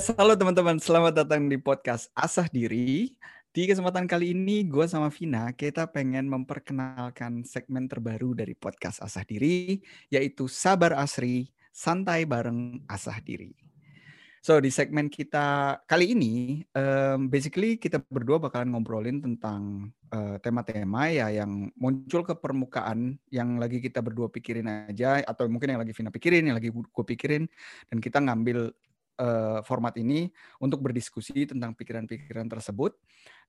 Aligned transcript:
Yes, 0.00 0.16
halo 0.16 0.32
teman-teman. 0.32 0.80
Selamat 0.80 1.12
datang 1.12 1.44
di 1.44 1.60
podcast 1.60 2.08
Asah 2.16 2.48
Diri. 2.48 3.12
Di 3.52 3.68
kesempatan 3.68 4.08
kali 4.08 4.32
ini, 4.32 4.64
gue 4.64 4.88
sama 4.88 5.12
Vina, 5.12 5.52
kita 5.52 5.92
pengen 5.92 6.24
memperkenalkan 6.24 7.44
segmen 7.44 7.84
terbaru 7.84 8.32
dari 8.32 8.56
podcast 8.56 9.04
Asah 9.04 9.28
Diri, 9.28 9.76
yaitu 10.08 10.48
Sabar 10.48 10.96
Asri, 10.96 11.52
Santai 11.68 12.24
Bareng 12.24 12.80
Asah 12.88 13.20
Diri. 13.20 13.52
So, 14.40 14.56
di 14.56 14.72
segmen 14.72 15.12
kita 15.12 15.76
kali 15.84 16.16
ini, 16.16 16.64
um, 16.72 17.28
basically 17.28 17.76
kita 17.76 18.00
berdua 18.00 18.40
bakalan 18.40 18.72
ngobrolin 18.72 19.20
tentang 19.20 19.92
tema 20.40 20.64
tema-tema 20.64 21.12
ya 21.12 21.28
yang 21.28 21.68
muncul 21.76 22.24
ke 22.24 22.34
permukaan, 22.40 23.20
yang 23.28 23.60
lagi 23.60 23.84
kita 23.84 24.00
berdua 24.00 24.32
pikirin 24.32 24.88
aja, 24.88 25.20
atau 25.28 25.44
mungkin 25.44 25.76
yang 25.76 25.84
lagi 25.84 25.92
Vina 25.92 26.08
pikirin, 26.08 26.48
yang 26.48 26.56
lagi 26.56 26.72
gue 26.72 27.04
pikirin, 27.04 27.44
dan 27.92 28.00
kita 28.00 28.16
ngambil 28.24 28.72
uh, 29.20 29.60
format 29.60 29.92
ini 30.00 30.32
untuk 30.56 30.80
berdiskusi 30.80 31.44
tentang 31.44 31.76
pikiran-pikiran 31.76 32.48
tersebut. 32.48 32.96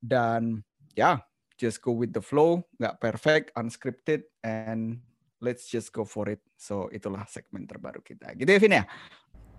Dan 0.04 0.60
ya 0.92 1.00
yeah, 1.00 1.18
just 1.56 1.80
go 1.80 1.96
with 1.96 2.12
the 2.12 2.20
flow 2.20 2.60
nggak 2.76 3.00
perfect 3.00 3.56
unscripted 3.56 4.28
and 4.44 5.00
let's 5.40 5.72
just 5.72 5.96
go 5.96 6.04
for 6.04 6.28
it. 6.28 6.44
So 6.60 6.92
itulah 6.92 7.24
segmen 7.32 7.64
terbaru 7.64 8.04
kita. 8.04 8.36
Gitu 8.36 8.52
ya 8.52 8.60
Vin 8.60 8.78
ya? 8.78 8.84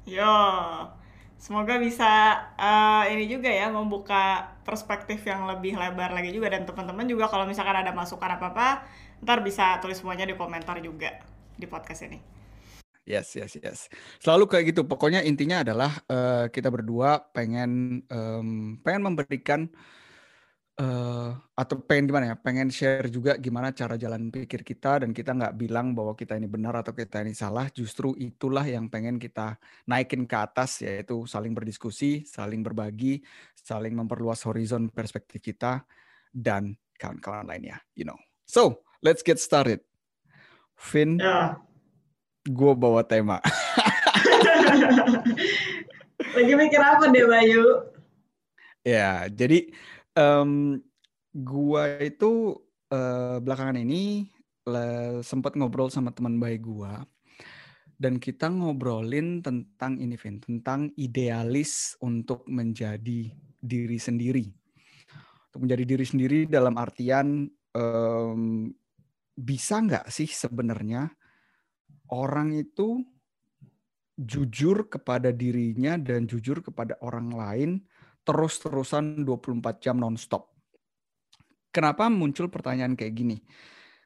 Yo 0.05 0.35
semoga 1.41 1.75
bisa 1.81 2.39
uh, 2.55 3.09
ini 3.11 3.27
juga 3.27 3.51
ya 3.51 3.67
membuka 3.73 4.55
perspektif 4.63 5.25
yang 5.27 5.49
lebih 5.49 5.75
lebar 5.75 6.13
lagi 6.13 6.31
juga. 6.31 6.53
Dan 6.53 6.69
teman-teman 6.69 7.09
juga 7.09 7.33
kalau 7.33 7.49
misalkan 7.49 7.81
ada 7.81 7.97
masukan 7.97 8.37
apa 8.37 8.47
apa 8.53 8.69
ntar 9.23 9.39
bisa 9.41 9.79
tulis 9.79 9.97
semuanya 10.03 10.27
di 10.27 10.35
komentar 10.35 10.83
juga 10.83 11.23
di 11.55 11.67
podcast 11.71 12.11
ini 12.11 12.42
Yes, 13.03 13.35
yes, 13.35 13.59
yes. 13.59 13.91
Selalu 14.23 14.47
kayak 14.47 14.65
gitu. 14.75 14.87
Pokoknya 14.87 15.27
intinya 15.27 15.67
adalah 15.67 15.91
uh, 16.07 16.47
kita 16.47 16.71
berdua 16.71 17.19
pengen 17.35 18.03
um, 18.07 18.79
pengen 18.79 19.03
memberikan 19.03 19.67
uh, 20.79 21.35
atau 21.59 21.83
pengen 21.83 22.15
gimana 22.15 22.31
ya? 22.31 22.37
Pengen 22.39 22.71
share 22.71 23.11
juga 23.11 23.35
gimana 23.43 23.75
cara 23.75 23.99
jalan 23.99 24.31
pikir 24.31 24.63
kita 24.63 25.03
dan 25.03 25.11
kita 25.11 25.35
nggak 25.35 25.59
bilang 25.59 25.99
bahwa 25.99 26.15
kita 26.15 26.39
ini 26.39 26.47
benar 26.47 26.79
atau 26.79 26.95
kita 26.95 27.27
ini 27.27 27.35
salah. 27.35 27.67
Justru 27.75 28.15
itulah 28.15 28.63
yang 28.63 28.87
pengen 28.87 29.19
kita 29.19 29.59
naikin 29.91 30.23
ke 30.23 30.39
atas 30.39 30.87
yaitu 30.87 31.27
saling 31.27 31.59
berdiskusi, 31.59 32.23
saling 32.23 32.63
berbagi, 32.63 33.19
saling 33.59 33.99
memperluas 33.99 34.47
horizon 34.47 34.95
perspektif 34.95 35.43
kita 35.43 35.83
dan 36.31 36.79
kawan-kawan 37.03 37.51
lainnya. 37.51 37.83
You 37.99 38.07
know. 38.07 38.19
So 38.47 38.87
let's 39.03 39.27
get 39.27 39.43
started. 39.43 39.83
Finn. 40.79 41.19
Yeah 41.19 41.72
gue 42.47 42.73
bawa 42.75 43.07
tema. 43.07 43.39
Lagi 46.35 46.53
mikir 46.57 46.81
apa 46.81 47.13
deh 47.13 47.29
Bayu? 47.29 47.67
Ya, 48.83 49.31
jadi 49.31 49.71
um, 50.19 50.83
gue 51.31 51.85
itu 52.03 52.59
uh, 52.91 53.39
belakangan 53.39 53.79
ini 53.79 54.27
sempat 55.27 55.59
ngobrol 55.59 55.91
sama 55.91 56.15
teman 56.15 56.39
baik 56.39 56.63
gue 56.63 56.93
dan 58.03 58.19
kita 58.19 58.51
ngobrolin 58.51 59.47
tentang 59.47 59.95
ini 60.03 60.19
Vin, 60.19 60.43
tentang 60.43 60.91
idealis 60.99 61.95
untuk 62.03 62.43
menjadi 62.51 63.31
diri 63.63 63.99
sendiri. 64.03 64.51
Untuk 65.51 65.71
menjadi 65.71 65.85
diri 65.87 66.03
sendiri 66.03 66.39
dalam 66.51 66.75
artian 66.75 67.47
um, 67.79 68.75
bisa 69.39 69.79
nggak 69.79 70.11
sih 70.11 70.27
sebenarnya 70.27 71.15
orang 72.13 72.53
itu 72.53 73.01
jujur 74.15 74.93
kepada 74.93 75.33
dirinya 75.33 75.97
dan 75.97 76.29
jujur 76.29 76.61
kepada 76.61 77.01
orang 77.01 77.33
lain 77.33 77.71
terus-terusan 78.23 79.25
24 79.25 79.83
jam 79.83 79.99
nonstop. 79.99 80.53
Kenapa 81.73 82.13
muncul 82.13 82.53
pertanyaan 82.53 82.93
kayak 82.95 83.17
gini? 83.17 83.37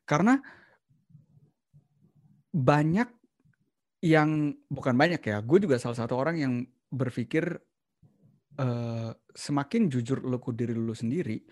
Karena 0.06 0.38
banyak 2.54 3.10
yang 4.06 4.54
bukan 4.70 4.94
banyak 4.94 5.20
ya, 5.20 5.42
gue 5.42 5.58
juga 5.58 5.76
salah 5.82 5.98
satu 5.98 6.14
orang 6.14 6.36
yang 6.38 6.54
berpikir 6.88 7.58
uh, 8.62 9.10
semakin 9.34 9.90
jujur 9.90 10.22
lo 10.22 10.38
ke 10.38 10.54
diri 10.54 10.78
lo 10.78 10.94
sendiri, 10.94 11.42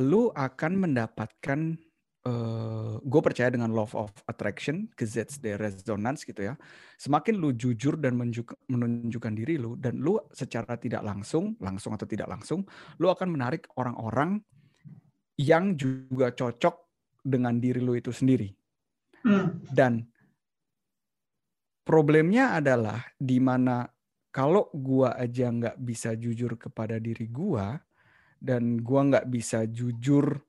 lo 0.00 0.30
akan 0.30 0.72
mendapatkan 0.88 1.60
uh, 2.26 2.98
gue 3.00 3.20
percaya 3.22 3.48
dengan 3.54 3.70
love 3.70 3.94
of 3.94 4.10
attraction, 4.26 4.90
that's 4.98 5.38
the 5.38 5.54
resonance 5.54 6.26
gitu 6.26 6.52
ya. 6.52 6.54
Semakin 6.98 7.38
lu 7.38 7.54
jujur 7.54 7.94
dan 7.96 8.18
menunjukkan 8.18 9.32
diri 9.32 9.56
lu 9.56 9.78
dan 9.78 10.02
lu 10.02 10.18
secara 10.34 10.74
tidak 10.76 11.06
langsung, 11.06 11.54
langsung 11.62 11.94
atau 11.94 12.04
tidak 12.04 12.26
langsung, 12.26 12.66
lu 12.98 13.06
akan 13.06 13.30
menarik 13.30 13.70
orang-orang 13.78 14.42
yang 15.38 15.76
juga 15.76 16.32
cocok 16.32 16.74
dengan 17.22 17.60
diri 17.62 17.78
lu 17.78 17.94
itu 17.94 18.10
sendiri. 18.10 18.50
Hmm. 19.26 19.62
Dan 19.66 20.06
problemnya 21.86 22.58
adalah 22.58 23.02
di 23.18 23.38
mana 23.42 23.86
kalau 24.30 24.70
gua 24.74 25.16
aja 25.18 25.50
nggak 25.50 25.76
bisa 25.80 26.14
jujur 26.14 26.54
kepada 26.60 27.00
diri 27.02 27.26
gua 27.26 27.74
dan 28.36 28.78
gua 28.78 29.08
nggak 29.10 29.26
bisa 29.32 29.66
jujur 29.66 30.45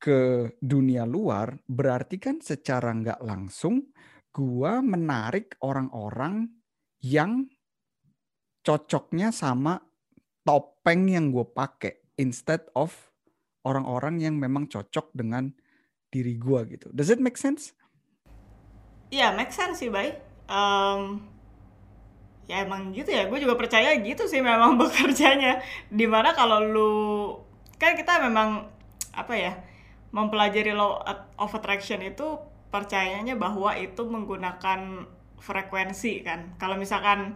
ke 0.00 0.48
dunia 0.64 1.04
luar, 1.04 1.60
berarti 1.68 2.16
kan 2.16 2.40
secara 2.40 2.90
nggak 2.96 3.20
langsung 3.20 3.92
gua 4.32 4.80
menarik 4.80 5.60
orang-orang 5.60 6.48
yang 7.04 7.44
cocoknya 8.64 9.32
sama 9.32 9.80
topeng 10.44 11.08
yang 11.08 11.32
gue 11.32 11.44
pakai 11.44 12.00
instead 12.20 12.64
of 12.76 12.92
orang-orang 13.64 14.20
yang 14.20 14.36
memang 14.36 14.68
cocok 14.68 15.12
dengan 15.12 15.52
diri 16.08 16.36
gua 16.40 16.64
gitu. 16.64 16.88
Does 16.92 17.12
it 17.12 17.20
make 17.20 17.36
sense? 17.36 17.76
Iya, 19.10 19.30
yeah, 19.30 19.30
make 19.34 19.52
sense 19.52 19.82
sih, 19.82 19.90
Bay. 19.90 20.16
Um, 20.50 21.28
ya 22.50 22.66
emang 22.66 22.90
gitu 22.90 23.10
ya, 23.10 23.26
gue 23.30 23.38
juga 23.38 23.54
percaya 23.54 23.94
gitu 23.98 24.26
sih 24.26 24.42
memang 24.42 24.76
bekerjanya. 24.80 25.62
Di 25.90 26.06
mana 26.06 26.34
kalau 26.34 26.62
lu, 26.62 26.94
kan 27.78 27.94
kita 27.94 28.22
memang, 28.22 28.66
apa 29.14 29.34
ya, 29.34 29.52
mempelajari 30.10 30.74
law 30.74 31.02
of 31.38 31.50
attraction 31.54 32.02
itu 32.02 32.38
percayanya 32.70 33.34
bahwa 33.34 33.74
itu 33.78 34.02
menggunakan 34.06 35.06
frekuensi 35.40 36.22
kan. 36.22 36.54
Kalau 36.58 36.78
misalkan 36.78 37.34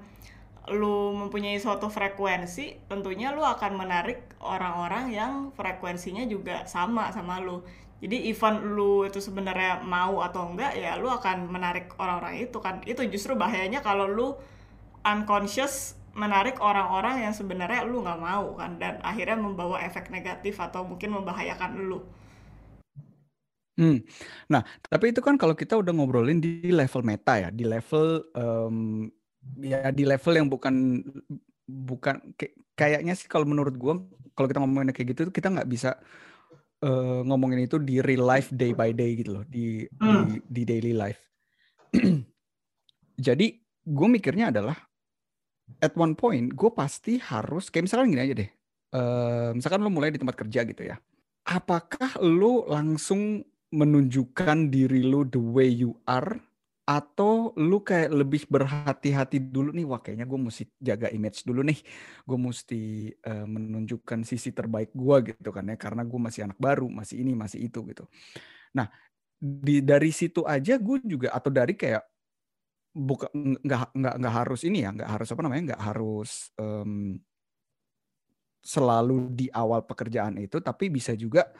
lu 0.72 1.12
mempunyai 1.12 1.60
suatu 1.60 1.92
frekuensi, 1.92 2.88
tentunya 2.88 3.36
lu 3.36 3.44
akan 3.44 3.76
menarik 3.76 4.24
orang-orang 4.40 5.12
yang 5.12 5.32
frekuensinya 5.52 6.24
juga 6.24 6.64
sama 6.64 7.12
sama 7.12 7.42
lu. 7.42 7.60
Jadi 8.00 8.28
even 8.28 8.76
lu 8.76 9.04
itu 9.08 9.20
sebenarnya 9.20 9.80
mau 9.80 10.20
atau 10.20 10.52
enggak 10.52 10.76
ya 10.76 10.96
lu 11.00 11.08
akan 11.08 11.48
menarik 11.48 11.92
orang-orang 12.00 12.42
itu 12.42 12.58
kan. 12.60 12.80
Itu 12.84 13.04
justru 13.08 13.36
bahayanya 13.36 13.84
kalau 13.84 14.08
lu 14.08 14.36
unconscious 15.04 16.00
menarik 16.14 16.62
orang-orang 16.62 17.26
yang 17.26 17.34
sebenarnya 17.34 17.82
lu 17.84 18.00
nggak 18.00 18.20
mau 18.22 18.54
kan 18.54 18.78
dan 18.78 19.02
akhirnya 19.02 19.34
membawa 19.34 19.82
efek 19.82 20.08
negatif 20.14 20.56
atau 20.62 20.86
mungkin 20.86 21.12
membahayakan 21.12 21.90
lu. 21.90 22.00
Hmm. 23.74 23.98
Nah, 24.46 24.62
tapi 24.86 25.10
itu 25.10 25.18
kan 25.18 25.34
kalau 25.34 25.58
kita 25.58 25.74
udah 25.74 25.90
ngobrolin 25.90 26.38
di 26.38 26.70
level 26.70 27.02
meta 27.02 27.42
ya, 27.42 27.48
di 27.50 27.66
level 27.66 28.22
um, 28.38 29.10
ya 29.60 29.90
di 29.90 30.06
level 30.06 30.34
yang 30.38 30.48
bukan 30.48 31.02
bukan 31.66 32.20
kayaknya 32.78 33.12
sih 33.18 33.26
kalau 33.26 33.44
menurut 33.48 33.74
gua 33.74 33.98
kalau 34.38 34.46
kita 34.46 34.62
ngomongin 34.62 34.94
kayak 34.94 35.16
gitu 35.16 35.28
kita 35.34 35.50
nggak 35.50 35.68
bisa 35.68 35.98
uh, 36.84 37.20
ngomongin 37.24 37.64
itu 37.64 37.80
di 37.80 37.98
real 38.04 38.24
life 38.28 38.52
day 38.52 38.76
by 38.76 38.92
day 38.92 39.18
gitu 39.18 39.40
loh, 39.40 39.44
di 39.48 39.88
hmm. 39.88 40.24
di, 40.28 40.34
di 40.44 40.62
daily 40.62 40.92
life. 40.92 41.22
Jadi 43.26 43.46
gue 43.84 44.08
mikirnya 44.08 44.50
adalah 44.50 44.74
at 45.78 45.94
one 45.94 46.18
point 46.18 46.50
gue 46.50 46.70
pasti 46.74 47.20
harus 47.20 47.70
kayak 47.70 47.86
misalkan 47.86 48.10
gini 48.12 48.22
aja 48.22 48.34
deh. 48.34 48.50
Uh, 48.94 49.50
misalkan 49.58 49.82
lo 49.82 49.90
mulai 49.90 50.14
di 50.14 50.20
tempat 50.22 50.38
kerja 50.38 50.62
gitu 50.66 50.82
ya. 50.82 50.98
Apakah 51.44 52.18
lo 52.22 52.66
langsung 52.66 53.42
menunjukkan 53.74 54.70
diri 54.70 55.02
lu 55.02 55.26
the 55.26 55.42
way 55.42 55.66
you 55.66 55.98
are 56.06 56.38
atau 56.84 57.56
lu 57.56 57.80
kayak 57.80 58.12
lebih 58.12 58.44
berhati-hati 58.44 59.40
dulu 59.40 59.72
nih 59.72 59.88
wah 59.88 60.04
kayaknya 60.04 60.28
gue 60.28 60.36
mesti 60.36 60.64
jaga 60.78 61.08
image 61.10 61.42
dulu 61.42 61.64
nih. 61.64 61.80
Gue 62.22 62.38
mesti 62.38 63.08
uh, 63.24 63.46
menunjukkan 63.48 64.22
sisi 64.22 64.52
terbaik 64.52 64.92
gue 64.92 65.34
gitu 65.34 65.50
kan 65.50 65.64
ya. 65.64 65.76
Karena 65.80 66.04
gue 66.04 66.20
masih 66.20 66.46
anak 66.46 66.60
baru 66.60 66.86
masih 66.86 67.24
ini 67.24 67.32
masih 67.32 67.66
itu 67.66 67.80
gitu. 67.88 68.04
Nah 68.76 68.86
di 69.40 69.80
dari 69.80 70.12
situ 70.12 70.44
aja 70.44 70.76
gue 70.76 71.02
juga 71.04 71.32
atau 71.32 71.50
dari 71.50 71.74
kayak 71.74 72.04
bukan 72.94 73.58
nggak 73.58 73.90
nggak 73.90 74.14
nggak 74.22 74.34
harus 74.34 74.62
ini 74.62 74.86
ya 74.86 74.94
nggak 74.94 75.10
harus 75.10 75.28
apa 75.34 75.40
namanya 75.42 75.62
nggak 75.74 75.82
harus 75.82 76.30
um, 76.56 77.18
selalu 78.64 79.34
di 79.34 79.46
awal 79.50 79.82
pekerjaan 79.82 80.38
itu 80.38 80.62
tapi 80.62 80.88
bisa 80.88 81.12
juga 81.18 81.50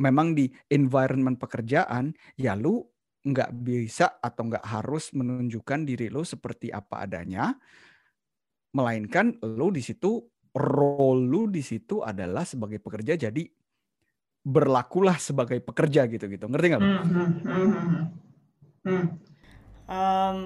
memang 0.00 0.34
di 0.34 0.50
environment 0.72 1.38
pekerjaan 1.38 2.14
ya 2.38 2.54
lu 2.58 2.82
nggak 3.24 3.50
bisa 3.64 4.20
atau 4.20 4.52
nggak 4.52 4.66
harus 4.68 5.12
menunjukkan 5.16 5.88
diri 5.88 6.12
lu 6.12 6.22
seperti 6.22 6.68
apa 6.68 7.08
adanya 7.08 7.56
melainkan 8.74 9.38
lo 9.40 9.72
di 9.72 9.80
situ 9.80 10.20
role 10.54 11.24
lu 11.24 11.42
di 11.48 11.64
situ 11.64 12.04
adalah 12.04 12.44
sebagai 12.44 12.78
pekerja 12.78 13.16
jadi 13.16 13.42
berlakulah 14.44 15.16
sebagai 15.16 15.58
pekerja 15.64 16.04
gitu 16.04 16.28
gitu 16.28 16.44
ngerti 16.44 16.66
nggak? 16.76 16.82
Hmm, 16.84 17.30
hmm. 17.40 18.04
Hmm. 18.84 19.06
Um, 19.88 20.38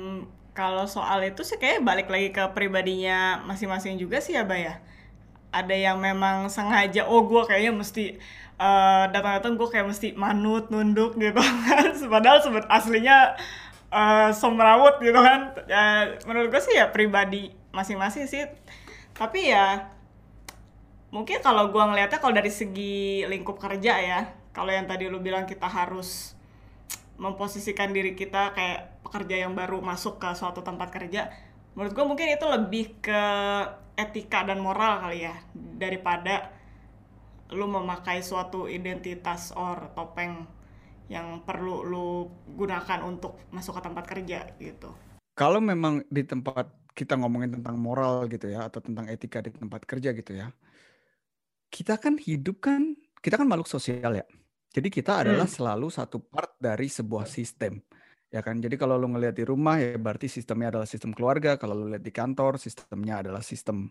kalau 0.55 0.87
soal 0.87 1.27
itu 1.27 1.43
sih 1.43 1.59
kayak 1.59 1.83
balik 1.83 2.07
lagi 2.07 2.31
ke 2.31 2.47
pribadinya 2.55 3.43
masing-masing 3.43 3.99
juga 3.99 4.23
sih 4.23 4.39
ya, 4.39 4.47
Bay 4.47 4.71
ya. 4.71 4.79
Ada 5.51 5.75
yang 5.75 5.99
memang 5.99 6.47
sengaja, 6.47 7.11
oh 7.11 7.27
gue 7.27 7.43
kayaknya 7.51 7.75
mesti 7.75 8.05
uh, 8.59 9.05
datang-datang 9.09 9.55
gue 9.57 9.69
kayak 9.71 9.87
mesti 9.89 10.09
manut, 10.19 10.69
nunduk 10.69 11.15
gitu 11.17 11.39
kan. 11.39 11.95
Padahal 12.15 12.39
sebut 12.43 12.67
aslinya 12.69 13.39
uh, 13.95 14.31
semrawut 14.35 14.99
gitu 15.01 15.17
kan. 15.17 15.55
Ya, 15.71 16.19
menurut 16.27 16.53
gue 16.53 16.63
sih 16.63 16.77
ya 16.77 16.91
pribadi 16.93 17.55
masing-masing 17.73 18.29
sih. 18.29 18.45
Tapi 19.15 19.55
ya 19.55 19.89
mungkin 21.09 21.41
kalau 21.41 21.73
gue 21.73 21.83
ngelihatnya 21.83 22.21
kalau 22.21 22.37
dari 22.37 22.53
segi 22.53 23.25
lingkup 23.25 23.57
kerja 23.57 23.95
ya, 24.03 24.21
kalau 24.53 24.75
yang 24.75 24.85
tadi 24.85 25.09
lu 25.09 25.23
bilang 25.23 25.49
kita 25.49 25.71
harus 25.71 26.37
memposisikan 27.19 27.91
diri 27.91 28.15
kita 28.15 28.55
kayak 28.55 29.03
pekerja 29.03 29.43
yang 29.49 29.53
baru 29.59 29.83
masuk 29.83 30.23
ke 30.23 30.31
suatu 30.39 30.63
tempat 30.63 30.95
kerja 30.95 31.27
menurut 31.75 31.95
gue 31.95 32.05
mungkin 32.07 32.27
itu 32.31 32.47
lebih 32.47 32.99
ke 33.03 33.23
etika 33.99 34.47
dan 34.47 34.63
moral 34.63 35.03
kali 35.03 35.27
ya 35.27 35.35
daripada 35.55 36.51
lu 37.53 37.67
memakai 37.69 38.21
suatu 38.21 38.69
identitas 38.69 39.53
or 39.57 39.93
topeng 39.97 40.45
yang 41.09 41.41
perlu 41.45 41.85
lu 41.89 42.29
gunakan 42.53 43.01
untuk 43.05 43.41
masuk 43.49 43.81
ke 43.81 43.83
tempat 43.89 44.05
kerja 44.05 44.41
gitu. 44.61 44.93
Kalau 45.33 45.63
memang 45.63 46.05
di 46.13 46.27
tempat 46.27 46.69
kita 46.93 47.17
ngomongin 47.17 47.61
tentang 47.61 47.79
moral 47.79 48.27
gitu 48.29 48.51
ya 48.51 48.67
atau 48.69 48.83
tentang 48.83 49.09
etika 49.09 49.41
di 49.41 49.55
tempat 49.55 49.87
kerja 49.89 50.13
gitu 50.13 50.37
ya. 50.37 50.53
Kita 51.73 51.97
kan 51.97 52.21
hidup 52.21 52.61
kan 52.61 52.93
kita 53.25 53.41
kan 53.41 53.49
makhluk 53.49 53.71
sosial 53.71 54.19
ya. 54.19 54.27
Jadi 54.69 54.89
kita 54.93 55.25
adalah 55.25 55.49
hmm. 55.49 55.57
selalu 55.57 55.89
satu 55.89 56.21
part 56.21 56.53
dari 56.61 56.93
sebuah 56.93 57.25
sistem. 57.25 57.81
Ya 58.29 58.45
kan? 58.45 58.61
Jadi 58.61 58.77
kalau 58.77 59.01
lu 59.01 59.09
ngelihat 59.09 59.41
di 59.41 59.45
rumah 59.49 59.81
ya 59.81 59.97
berarti 59.97 60.29
sistemnya 60.29 60.77
adalah 60.77 60.85
sistem 60.85 61.17
keluarga, 61.17 61.57
kalau 61.57 61.73
lu 61.73 61.97
lihat 61.97 62.05
di 62.05 62.13
kantor 62.13 62.61
sistemnya 62.61 63.25
adalah 63.25 63.41
sistem 63.41 63.89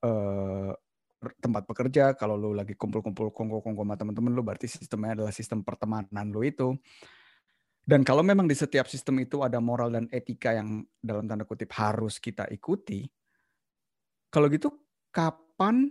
uh, 0.00 0.72
tempat 1.20 1.68
bekerja, 1.68 2.16
kalau 2.16 2.34
lu 2.40 2.56
lagi 2.56 2.72
kumpul-kumpul 2.72 3.28
kongko-kongko 3.28 3.82
sama 3.84 3.94
teman-teman 4.00 4.32
lu 4.32 4.40
berarti 4.40 4.66
sistemnya 4.66 5.20
adalah 5.20 5.32
sistem 5.32 5.60
pertemanan 5.60 6.32
lu 6.32 6.40
itu. 6.40 6.72
Dan 7.84 8.04
kalau 8.06 8.24
memang 8.24 8.48
di 8.48 8.56
setiap 8.56 8.88
sistem 8.88 9.20
itu 9.20 9.44
ada 9.44 9.60
moral 9.60 9.92
dan 9.92 10.06
etika 10.08 10.56
yang 10.56 10.84
dalam 11.00 11.28
tanda 11.28 11.44
kutip 11.44 11.68
harus 11.76 12.16
kita 12.16 12.48
ikuti, 12.48 13.04
kalau 14.30 14.46
gitu 14.48 14.70
kapan 15.10 15.90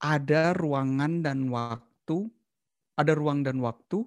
ada 0.00 0.54
ruangan 0.56 1.20
dan 1.22 1.46
waktu, 1.52 2.26
ada 2.96 3.12
ruang 3.12 3.44
dan 3.44 3.60
waktu 3.60 4.06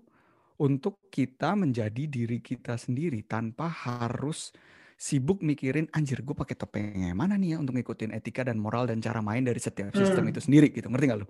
untuk 0.60 1.08
kita 1.08 1.56
menjadi 1.56 2.04
diri 2.10 2.44
kita 2.44 2.76
sendiri 2.76 3.24
tanpa 3.24 3.70
harus 3.70 4.52
sibuk 5.00 5.40
mikirin 5.40 5.88
anjir 5.96 6.20
gue 6.20 6.36
pakai 6.36 6.60
topengnya 6.60 7.16
mana 7.16 7.40
nih 7.40 7.56
ya 7.56 7.58
untuk 7.64 7.80
ngikutin 7.80 8.12
etika 8.12 8.44
dan 8.44 8.60
moral 8.60 8.92
dan 8.92 9.00
cara 9.00 9.24
main 9.24 9.48
dari 9.48 9.56
setiap 9.56 9.96
sistem 9.96 10.28
hmm. 10.28 10.32
itu 10.36 10.40
sendiri 10.44 10.68
gitu 10.76 10.92
ngerti 10.92 11.06
gak 11.08 11.20
lu? 11.24 11.28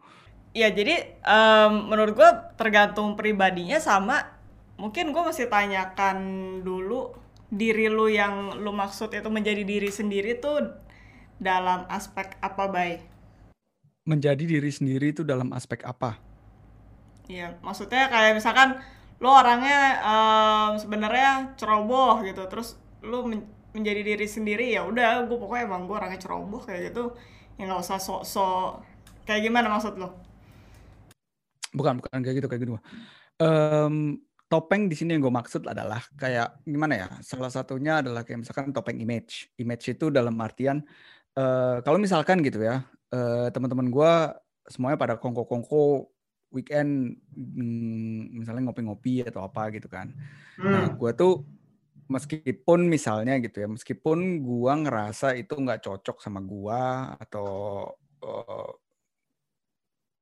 Ya 0.58 0.74
jadi 0.74 1.22
um, 1.22 1.94
menurut 1.94 2.18
gue 2.18 2.30
tergantung 2.58 3.14
pribadinya 3.14 3.78
sama 3.78 4.26
mungkin 4.82 5.14
gue 5.14 5.22
masih 5.22 5.46
tanyakan 5.46 6.18
dulu 6.66 7.14
diri 7.54 7.86
lu 7.94 8.10
yang 8.10 8.58
lu 8.58 8.74
maksud 8.74 9.14
itu 9.14 9.30
menjadi 9.30 9.62
diri 9.62 9.94
sendiri 9.94 10.42
tuh 10.42 10.74
dalam 11.38 11.86
aspek 11.94 12.42
apa 12.42 12.66
baik? 12.66 13.02
menjadi 14.10 14.42
diri 14.42 14.72
sendiri 14.74 15.14
itu 15.14 15.22
dalam 15.22 15.54
aspek 15.54 15.86
apa? 15.86 16.18
Iya, 17.30 17.62
maksudnya 17.62 18.10
kayak 18.10 18.42
misalkan 18.42 18.82
lo 19.22 19.30
orangnya 19.30 20.02
um, 20.02 20.72
sebenarnya 20.82 21.54
ceroboh 21.62 22.26
gitu, 22.26 22.42
terus 22.50 22.82
lo 23.06 23.22
men 23.30 23.46
menjadi 23.80 24.02
diri 24.04 24.28
sendiri 24.28 24.66
ya 24.76 24.84
udah, 24.84 25.24
gue 25.26 25.38
pokoknya 25.40 25.64
emang 25.66 25.88
gue 25.88 25.96
orangnya 25.96 26.20
ceroboh 26.20 26.62
kayak 26.62 26.92
gitu, 26.92 27.16
ya 27.56 27.64
nggak 27.66 27.82
usah 27.82 27.98
sok-sok 27.98 28.84
kayak 29.24 29.42
gimana 29.48 29.72
maksud 29.72 29.96
lo? 29.96 30.20
Bukan, 31.72 32.04
bukan 32.04 32.20
kayak 32.20 32.36
gitu 32.44 32.48
kayak 32.52 32.62
gitu. 32.68 32.76
Um, 33.40 34.20
topeng 34.50 34.90
di 34.90 34.98
sini 34.98 35.16
yang 35.16 35.30
gue 35.30 35.34
maksud 35.34 35.70
adalah 35.70 36.02
kayak 36.18 36.66
gimana 36.66 36.94
ya? 36.98 37.08
Salah 37.22 37.54
satunya 37.54 38.02
adalah 38.02 38.26
kayak 38.26 38.44
misalkan 38.44 38.74
topeng 38.74 38.98
image. 38.98 39.54
Image 39.62 39.94
itu 39.94 40.10
dalam 40.10 40.34
artian 40.42 40.82
uh, 41.38 41.80
kalau 41.86 42.02
misalkan 42.02 42.42
gitu 42.42 42.66
ya, 42.66 42.82
uh, 43.14 43.48
teman-teman 43.54 43.88
gue 43.94 44.12
semuanya 44.70 44.98
pada 44.98 45.16
kongko-kongko 45.22 46.10
weekend 46.50 47.22
mm, 47.38 48.42
misalnya 48.42 48.70
ngopi-ngopi 48.70 49.22
atau 49.22 49.46
apa 49.46 49.70
gitu 49.70 49.86
kan. 49.86 50.10
Nah, 50.58 50.66
hmm. 50.66 50.74
Nah, 50.74 50.88
gue 50.98 51.12
tuh 51.14 51.46
meskipun 52.10 52.90
misalnya 52.90 53.38
gitu 53.40 53.64
ya, 53.64 53.68
meskipun 53.70 54.42
gue 54.42 54.74
ngerasa 54.86 55.38
itu 55.38 55.54
nggak 55.54 55.86
cocok 55.86 56.18
sama 56.20 56.42
gue 56.42 56.82
atau 57.22 57.50
uh, 58.26 58.72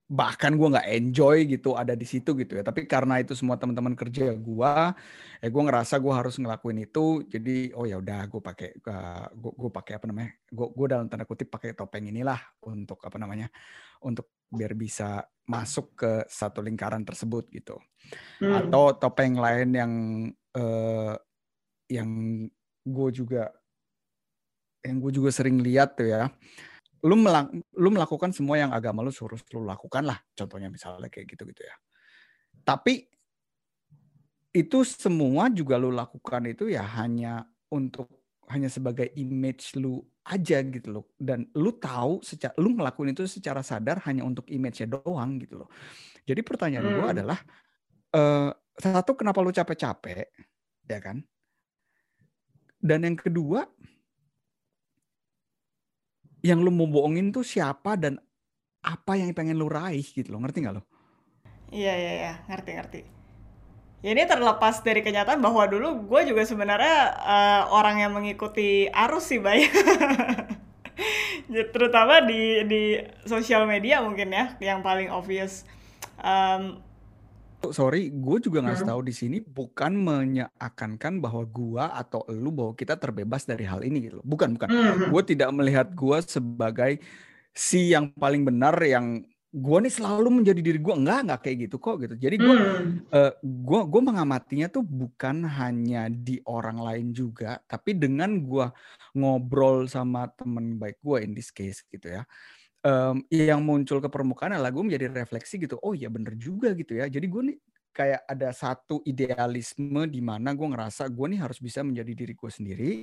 bahkan 0.07 0.55
gue 0.55 0.71
nggak 0.71 0.87
enjoy 0.87 1.43
gitu 1.51 1.75
ada 1.75 1.91
di 1.91 2.07
situ 2.07 2.31
gitu 2.31 2.55
ya 2.55 2.63
tapi 2.63 2.87
karena 2.87 3.19
itu 3.19 3.35
semua 3.35 3.59
teman-teman 3.59 3.91
kerja 3.91 4.31
gue 4.31 4.73
eh 5.43 5.49
gue 5.51 5.63
ngerasa 5.67 5.99
gue 5.99 6.13
harus 6.15 6.39
ngelakuin 6.39 6.87
itu 6.87 7.27
jadi 7.27 7.75
oh 7.75 7.83
ya 7.83 7.99
udah 7.99 8.23
gue 8.31 8.39
pakai 8.39 8.79
uh, 8.87 9.27
gue 9.35 9.67
pakai 9.67 9.99
apa 9.99 10.07
namanya 10.07 10.31
gue 10.47 10.67
gue 10.71 10.87
dalam 10.87 11.11
tanda 11.11 11.27
kutip 11.27 11.51
pakai 11.51 11.75
topeng 11.75 12.07
inilah 12.07 12.39
untuk 12.63 13.03
apa 13.03 13.19
namanya 13.19 13.51
untuk 13.99 14.31
biar 14.47 14.79
bisa 14.79 15.27
masuk 15.43 15.99
ke 15.99 16.11
satu 16.31 16.63
lingkaran 16.63 17.03
tersebut 17.03 17.51
gitu 17.51 17.75
hmm. 18.39 18.63
atau 18.63 18.95
topeng 18.95 19.35
lain 19.35 19.69
yang 19.75 19.91
uh, 20.55 21.19
yang 21.87 22.09
gue 22.87 23.09
juga 23.11 23.51
yang 24.83 25.03
gue 25.03 25.11
juga 25.11 25.29
sering 25.33 25.59
lihat 25.59 25.99
tuh 25.99 26.07
ya. 26.07 26.31
Lu 27.03 27.15
melak 27.19 27.51
lu 27.75 27.89
melakukan 27.91 28.31
semua 28.31 28.59
yang 28.59 28.71
agama 28.71 29.03
lu 29.03 29.11
suruh 29.11 29.39
lu 29.51 29.67
lakukan 29.67 30.07
lah. 30.07 30.19
Contohnya 30.35 30.71
misalnya 30.71 31.11
kayak 31.11 31.27
gitu 31.35 31.43
gitu 31.47 31.63
ya. 31.67 31.75
Tapi 32.63 33.07
itu 34.55 34.79
semua 34.87 35.51
juga 35.51 35.75
lu 35.75 35.91
lakukan 35.91 36.47
itu 36.47 36.71
ya 36.71 36.83
hanya 36.99 37.45
untuk 37.69 38.07
hanya 38.47 38.71
sebagai 38.71 39.11
image 39.19 39.75
lu 39.75 39.99
aja 40.23 40.63
gitu 40.63 40.87
loh. 40.91 41.05
Dan 41.19 41.47
lu 41.55 41.75
tahu 41.75 42.23
secara 42.23 42.55
lu 42.59 42.75
ngelakuin 42.75 43.11
itu 43.11 43.27
secara 43.27 43.59
sadar 43.59 44.03
hanya 44.07 44.23
untuk 44.23 44.47
image-nya 44.47 44.87
doang 44.87 45.39
gitu 45.43 45.63
loh. 45.63 45.69
Jadi 46.27 46.41
pertanyaan 46.43 46.87
hmm. 46.87 46.95
gue 46.95 47.07
adalah 47.07 47.39
uh, 48.15 48.51
satu 48.79 49.15
kenapa 49.19 49.43
lu 49.43 49.51
capek-capek? 49.51 50.31
Ya 50.87 50.99
kan 51.03 51.23
dan 52.81 53.05
yang 53.05 53.17
kedua 53.17 53.65
yang 56.45 56.61
lu 56.61 56.69
mau 56.69 56.87
bohongin 56.87 57.33
tuh 57.33 57.43
siapa 57.43 57.97
dan 57.97 58.21
apa 58.85 59.19
yang 59.19 59.33
pengen 59.35 59.59
lu 59.59 59.67
raih 59.67 60.05
gitu 60.05 60.31
loh 60.31 60.39
ngerti 60.39 60.63
nggak 60.63 60.75
lo? 60.79 60.83
Iya 61.73 61.93
iya 61.97 62.11
iya 62.15 62.33
ngerti 62.47 62.71
ngerti. 62.77 63.01
Ya 64.05 64.13
ini 64.13 64.23
terlepas 64.29 64.85
dari 64.85 65.01
kenyataan 65.01 65.41
bahwa 65.41 65.65
dulu 65.65 66.05
gue 66.05 66.31
juga 66.31 66.45
sebenarnya 66.45 67.17
uh, 67.17 67.61
orang 67.73 68.05
yang 68.05 68.13
mengikuti 68.13 68.87
arus 68.87 69.33
sih 69.33 69.41
bay. 69.41 69.67
Terutama 71.73 72.21
di 72.23 72.63
di 72.69 72.81
sosial 73.25 73.65
media 73.65 73.99
mungkin 74.05 74.31
ya 74.31 74.55
yang 74.61 74.85
paling 74.85 75.09
obvious. 75.09 75.65
Um, 76.21 76.79
sorry, 77.73 78.13
gue 78.13 78.37
juga 78.39 78.61
ngasih 78.63 78.85
hmm. 78.85 78.91
tahu 78.93 79.01
di 79.05 79.13
sini 79.13 79.37
bukan 79.41 79.93
menyeakan 79.97 81.19
bahwa 81.19 81.43
gue 81.45 81.83
atau 81.83 82.21
lu 82.29 82.53
bahwa 82.53 82.73
kita 82.77 82.95
terbebas 82.95 83.43
dari 83.43 83.65
hal 83.65 83.81
ini 83.81 84.09
gitu. 84.09 84.19
Bukan, 84.21 84.55
bukan. 84.55 84.69
Hmm. 84.69 85.09
Gue 85.09 85.23
tidak 85.25 85.49
melihat 85.53 85.87
gue 85.91 86.17
sebagai 86.23 87.01
si 87.57 87.89
yang 87.89 88.13
paling 88.13 88.45
benar 88.45 88.77
yang 88.85 89.25
gue 89.57 89.77
nih 89.79 89.93
selalu 89.93 90.43
menjadi 90.43 90.61
diri 90.61 90.77
gue 90.77 90.91
enggak 90.91 91.19
enggak 91.25 91.39
kayak 91.47 91.57
gitu 91.65 91.75
kok 91.81 91.97
gitu 92.03 92.15
jadi 92.19 92.35
gue 92.35 92.55
hmm. 92.61 92.91
uh, 93.09 93.33
gue 93.41 93.81
gue 93.89 94.01
mengamatinya 94.03 94.67
tuh 94.69 94.85
bukan 94.85 95.47
hanya 95.47 96.11
di 96.11 96.37
orang 96.45 96.77
lain 96.77 97.07
juga 97.15 97.57
tapi 97.65 97.97
dengan 97.97 98.37
gue 98.37 98.69
ngobrol 99.17 99.89
sama 99.89 100.29
temen 100.35 100.77
baik 100.77 101.01
gue 101.01 101.17
in 101.25 101.31
this 101.33 101.49
case 101.49 101.81
gitu 101.89 102.05
ya 102.05 102.27
um, 102.83 103.23
yang 103.31 103.61
muncul 103.63 103.97
ke 104.03 104.09
permukaan 104.11 104.53
adalah 104.57 104.73
gue 104.73 104.83
menjadi 104.83 105.09
refleksi 105.13 105.57
gitu 105.61 105.79
oh 105.81 105.93
iya 105.97 106.11
bener 106.11 106.35
juga 106.37 106.73
gitu 106.77 106.97
ya. 106.97 107.09
Jadi 107.09 107.25
gue 107.25 107.41
nih 107.53 107.57
kayak 107.97 108.29
ada 108.29 108.53
satu 108.53 109.01
idealisme 109.09 110.05
di 110.05 110.21
mana 110.21 110.53
gue 110.53 110.67
ngerasa 110.69 111.09
gue 111.09 111.33
nih 111.33 111.41
harus 111.41 111.57
bisa 111.57 111.81
menjadi 111.81 112.13
diri 112.13 112.37
gue 112.37 112.51
sendiri 112.53 112.93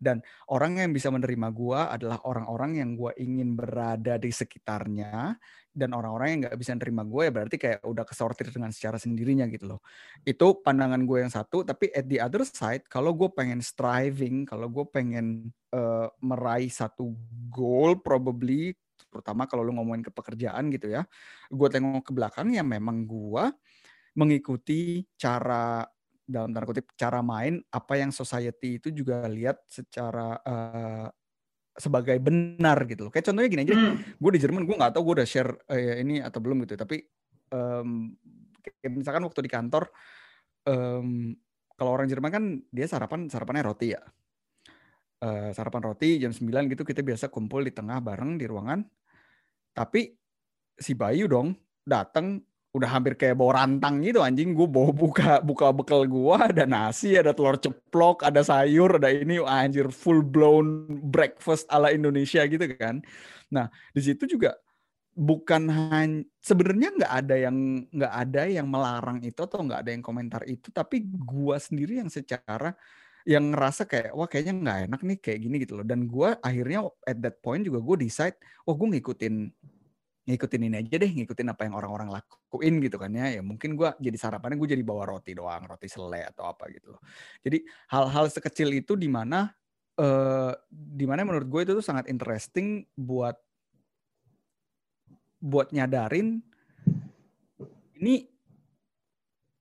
dan 0.00 0.24
orang 0.48 0.80
yang 0.80 0.96
bisa 0.96 1.12
menerima 1.12 1.52
gue 1.52 1.76
adalah 1.76 2.24
orang-orang 2.24 2.80
yang 2.80 2.96
gue 2.96 3.12
ingin 3.20 3.52
berada 3.52 4.16
di 4.16 4.32
sekitarnya 4.32 5.36
dan 5.68 5.90
orang-orang 5.92 6.28
yang 6.32 6.40
nggak 6.48 6.56
bisa 6.56 6.72
menerima 6.80 7.02
gue 7.04 7.22
ya 7.28 7.32
berarti 7.36 7.56
kayak 7.60 7.80
udah 7.84 8.04
kesortir 8.08 8.48
dengan 8.48 8.72
secara 8.72 8.96
sendirinya 8.96 9.44
gitu 9.52 9.76
loh. 9.76 9.80
Itu 10.24 10.64
pandangan 10.64 11.04
gue 11.04 11.28
yang 11.28 11.32
satu 11.32 11.68
tapi 11.68 11.92
at 11.92 12.08
the 12.08 12.16
other 12.16 12.40
side 12.48 12.88
kalau 12.88 13.12
gue 13.12 13.28
pengen 13.36 13.60
striving 13.60 14.48
kalau 14.48 14.72
gue 14.72 14.88
pengen 14.88 15.52
uh, 15.76 16.08
meraih 16.24 16.72
satu 16.72 17.12
goal 17.52 18.00
probably 18.00 18.72
terutama 19.08 19.48
kalau 19.48 19.64
lu 19.64 19.72
ngomongin 19.76 20.04
ke 20.04 20.12
pekerjaan 20.12 20.68
gitu 20.72 20.92
ya 20.92 21.02
gue 21.48 21.68
tengok 21.68 22.04
ke 22.08 22.12
belakang 22.12 22.52
ya 22.52 22.62
memang 22.62 23.08
gue 23.08 23.44
mengikuti 24.18 25.04
cara 25.16 25.84
dalam 26.28 26.52
tanda 26.52 26.68
kutip 26.68 26.92
cara 26.92 27.24
main 27.24 27.56
apa 27.72 27.96
yang 27.96 28.12
society 28.12 28.76
itu 28.76 28.92
juga 28.92 29.24
lihat 29.24 29.64
secara 29.64 30.36
uh, 30.44 31.08
sebagai 31.78 32.18
benar 32.20 32.84
gitu 32.84 33.08
loh. 33.08 33.12
Kayak 33.14 33.32
contohnya 33.32 33.48
gini 33.48 33.62
aja, 33.64 33.74
hmm. 33.78 34.18
gue 34.18 34.30
di 34.34 34.40
Jerman 34.42 34.66
gue 34.66 34.76
nggak 34.76 34.92
tahu 34.92 35.02
gue 35.08 35.14
udah 35.22 35.28
share 35.30 35.50
uh, 35.70 35.96
ini 36.02 36.20
atau 36.20 36.42
belum 36.42 36.66
gitu, 36.66 36.74
tapi 36.74 37.00
um, 37.54 38.12
kayak 38.60 38.92
misalkan 38.92 39.24
waktu 39.24 39.40
di 39.46 39.50
kantor, 39.50 39.88
um, 40.66 41.32
kalau 41.78 41.90
orang 41.94 42.10
Jerman 42.10 42.30
kan 42.34 42.44
dia 42.68 42.90
sarapan 42.90 43.30
sarapannya 43.30 43.62
roti 43.64 43.94
ya, 43.94 44.02
uh, 45.22 45.50
sarapan 45.54 45.82
roti 45.84 46.18
jam 46.22 46.30
9 46.30 46.72
gitu 46.72 46.82
kita 46.82 47.02
biasa 47.02 47.30
kumpul 47.30 47.66
di 47.66 47.72
tengah 47.74 47.98
bareng 48.02 48.38
di 48.38 48.46
ruangan, 48.46 48.82
tapi 49.74 50.10
si 50.78 50.94
Bayu 50.94 51.26
dong 51.26 51.54
datang 51.82 52.42
udah 52.68 52.90
hampir 52.94 53.16
kayak 53.16 53.34
bawa 53.34 53.64
rantang 53.64 54.04
gitu 54.04 54.20
anjing. 54.20 54.52
Gue 54.54 54.68
bawa 54.68 54.92
buka 54.92 55.40
buka 55.40 55.72
bekal 55.74 56.04
gue 56.04 56.34
ada 56.36 56.64
nasi 56.68 57.16
ada 57.16 57.32
telur 57.32 57.56
ceplok 57.58 58.22
ada 58.22 58.44
sayur 58.44 59.00
ada 59.00 59.08
ini 59.10 59.40
anjir 59.42 59.88
full 59.90 60.20
blown 60.22 60.86
breakfast 61.08 61.66
ala 61.72 61.90
Indonesia 61.90 62.44
gitu 62.46 62.64
kan. 62.76 63.00
Nah 63.50 63.72
di 63.90 64.00
situ 64.04 64.28
juga 64.28 64.54
bukan 65.18 65.66
hanya 65.66 66.22
sebenarnya 66.38 66.94
nggak 66.94 67.12
ada 67.26 67.34
yang 67.34 67.56
nggak 67.90 68.14
ada 68.14 68.42
yang 68.46 68.66
melarang 68.70 69.18
itu 69.26 69.40
atau 69.42 69.66
nggak 69.66 69.82
ada 69.82 69.90
yang 69.90 70.04
komentar 70.04 70.46
itu 70.46 70.70
tapi 70.70 71.02
gue 71.10 71.56
sendiri 71.58 71.98
yang 71.98 72.06
secara 72.06 72.70
yang 73.28 73.52
ngerasa 73.52 73.84
kayak 73.84 74.16
wah 74.16 74.24
kayaknya 74.24 74.54
nggak 74.56 74.78
enak 74.88 75.00
nih 75.04 75.18
kayak 75.20 75.38
gini 75.44 75.56
gitu 75.60 75.76
loh 75.76 75.84
dan 75.84 76.08
gue 76.08 76.32
akhirnya 76.40 76.88
at 77.04 77.20
that 77.20 77.36
point 77.44 77.60
juga 77.60 77.84
gue 77.84 78.08
decide 78.08 78.40
wah 78.64 78.72
gue 78.72 78.88
ngikutin 78.96 79.34
ngikutin 80.28 80.60
ini 80.68 80.76
aja 80.84 80.96
deh, 81.00 81.08
ngikutin 81.08 81.48
apa 81.48 81.64
yang 81.64 81.74
orang-orang 81.80 82.12
lakuin 82.12 82.84
gitu 82.84 83.00
kan 83.00 83.08
ya. 83.16 83.32
Ya 83.32 83.40
mungkin 83.40 83.80
gue 83.80 83.88
jadi 83.96 84.12
sarapannya 84.20 84.60
gue 84.60 84.76
jadi 84.76 84.84
bawa 84.84 85.08
roti 85.08 85.32
doang, 85.32 85.64
roti 85.64 85.88
selai 85.88 86.28
atau 86.28 86.52
apa 86.52 86.68
gitu 86.68 86.92
loh. 86.92 87.00
Jadi 87.40 87.64
hal-hal 87.88 88.28
sekecil 88.28 88.76
itu 88.76 88.92
di 88.92 89.08
mana 89.08 89.48
uh, 89.96 90.52
di 90.68 91.08
mana 91.08 91.24
menurut 91.24 91.48
gue 91.48 91.60
itu 91.64 91.72
tuh 91.80 91.84
sangat 91.84 92.12
interesting 92.12 92.84
buat 92.92 93.40
buat 95.40 95.72
nyadarin 95.72 96.44
ini 97.96 98.28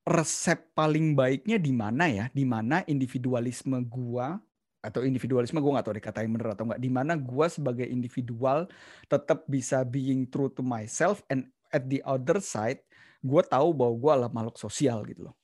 resep 0.08 0.72
paling 0.72 1.14
baiknya 1.20 1.60
di 1.60 1.76
mana 1.76 2.08
ya? 2.08 2.26
Di 2.32 2.48
mana 2.48 2.82
individualisme 2.88 3.84
gua 3.84 4.40
atau 4.80 5.04
individualisme 5.04 5.60
gue 5.60 5.76
gak 5.76 5.84
tahu 5.90 5.98
dikatain 6.00 6.32
bener 6.32 6.56
atau 6.56 6.64
nggak 6.64 6.80
di 6.80 6.88
mana 6.88 7.20
gue 7.20 7.46
sebagai 7.52 7.84
individual 7.84 8.72
tetap 9.12 9.44
bisa 9.50 9.84
being 9.84 10.24
true 10.30 10.48
to 10.48 10.64
myself 10.64 11.20
and 11.28 11.50
at 11.76 11.84
the 11.92 12.00
other 12.08 12.40
side 12.40 12.80
gue 13.20 13.42
tahu 13.44 13.76
bahwa 13.76 13.94
gue 14.00 14.12
adalah 14.16 14.32
makhluk 14.32 14.56
sosial 14.56 15.04
gitu 15.04 15.28
loh. 15.28 15.36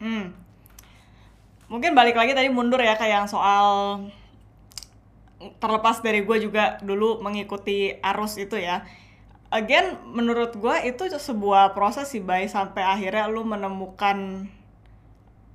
Hmm. 0.00 0.32
Mungkin 1.66 1.92
balik 1.92 2.14
lagi 2.14 2.32
tadi 2.32 2.48
mundur 2.48 2.78
ya 2.78 2.94
kayak 2.94 3.26
yang 3.26 3.28
soal 3.28 3.66
terlepas 5.60 6.00
dari 6.00 6.24
gue 6.24 6.36
juga 6.40 6.80
dulu 6.80 7.20
mengikuti 7.20 7.92
arus 8.00 8.38
itu 8.38 8.56
ya. 8.56 8.86
Again, 9.46 10.02
menurut 10.10 10.58
gue 10.58 10.76
itu 10.90 11.06
sebuah 11.06 11.70
proses 11.70 12.10
sih, 12.10 12.18
baik 12.18 12.50
sampai 12.50 12.82
akhirnya 12.82 13.30
lu 13.30 13.46
menemukan 13.46 14.50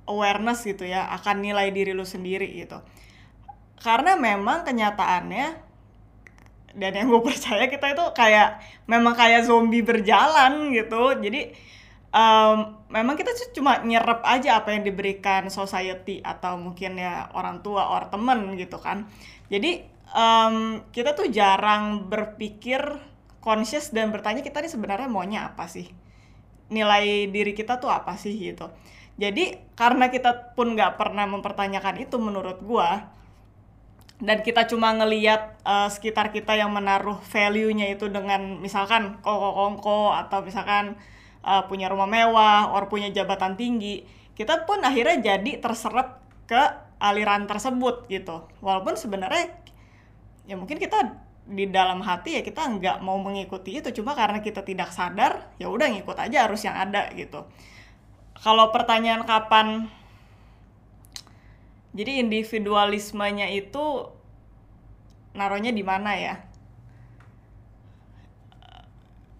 awareness 0.08 0.66
gitu 0.66 0.82
ya 0.82 1.06
akan 1.14 1.44
nilai 1.44 1.70
diri 1.70 1.92
lu 1.92 2.02
sendiri 2.02 2.48
gitu. 2.56 2.80
Karena 3.78 4.16
memang 4.16 4.64
kenyataannya 4.64 5.46
dan 6.72 6.92
yang 6.96 7.12
gue 7.12 7.22
percaya 7.28 7.68
kita 7.68 7.92
itu 7.92 8.04
kayak 8.16 8.60
memang 8.88 9.12
kayak 9.12 9.44
zombie 9.44 9.84
berjalan 9.84 10.72
gitu. 10.72 11.20
Jadi 11.20 11.52
um, 12.12 12.80
memang 12.88 13.14
kita 13.16 13.32
cuma 13.52 13.80
nyerap 13.84 14.24
aja 14.24 14.60
apa 14.60 14.72
yang 14.76 14.84
diberikan 14.88 15.48
society 15.52 16.20
atau 16.24 16.56
mungkin 16.56 16.96
ya 17.00 17.28
orang 17.36 17.60
tua 17.60 17.92
or 17.92 18.08
temen 18.08 18.56
gitu 18.56 18.80
kan. 18.80 19.04
Jadi 19.52 19.84
um, 20.16 20.84
kita 20.92 21.12
tuh 21.12 21.28
jarang 21.28 22.08
berpikir 22.08 23.11
conscious 23.42 23.90
dan 23.90 24.14
bertanya 24.14 24.40
kita 24.40 24.62
nih 24.62 24.70
sebenarnya 24.70 25.10
maunya 25.10 25.50
apa 25.50 25.66
sih 25.66 25.90
nilai 26.72 27.28
diri 27.28 27.52
kita 27.52 27.82
tuh 27.82 27.90
apa 27.92 28.16
sih 28.16 28.32
gitu 28.38 28.70
jadi 29.20 29.60
karena 29.76 30.08
kita 30.08 30.56
pun 30.56 30.72
nggak 30.72 30.96
pernah 30.96 31.28
mempertanyakan 31.28 32.00
itu 32.00 32.16
menurut 32.16 32.64
gua 32.64 33.12
dan 34.22 34.38
kita 34.46 34.70
cuma 34.70 34.94
ngeliat 34.94 35.58
uh, 35.66 35.90
sekitar 35.90 36.30
kita 36.30 36.54
yang 36.54 36.70
menaruh 36.70 37.18
value-nya 37.26 37.90
itu 37.90 38.06
dengan 38.06 38.62
misalkan 38.62 39.18
kongko-kongko 39.18 40.14
atau 40.14 40.46
misalkan 40.46 40.94
uh, 41.42 41.66
punya 41.66 41.90
rumah 41.90 42.06
mewah, 42.06 42.70
or 42.70 42.86
punya 42.86 43.10
jabatan 43.10 43.58
tinggi, 43.58 44.06
kita 44.38 44.62
pun 44.62 44.78
akhirnya 44.86 45.34
jadi 45.34 45.58
terserap 45.58 46.22
ke 46.46 46.62
aliran 47.02 47.50
tersebut 47.50 48.06
gitu. 48.06 48.46
Walaupun 48.62 48.94
sebenarnya 48.94 49.50
ya 50.46 50.54
mungkin 50.54 50.78
kita 50.78 51.18
di 51.42 51.66
dalam 51.66 51.98
hati 52.06 52.38
ya 52.38 52.42
kita 52.46 52.62
nggak 52.78 52.96
mau 53.02 53.18
mengikuti 53.18 53.78
itu. 53.82 53.90
Cuma 54.02 54.14
karena 54.14 54.38
kita 54.38 54.62
tidak 54.62 54.94
sadar 54.94 55.50
ya 55.58 55.66
udah 55.66 55.90
ngikut 55.90 56.16
aja 56.18 56.46
harus 56.46 56.62
yang 56.62 56.78
ada 56.78 57.10
gitu. 57.14 57.42
Kalau 58.38 58.70
pertanyaan 58.74 59.22
kapan? 59.26 59.86
Jadi 61.92 62.24
individualismenya 62.24 63.52
itu 63.52 64.08
naruhnya 65.36 65.70
di 65.70 65.84
mana 65.84 66.16
ya? 66.16 66.34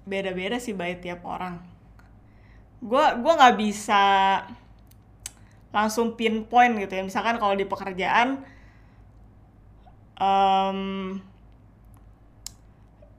Beda-beda 0.04 0.60
sih 0.60 0.76
baik 0.76 1.00
tiap 1.00 1.24
orang. 1.24 1.62
Gue 2.82 3.02
gua 3.22 3.32
nggak 3.38 3.56
bisa 3.56 4.04
langsung 5.72 6.18
pinpoint 6.18 6.76
gitu 6.76 6.92
ya. 6.92 7.02
Misalkan 7.02 7.40
kalau 7.40 7.56
di 7.56 7.64
pekerjaan 7.64 8.44
um, 10.20 11.18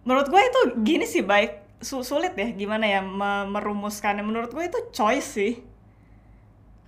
menurut 0.03 0.27
gue 0.27 0.41
itu 0.41 0.61
gini 0.83 1.07
sih 1.07 1.23
baik 1.23 1.63
sulit 1.83 2.31
ya 2.39 2.47
gimana 2.55 2.87
ya 2.87 3.03
merumuskannya. 3.51 4.23
Menurut 4.23 4.51
gue 4.55 4.63
itu 4.63 4.79
choice 4.95 5.27
sih. 5.35 5.53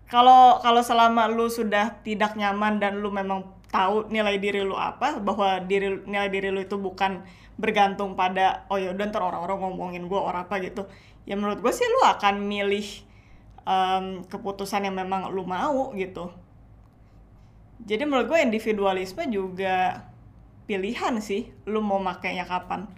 Kalau 0.08 0.62
kalau 0.62 0.82
selama 0.86 1.28
lu 1.28 1.50
sudah 1.52 2.00
tidak 2.06 2.38
nyaman 2.40 2.80
dan 2.80 3.02
lu 3.02 3.12
memang 3.12 3.44
tahu 3.74 4.08
nilai 4.08 4.40
diri 4.40 4.64
lu 4.64 4.78
apa 4.78 5.20
bahwa 5.20 5.60
diri 5.60 6.00
nilai 6.08 6.30
diri 6.32 6.54
lu 6.54 6.64
itu 6.64 6.80
bukan 6.80 7.26
bergantung 7.60 8.16
pada 8.16 8.68
oh 8.72 8.80
ya 8.80 8.92
udah 8.96 9.06
ntar 9.12 9.24
orang-orang 9.24 9.60
ngomongin 9.60 10.04
gue 10.08 10.20
orang 10.20 10.48
apa 10.48 10.62
gitu. 10.64 10.88
Ya 11.28 11.36
menurut 11.36 11.60
gue 11.60 11.74
sih 11.74 11.84
lu 11.84 12.06
akan 12.06 12.46
milih 12.46 12.88
um, 13.66 14.22
keputusan 14.30 14.86
yang 14.86 14.96
memang 14.96 15.34
lu 15.34 15.44
mau 15.44 15.92
gitu. 15.98 16.32
Jadi 17.84 18.08
menurut 18.08 18.32
gue 18.32 18.40
individualisme 18.40 19.26
juga 19.28 20.06
pilihan 20.70 21.20
sih 21.20 21.50
lu 21.68 21.82
mau 21.82 22.00
makainya 22.02 22.46
kapan 22.46 22.90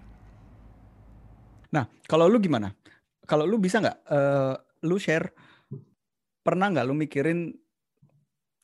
nah 1.74 1.86
kalau 2.08 2.32
lu 2.32 2.40
gimana 2.40 2.72
kalau 3.28 3.44
lu 3.44 3.60
bisa 3.60 3.84
nggak 3.84 3.98
uh, 4.08 4.56
lu 4.88 4.96
share 4.96 5.32
pernah 6.42 6.72
nggak 6.72 6.88
lu 6.88 6.96
mikirin 6.96 7.52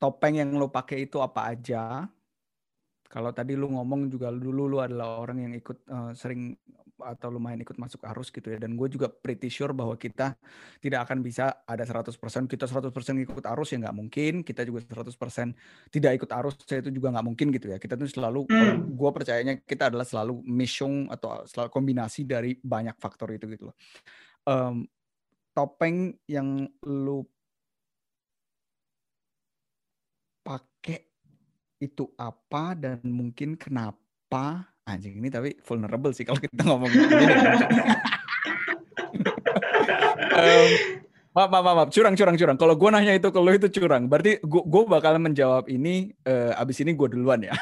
topeng 0.03 0.36
yang 0.36 0.51
lu 0.60 0.67
pakai 0.67 1.07
itu 1.07 1.24
apa 1.24 1.55
aja? 1.55 2.03
Kalau 3.07 3.31
tadi 3.31 3.55
lu 3.55 3.72
ngomong 3.72 4.12
juga 4.12 4.36
dulu 4.36 4.67
lu 4.67 4.77
adalah 4.83 5.24
orang 5.24 5.48
yang 5.48 5.53
ikut 5.55 5.88
uh, 5.88 6.12
sering 6.12 6.60
atau 7.03 7.29
lumayan 7.29 7.62
ikut 7.62 7.75
masuk 7.75 8.01
arus 8.10 8.31
gitu 8.31 8.50
ya. 8.50 8.57
Dan 8.57 8.79
gue 8.79 8.88
juga 8.88 9.12
pretty 9.12 9.51
sure 9.51 9.75
bahwa 9.75 9.93
kita 10.00 10.33
tidak 10.79 11.00
akan 11.05 11.22
bisa 11.22 11.62
ada 11.67 11.83
100%. 11.83 12.15
Kita 12.50 12.65
100% 12.65 12.89
ikut 13.27 13.45
arus 13.45 13.75
ya 13.75 13.77
nggak 13.83 13.95
mungkin. 13.95 14.33
Kita 14.41 14.63
juga 14.63 14.81
100% 14.88 15.13
tidak 15.91 16.12
ikut 16.17 16.29
arus 16.31 16.53
saya 16.65 16.81
itu 16.81 16.91
juga 16.95 17.13
nggak 17.13 17.25
mungkin 17.27 17.48
gitu 17.53 17.67
ya. 17.69 17.77
Kita 17.77 18.00
tuh 18.00 18.10
selalu, 18.10 18.48
hmm. 18.50 18.95
gue 18.95 19.10
percayanya 19.12 19.53
kita 19.62 19.93
adalah 19.93 20.07
selalu 20.07 20.41
mission 20.48 21.12
atau 21.12 21.43
selalu 21.45 21.69
kombinasi 21.69 22.25
dari 22.25 22.57
banyak 22.57 22.98
faktor 22.98 23.36
itu 23.36 23.45
gitu 23.51 23.69
loh. 23.69 23.77
Um, 24.43 24.88
topeng 25.53 26.17
yang 26.25 26.65
lu 26.83 27.22
pakai 30.43 31.07
itu 31.79 32.12
apa 32.15 32.75
dan 32.75 33.00
mungkin 33.03 33.55
kenapa 33.55 34.73
anjing 34.84 35.16
ini 35.16 35.32
tapi 35.32 35.56
vulnerable 35.63 36.12
sih 36.12 36.28
kalau 36.28 36.40
kita 36.40 36.63
ngomong 36.63 36.92
gini 36.92 37.25
um, 40.34 40.72
Maaf, 41.34 41.50
maaf, 41.50 41.66
maaf, 41.66 41.90
curang, 41.90 42.13
curang, 42.13 42.38
curang. 42.38 42.58
Kalau 42.62 42.78
gue 42.78 42.90
nanya 42.94 43.18
itu 43.18 43.25
ke 43.34 43.42
lo 43.42 43.50
itu 43.50 43.66
curang. 43.82 44.06
Berarti 44.06 44.38
gue 44.46 44.84
bakal 44.86 45.18
menjawab 45.18 45.66
ini. 45.66 46.13
Uh, 46.22 46.54
abis 46.62 46.86
ini 46.86 46.94
gue 46.94 47.10
duluan 47.10 47.42
ya. 47.42 47.58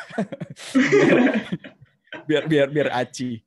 biar, 2.28 2.52
biar, 2.52 2.68
biar, 2.68 2.92
aci. 2.92 3.40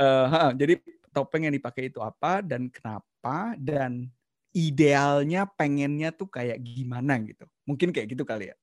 Uh, 0.00 0.56
jadi 0.56 0.80
topeng 1.12 1.44
yang 1.44 1.52
dipakai 1.52 1.92
itu 1.92 2.00
apa 2.00 2.40
dan 2.40 2.72
kenapa 2.72 3.52
dan 3.60 4.08
idealnya 4.56 5.44
pengennya 5.44 6.08
tuh 6.16 6.32
kayak 6.32 6.56
gimana 6.64 7.20
gitu. 7.20 7.44
Mungkin 7.68 7.92
kayak 7.92 8.16
gitu 8.16 8.24
kali 8.24 8.48
ya. 8.48 8.56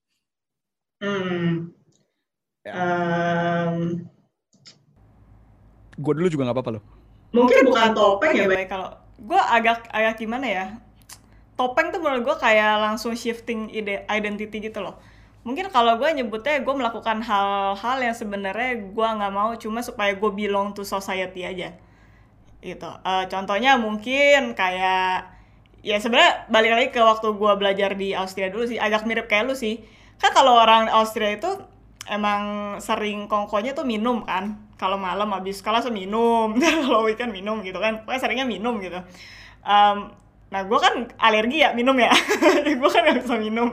Hmm. 0.98 1.77
Ya. 2.66 2.74
Um, 2.74 4.10
gue 5.98 6.13
dulu 6.13 6.27
juga 6.30 6.48
nggak 6.48 6.58
apa-apa 6.58 6.72
loh. 6.77 6.84
Mungkin 7.34 7.68
bukan 7.68 7.92
topeng 7.92 8.32
ya, 8.38 8.48
baik 8.48 8.70
kalau 8.72 8.89
gue 9.18 9.42
agak 9.42 9.89
agak 9.89 10.13
gimana 10.22 10.46
ya? 10.46 10.66
Topeng 11.58 11.89
tuh 11.89 12.00
menurut 12.00 12.24
gue 12.24 12.38
kayak 12.38 12.77
langsung 12.80 13.18
shifting 13.18 13.74
ide 13.74 14.06
identity 14.08 14.62
gitu 14.62 14.80
loh. 14.80 15.01
Mungkin 15.42 15.74
kalau 15.74 15.98
gue 15.98 16.10
nyebutnya 16.13 16.62
gue 16.62 16.75
melakukan 16.75 17.24
hal-hal 17.25 17.98
yang 17.98 18.13
sebenarnya 18.13 18.94
gue 18.94 19.08
nggak 19.08 19.34
mau 19.34 19.58
cuma 19.58 19.82
supaya 19.82 20.13
gue 20.13 20.32
belong 20.32 20.77
to 20.77 20.86
society 20.86 21.44
aja. 21.44 21.74
Gitu. 22.62 22.89
Uh, 23.01 23.25
contohnya 23.25 23.75
mungkin 23.82 24.54
kayak 24.54 25.34
ya 25.82 25.98
sebenarnya 25.98 26.46
balik 26.51 26.72
lagi 26.77 26.88
ke 26.94 27.01
waktu 27.01 27.32
gue 27.34 27.51
belajar 27.58 27.96
di 27.98 28.13
Austria 28.13 28.54
dulu 28.54 28.70
sih 28.70 28.77
agak 28.77 29.10
mirip 29.10 29.25
kayak 29.25 29.50
lu 29.50 29.56
sih. 29.58 29.82
Kan 30.22 30.30
kalau 30.38 30.62
orang 30.62 30.94
Austria 30.94 31.34
itu 31.34 31.50
emang 32.06 32.77
sering 32.84 33.25
kongkonya 33.25 33.74
tuh 33.74 33.84
minum 33.84 34.22
kan 34.24 34.66
kalau 34.77 34.96
malam 34.96 35.34
habis 35.34 35.60
kelas 35.60 35.89
minum 35.89 36.53
kalau 36.86 37.03
weekend 37.03 37.34
minum 37.34 37.60
gitu 37.65 37.81
kan 37.81 38.05
pokoknya 38.05 38.22
seringnya 38.22 38.48
minum 38.48 38.77
gitu 38.79 39.01
um, 39.65 40.13
Nah, 40.48 40.62
gue 40.63 40.79
kan 40.79 41.12
alergi 41.19 41.60
ya 41.63 41.75
minum 41.75 41.96
ya. 42.00 42.12
gue 42.79 42.89
kan 42.89 43.03
gak 43.03 43.19
bisa 43.19 43.36
minum. 43.36 43.67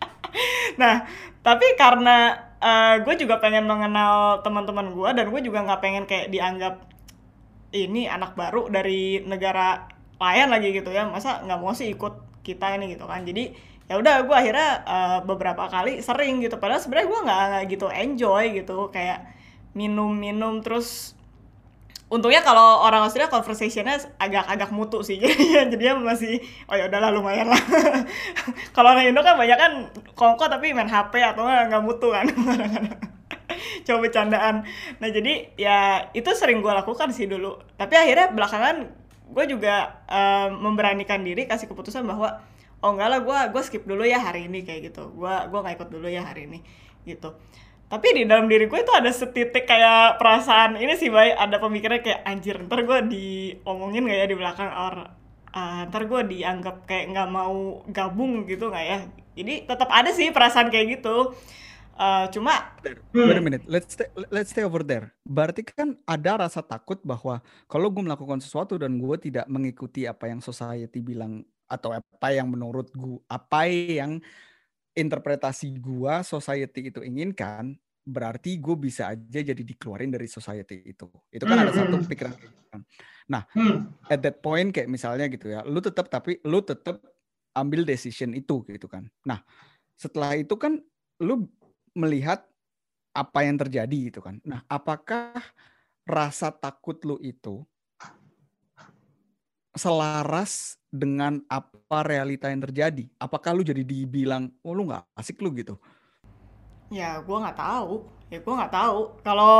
nah, 0.80 1.02
tapi 1.42 1.66
karena 1.74 2.46
uh, 2.62 2.66
eh, 2.66 2.94
gue 3.02 3.14
juga 3.26 3.42
pengen 3.42 3.66
mengenal 3.66 4.42
teman-teman 4.46 4.94
gue 4.94 5.08
dan 5.18 5.26
gue 5.30 5.40
juga 5.42 5.66
nggak 5.66 5.80
pengen 5.82 6.04
kayak 6.06 6.30
dianggap 6.30 6.86
ini 7.74 8.06
anak 8.06 8.38
baru 8.38 8.70
dari 8.70 9.22
negara 9.26 9.90
lain 10.22 10.48
lagi 10.54 10.70
gitu 10.70 10.94
ya. 10.94 11.10
Masa 11.10 11.42
nggak 11.42 11.58
mau 11.58 11.74
sih 11.74 11.90
ikut 11.90 12.42
kita 12.46 12.78
ini 12.78 12.94
gitu 12.94 13.10
kan. 13.10 13.26
Jadi 13.26 13.74
ya 13.86 13.98
udah 13.98 14.22
gue 14.26 14.36
akhirnya 14.36 14.70
uh, 14.86 15.18
beberapa 15.26 15.66
kali 15.66 15.98
sering 16.06 16.38
gitu. 16.38 16.54
Padahal 16.62 16.78
sebenarnya 16.78 17.06
gue 17.10 17.20
nggak 17.26 17.62
gitu 17.66 17.86
enjoy 17.90 18.44
gitu 18.62 18.94
kayak 18.94 19.26
minum-minum 19.76 20.64
terus 20.64 21.12
untungnya 22.06 22.40
kalau 22.40 22.86
orang 22.86 23.04
Austria 23.04 23.26
conversationnya 23.26 23.98
agak-agak 24.16 24.70
mutu 24.70 25.02
sih 25.02 25.18
jadi 25.22 25.68
jadinya 25.68 26.14
masih 26.14 26.38
oh 26.70 26.74
ya 26.78 26.88
udahlah 26.88 27.10
lumayan 27.12 27.50
lah. 27.50 27.58
Kalau 28.74 28.94
orang 28.94 29.10
Indo 29.10 29.26
kan 29.26 29.34
banyak 29.34 29.58
kan 29.58 29.72
kongko 30.14 30.46
tapi 30.46 30.70
main 30.70 30.86
HP 30.86 31.18
atau 31.18 31.44
nggak 31.44 31.82
mutu 31.82 32.14
kan. 32.14 32.30
Coba 33.86 33.98
bercandaan. 34.06 34.62
Nah 35.02 35.08
jadi 35.10 35.50
ya 35.58 36.08
itu 36.14 36.30
sering 36.32 36.62
gue 36.62 36.70
lakukan 36.70 37.10
sih 37.10 37.26
dulu. 37.26 37.58
Tapi 37.74 37.94
akhirnya 37.98 38.30
belakangan 38.30 38.86
gue 39.26 39.44
juga 39.50 40.06
um, 40.06 40.70
memberanikan 40.70 41.18
diri 41.26 41.50
kasih 41.50 41.66
keputusan 41.66 42.06
bahwa 42.06 42.38
oh 42.86 42.94
enggak 42.94 43.08
lah 43.10 43.20
gue 43.26 43.38
gue 43.50 43.62
skip 43.66 43.82
dulu 43.82 44.06
ya 44.06 44.22
hari 44.22 44.46
ini 44.46 44.62
kayak 44.62 44.94
gitu. 44.94 45.10
Gue 45.10 45.34
gue 45.50 45.58
nggak 45.58 45.74
ikut 45.82 45.90
dulu 45.90 46.06
ya 46.06 46.22
hari 46.22 46.46
ini 46.46 46.62
gitu 47.06 47.34
tapi 47.86 48.08
di 48.18 48.22
dalam 48.26 48.50
diri 48.50 48.66
gue 48.66 48.82
itu 48.82 48.90
ada 48.90 49.10
setitik 49.14 49.62
kayak 49.62 50.18
perasaan 50.18 50.74
ini 50.74 50.98
sih 50.98 51.06
baik 51.06 51.38
ada 51.38 51.56
pemikiran 51.62 52.02
kayak 52.02 52.20
anjir 52.26 52.58
ntar 52.66 52.82
gue 52.82 52.98
diomongin 53.06 54.10
gak 54.10 54.18
ya 54.18 54.26
di 54.26 54.36
belakang? 54.36 54.70
Or 54.74 54.94
uh, 55.54 55.80
ntar 55.86 56.02
gue 56.10 56.20
dianggap 56.34 56.82
kayak 56.82 57.14
nggak 57.14 57.28
mau 57.30 57.86
gabung 57.86 58.42
gitu 58.50 58.74
nggak 58.74 58.86
ya? 58.86 58.98
Jadi 59.38 59.54
tetap 59.70 59.88
ada 59.94 60.10
sih 60.10 60.34
perasaan 60.34 60.68
kayak 60.74 60.98
gitu. 60.98 61.30
Uh, 61.96 62.28
cuma 62.28 62.76
wait 63.14 63.38
a 63.38 63.44
minute. 63.44 63.64
Let's 63.64 63.96
stay, 63.96 64.10
let's 64.28 64.50
stay 64.52 64.66
over 64.66 64.82
there. 64.82 65.14
Berarti 65.24 65.64
kan 65.64 65.96
ada 66.04 66.44
rasa 66.44 66.60
takut 66.60 67.00
bahwa 67.06 67.40
kalau 67.70 67.88
gue 67.88 68.02
melakukan 68.02 68.42
sesuatu 68.42 68.76
dan 68.76 68.98
gue 69.00 69.16
tidak 69.16 69.46
mengikuti 69.46 70.04
apa 70.04 70.28
yang 70.28 70.42
society 70.44 71.00
bilang 71.00 71.46
atau 71.70 71.94
apa 71.94 72.28
yang 72.34 72.50
menurut 72.50 72.90
gue 72.92 73.18
apa 73.30 73.70
yang 73.70 74.20
interpretasi 74.96 75.76
gua 75.76 76.24
society 76.24 76.88
itu 76.88 77.04
inginkan, 77.04 77.76
berarti 78.06 78.62
gue 78.62 78.76
bisa 78.78 79.10
aja 79.10 79.40
jadi 79.42 79.58
dikeluarin 79.58 80.14
dari 80.14 80.30
society 80.30 80.78
itu. 80.86 81.10
Itu 81.28 81.42
kan 81.42 81.58
hmm, 81.58 81.64
ada 81.66 81.72
satu 81.74 81.96
hmm. 81.98 82.06
pikiran 82.06 82.32
gitu 82.38 82.62
kan. 82.70 82.80
Nah, 83.26 83.42
hmm. 83.50 84.06
at 84.06 84.20
that 84.22 84.38
point 84.38 84.70
kayak 84.70 84.86
misalnya 84.86 85.26
gitu 85.26 85.50
ya, 85.50 85.66
lu 85.66 85.82
tetap 85.82 86.06
tapi 86.06 86.38
lu 86.46 86.62
tetap 86.62 87.02
ambil 87.58 87.82
decision 87.82 88.30
itu 88.32 88.62
gitu 88.70 88.86
kan. 88.86 89.10
Nah, 89.26 89.42
setelah 89.98 90.38
itu 90.38 90.54
kan 90.54 90.78
lu 91.18 91.50
melihat 91.98 92.46
apa 93.10 93.42
yang 93.42 93.58
terjadi 93.58 94.14
gitu 94.14 94.22
kan. 94.22 94.38
Nah, 94.46 94.62
apakah 94.70 95.34
rasa 96.06 96.54
takut 96.54 97.02
lu 97.02 97.18
itu 97.18 97.66
selaras 99.76 100.80
dengan 100.88 101.44
apa 101.46 102.02
realita 102.02 102.48
yang 102.48 102.64
terjadi? 102.64 103.04
Apakah 103.20 103.52
lu 103.52 103.62
jadi 103.62 103.84
dibilang, 103.84 104.48
oh 104.64 104.72
lu 104.72 104.88
nggak 104.88 105.04
asik 105.14 105.38
lu 105.44 105.52
gitu? 105.52 105.76
Ya, 106.88 107.20
gue 107.20 107.36
nggak 107.36 107.60
tahu. 107.60 108.08
Ya, 108.32 108.42
gue 108.42 108.54
nggak 108.56 108.72
tahu. 108.74 109.20
Kalau 109.22 109.56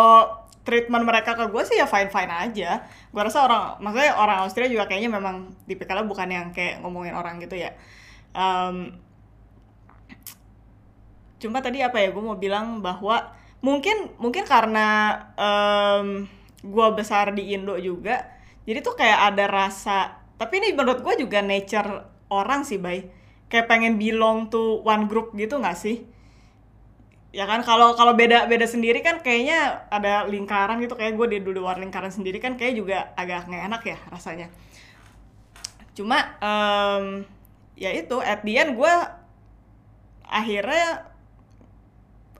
treatment 0.66 1.07
mereka 1.07 1.38
ke 1.38 1.46
gue 1.46 1.62
sih 1.62 1.79
ya 1.79 1.87
fine-fine 1.87 2.33
aja. 2.33 2.83
Gue 3.14 3.22
rasa 3.22 3.46
orang, 3.46 3.79
maksudnya 3.79 4.18
orang 4.18 4.38
Austria 4.42 4.66
juga 4.66 4.90
kayaknya 4.90 5.14
memang 5.14 5.55
tipikalnya 5.70 6.07
bukan 6.09 6.29
yang 6.29 6.46
kayak 6.50 6.83
ngomongin 6.83 7.14
orang 7.14 7.38
gitu 7.38 7.55
ya. 7.55 7.76
Um, 8.35 8.98
cuma 11.38 11.62
tadi 11.62 11.85
apa 11.87 12.02
ya, 12.02 12.11
gue 12.11 12.22
mau 12.24 12.35
bilang 12.35 12.83
bahwa 12.83 13.31
mungkin 13.62 14.11
mungkin 14.18 14.42
karena 14.42 15.18
um, 15.38 16.26
gue 16.66 16.87
besar 16.98 17.31
di 17.31 17.55
Indo 17.55 17.79
juga, 17.79 18.36
jadi 18.66 18.83
tuh 18.83 18.98
kayak 18.98 19.33
ada 19.33 19.44
rasa 19.46 20.26
tapi 20.37 20.61
ini 20.61 20.76
menurut 20.76 21.00
gue 21.00 21.14
juga 21.24 21.40
nature 21.40 22.05
orang 22.29 22.68
sih 22.68 22.76
bay. 22.76 23.09
Kayak 23.48 23.70
pengen 23.72 23.96
belong 23.96 24.52
to 24.52 24.85
one 24.85 25.09
group 25.09 25.33
gitu 25.33 25.57
nggak 25.57 25.79
sih? 25.79 26.05
Ya 27.33 27.44
kan 27.48 27.64
kalau 27.64 27.96
kalau 27.96 28.16
beda 28.16 28.48
beda 28.48 28.64
sendiri 28.68 29.00
kan 29.00 29.24
kayaknya 29.24 29.88
ada 29.88 30.29
lingkaran 30.29 30.76
gitu. 30.85 30.92
Kayak 30.92 31.16
gue 31.16 31.26
di 31.37 31.38
luar 31.57 31.81
lingkaran 31.81 32.12
sendiri 32.12 32.37
kan 32.37 32.61
kayak 32.61 32.76
juga 32.76 33.16
agak 33.16 33.48
nggak 33.48 33.64
enak 33.72 33.83
ya 33.87 33.98
rasanya. 34.12 34.48
Cuma 35.96 36.37
um, 36.44 37.24
ya 37.81 37.96
itu 37.96 38.20
at 38.20 38.44
the 38.44 38.61
end 38.61 38.76
gue 38.76 38.94
akhirnya 40.26 41.09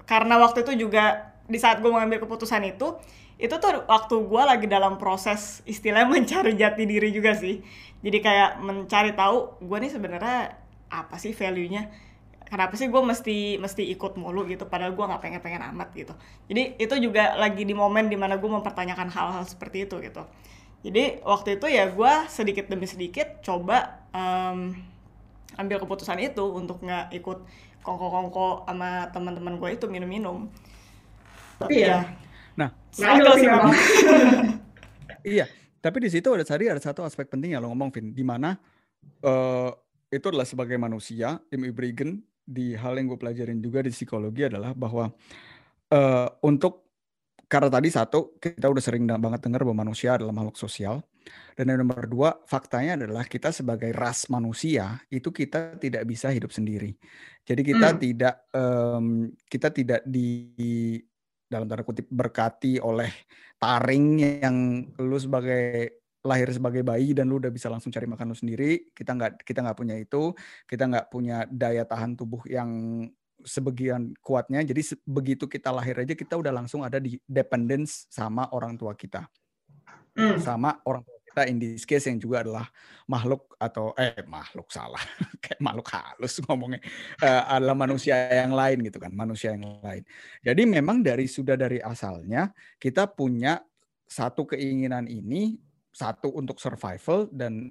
karena 0.05 0.37
waktu 0.37 0.69
itu 0.69 0.87
juga 0.87 1.33
di 1.47 1.57
saat 1.57 1.81
gue 1.81 1.89
mengambil 1.89 2.21
keputusan 2.21 2.67
itu 2.67 2.99
itu 3.37 3.53
tuh 3.61 3.85
waktu 3.85 4.15
gue 4.17 4.43
lagi 4.43 4.67
dalam 4.67 4.97
proses 4.97 5.61
istilahnya 5.69 6.09
mencari 6.17 6.57
jati 6.57 6.83
diri 6.89 7.13
juga 7.13 7.37
sih. 7.37 7.61
Jadi 8.01 8.19
kayak 8.21 8.61
mencari 8.65 9.13
tahu 9.13 9.61
gue 9.61 9.79
nih 9.81 9.93
sebenarnya 9.93 10.57
apa 10.89 11.17
sih 11.21 11.37
value-nya? 11.37 11.93
Kenapa 12.47 12.79
sih 12.79 12.87
gue 12.87 13.03
mesti 13.03 13.59
mesti 13.59 13.83
ikut 13.91 14.15
mulu 14.15 14.47
gitu 14.47 14.71
padahal 14.71 14.95
gue 14.95 15.05
nggak 15.05 15.21
pengen 15.21 15.41
pengen 15.43 15.63
amat 15.75 15.93
gitu. 15.93 16.15
Jadi 16.49 16.79
itu 16.79 16.95
juga 17.03 17.35
lagi 17.37 17.67
di 17.67 17.75
momen 17.75 18.09
di 18.09 18.17
mana 18.17 18.39
gue 18.39 18.49
mempertanyakan 18.49 19.11
hal-hal 19.11 19.45
seperti 19.45 19.85
itu 19.85 19.99
gitu. 20.01 20.23
Jadi 20.87 21.21
waktu 21.27 21.59
itu 21.59 21.67
ya 21.67 21.91
gue 21.91 22.13
sedikit 22.31 22.71
demi 22.71 22.87
sedikit 22.87 23.43
coba 23.43 24.07
um, 24.15 24.79
ambil 25.59 25.83
keputusan 25.83 26.23
itu 26.23 26.45
untuk 26.47 26.79
nggak 26.87 27.11
ikut 27.19 27.43
kongko-kongko 27.83 28.71
sama 28.71 29.11
teman-teman 29.11 29.59
gue 29.59 29.71
itu 29.75 29.91
minum-minum. 29.91 30.47
Tapi 31.59 31.83
ya, 31.83 32.07
ya 32.07 32.26
Nah, 32.57 32.73
sih 32.93 33.05
memang. 33.05 33.73
iya, 35.37 35.47
tapi 35.81 36.03
di 36.03 36.11
situ 36.11 36.29
ada 36.33 36.45
tadi 36.45 36.73
ada 36.73 36.81
satu 36.81 37.05
aspek 37.05 37.29
penting 37.29 37.53
yang 37.57 37.63
lo 37.65 37.73
ngomong, 37.73 37.93
Vin, 37.93 38.17
di 38.17 38.25
mana 38.25 38.57
uh, 39.23 39.71
itu 40.09 40.27
adalah 40.33 40.49
sebagai 40.49 40.81
manusia, 40.81 41.37
Im 41.53 41.69
Ibrigen 41.69 42.25
di 42.47 42.73
hal 42.79 42.97
yang 42.97 43.11
gue 43.11 43.19
pelajarin 43.19 43.59
juga 43.59 43.83
di 43.83 43.91
psikologi 43.91 44.47
adalah 44.47 44.71
bahwa 44.73 45.11
uh, 45.91 46.29
untuk 46.47 46.87
karena 47.47 47.71
tadi 47.71 47.89
satu 47.91 48.39
kita 48.39 48.67
udah 48.67 48.83
sering 48.83 49.07
banget 49.07 49.43
dengar 49.43 49.63
bahwa 49.63 49.87
manusia 49.87 50.19
adalah 50.19 50.35
makhluk 50.35 50.59
sosial 50.59 51.03
dan 51.59 51.71
yang 51.71 51.83
nomor 51.83 52.07
dua 52.07 52.31
faktanya 52.47 52.99
adalah 52.99 53.27
kita 53.27 53.51
sebagai 53.51 53.91
ras 53.95 54.31
manusia 54.31 54.99
itu 55.11 55.31
kita 55.31 55.79
tidak 55.79 56.07
bisa 56.07 56.31
hidup 56.31 56.51
sendiri 56.51 56.95
jadi 57.47 57.63
kita 57.63 57.89
hmm. 57.95 57.99
tidak 58.03 58.35
um, 58.51 59.31
kita 59.47 59.69
tidak 59.71 60.01
di 60.07 60.99
dalam 61.47 61.67
tanda 61.71 61.87
kutip 61.87 62.07
berkati 62.11 62.83
oleh 62.83 63.11
taring 63.63 64.07
yang 64.43 64.57
lu 64.99 65.19
sebagai 65.19 65.99
lahir 66.27 66.51
sebagai 66.51 66.83
bayi 66.83 67.15
dan 67.15 67.31
lu 67.31 67.39
udah 67.39 67.55
bisa 67.55 67.71
langsung 67.71 67.95
cari 67.95 68.11
makan 68.11 68.35
lu 68.35 68.37
sendiri. 68.37 68.91
Kita 68.91 69.15
nggak 69.15 69.47
kita 69.47 69.63
nggak 69.63 69.79
punya 69.79 69.95
itu. 69.95 70.35
Kita 70.67 70.91
nggak 70.91 71.07
punya 71.09 71.47
daya 71.47 71.87
tahan 71.87 72.19
tubuh 72.19 72.43
yang 72.51 72.71
sebagian 73.47 74.11
kuatnya. 74.19 74.67
Jadi 74.67 74.99
begitu 75.07 75.47
kita 75.47 75.71
lahir 75.71 76.03
aja 76.03 76.19
kita 76.19 76.35
udah 76.35 76.51
langsung 76.51 76.83
ada 76.83 76.99
di 76.99 77.17
dependence 77.31 78.11
sama 78.11 78.51
orang 78.51 78.75
tua 78.75 78.93
kita. 78.99 79.31
Hmm. 80.17 80.41
sama 80.41 80.81
orang 80.89 81.05
tua 81.05 81.16
kita 81.37 81.53
in 81.53 81.61
this 81.61 81.85
case 81.85 82.09
yang 82.09 82.17
juga 82.17 82.41
adalah 82.41 82.65
makhluk 83.05 83.53
atau 83.61 83.93
eh 84.01 84.25
makhluk 84.25 84.73
salah. 84.73 85.05
Kayak 85.45 85.61
makhluk 85.61 85.93
halus 85.93 86.41
ngomongnya. 86.49 86.81
Uh, 87.21 87.61
adalah 87.61 87.77
manusia 87.77 88.17
yang 88.33 88.57
lain 88.57 88.81
gitu 88.89 88.97
kan 88.97 89.13
manusia 89.13 89.53
yang 89.53 89.77
lain. 89.85 90.01
Jadi 90.41 90.65
memang 90.65 91.05
dari 91.05 91.29
sudah 91.29 91.61
dari 91.61 91.77
asalnya 91.85 92.57
kita 92.81 93.05
punya 93.13 93.61
satu 94.09 94.49
keinginan 94.49 95.05
ini 95.13 95.61
satu 95.93 96.33
untuk 96.33 96.57
survival 96.57 97.29
dan 97.29 97.69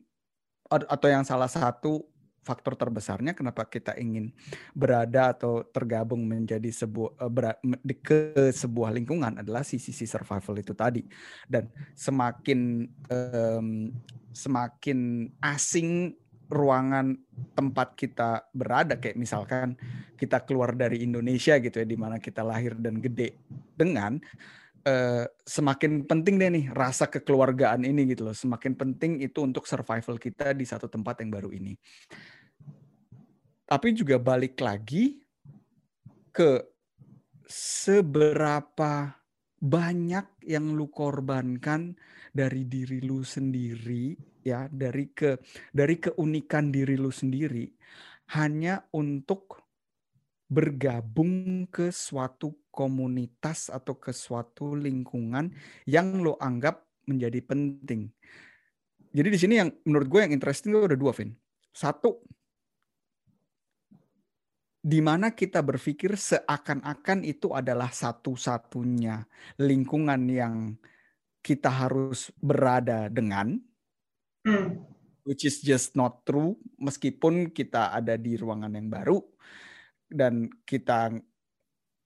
atau 0.70 1.10
yang 1.10 1.26
salah 1.26 1.50
satu 1.50 2.06
faktor 2.46 2.78
terbesarnya 2.78 3.34
kenapa 3.34 3.66
kita 3.66 3.98
ingin 3.98 4.30
berada 4.78 5.34
atau 5.34 5.66
tergabung 5.66 6.22
menjadi 6.30 6.70
sebuah 6.70 7.18
eh, 7.26 7.98
ke 8.00 8.54
sebuah 8.54 8.94
lingkungan 8.94 9.42
adalah 9.42 9.66
sisi 9.66 9.90
sisi 9.90 10.06
survival 10.06 10.62
itu 10.62 10.78
tadi. 10.78 11.02
Dan 11.50 11.66
semakin 11.98 12.86
um, 13.10 13.90
semakin 14.30 15.32
asing 15.42 16.14
ruangan 16.46 17.18
tempat 17.58 17.98
kita 17.98 18.46
berada 18.54 19.02
kayak 19.02 19.18
misalkan 19.18 19.74
kita 20.14 20.46
keluar 20.46 20.78
dari 20.78 21.02
Indonesia 21.02 21.58
gitu 21.58 21.82
ya 21.82 21.88
di 21.90 21.98
mana 21.98 22.22
kita 22.22 22.46
lahir 22.46 22.78
dan 22.78 23.02
gede 23.02 23.42
dengan 23.74 24.22
uh, 24.86 25.26
semakin 25.44 26.06
penting 26.06 26.38
deh 26.38 26.50
nih 26.50 26.66
rasa 26.72 27.10
kekeluargaan 27.10 27.84
ini 27.84 28.06
gitu 28.14 28.30
loh. 28.30 28.38
Semakin 28.38 28.78
penting 28.78 29.20
itu 29.26 29.42
untuk 29.42 29.66
survival 29.66 30.22
kita 30.22 30.54
di 30.54 30.64
satu 30.64 30.88
tempat 30.88 31.26
yang 31.26 31.34
baru 31.34 31.50
ini. 31.52 31.74
Tapi 33.66 33.88
juga 33.98 34.22
balik 34.22 34.62
lagi 34.62 35.18
ke 36.30 36.62
seberapa 37.50 39.10
banyak 39.66 40.46
yang 40.46 40.78
lu 40.78 40.94
korbankan 40.94 41.98
dari 42.30 42.70
diri 42.70 43.02
lu 43.02 43.26
sendiri 43.26 44.14
ya 44.46 44.70
dari 44.70 45.10
ke 45.10 45.42
dari 45.74 45.98
keunikan 45.98 46.70
diri 46.70 47.00
lu 47.00 47.10
sendiri 47.10 47.66
hanya 48.38 48.86
untuk 48.94 49.65
bergabung 50.46 51.66
ke 51.66 51.90
suatu 51.90 52.54
komunitas 52.70 53.74
atau 53.74 53.98
ke 53.98 54.14
suatu 54.14 54.78
lingkungan 54.78 55.50
yang 55.90 56.22
lo 56.22 56.38
anggap 56.38 56.86
menjadi 57.10 57.42
penting. 57.42 58.10
Jadi 59.16 59.28
di 59.32 59.40
sini 59.40 59.54
yang 59.58 59.70
menurut 59.88 60.08
gue 60.12 60.20
yang 60.28 60.34
interesting 60.36 60.76
itu 60.76 60.86
ada 60.86 61.00
dua, 61.00 61.16
Vin. 61.16 61.32
Satu, 61.72 62.20
di 64.86 65.00
mana 65.00 65.32
kita 65.34 65.64
berpikir 65.64 66.14
seakan-akan 66.20 67.26
itu 67.26 67.56
adalah 67.56 67.90
satu-satunya 67.90 69.24
lingkungan 69.58 70.22
yang 70.30 70.56
kita 71.42 71.72
harus 71.72 72.30
berada 72.38 73.08
dengan, 73.08 73.56
hmm. 74.46 74.84
which 75.24 75.48
is 75.48 75.64
just 75.64 75.96
not 75.96 76.22
true, 76.28 76.60
meskipun 76.78 77.56
kita 77.56 77.96
ada 77.96 78.20
di 78.20 78.36
ruangan 78.36 78.76
yang 78.76 78.92
baru 78.92 79.24
dan 80.10 80.48
kita 80.64 81.14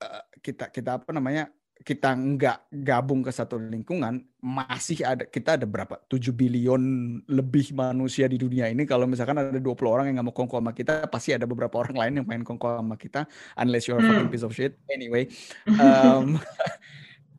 eh, 0.02 0.24
kita 0.40 0.72
kita 0.72 1.00
apa 1.04 1.12
namanya 1.12 1.52
kita 1.80 2.12
nggak 2.12 2.76
gabung 2.84 3.24
ke 3.24 3.32
satu 3.32 3.56
lingkungan, 3.56 4.20
masih 4.44 5.00
ada 5.08 5.24
kita 5.24 5.56
ada 5.56 5.64
berapa? 5.64 5.96
7 6.12 6.36
bilion 6.36 6.84
lebih 7.24 7.72
manusia 7.72 8.28
di 8.28 8.36
dunia 8.36 8.68
ini. 8.68 8.84
Kalau 8.84 9.08
misalkan 9.08 9.40
ada 9.40 9.56
20 9.56 9.64
orang 9.88 10.12
yang 10.12 10.20
nggak 10.20 10.28
mau 10.28 10.36
kongko 10.36 10.60
sama 10.60 10.76
kita, 10.76 11.08
pasti 11.08 11.32
ada 11.32 11.48
beberapa 11.48 11.80
orang 11.80 11.96
lain 11.96 12.14
yang 12.20 12.28
main 12.28 12.44
kongko 12.44 12.84
sama 12.84 13.00
kita, 13.00 13.24
unless 13.56 13.88
you're 13.88 13.96
a 13.96 14.04
fucking 14.04 14.28
hmm. 14.28 14.34
piece 14.34 14.44
of 14.44 14.52
shit. 14.52 14.76
Anyway, 14.92 15.32
um, 15.80 16.36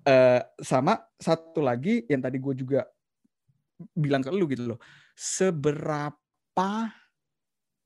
uh, 0.09 0.40
sama 0.73 1.05
satu 1.20 1.61
lagi 1.61 2.09
yang 2.09 2.25
tadi 2.25 2.40
gue 2.40 2.55
juga 2.57 2.88
bilang 3.92 4.25
ke 4.25 4.33
lu 4.33 4.49
gitu 4.49 4.73
loh, 4.73 4.81
seberapa 5.12 6.68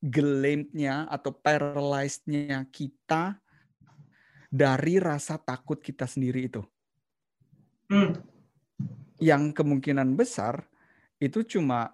gelemnya 0.05 1.09
atau 1.09 1.33
paralyzed-nya 1.33 2.61
kita 2.69 3.41
dari 4.53 5.01
rasa 5.01 5.41
takut 5.41 5.81
kita 5.81 6.05
sendiri 6.05 6.45
itu. 6.45 6.61
Hmm. 7.89 8.13
Yang 9.17 9.57
kemungkinan 9.57 10.13
besar 10.13 10.69
itu 11.17 11.41
cuma 11.57 11.89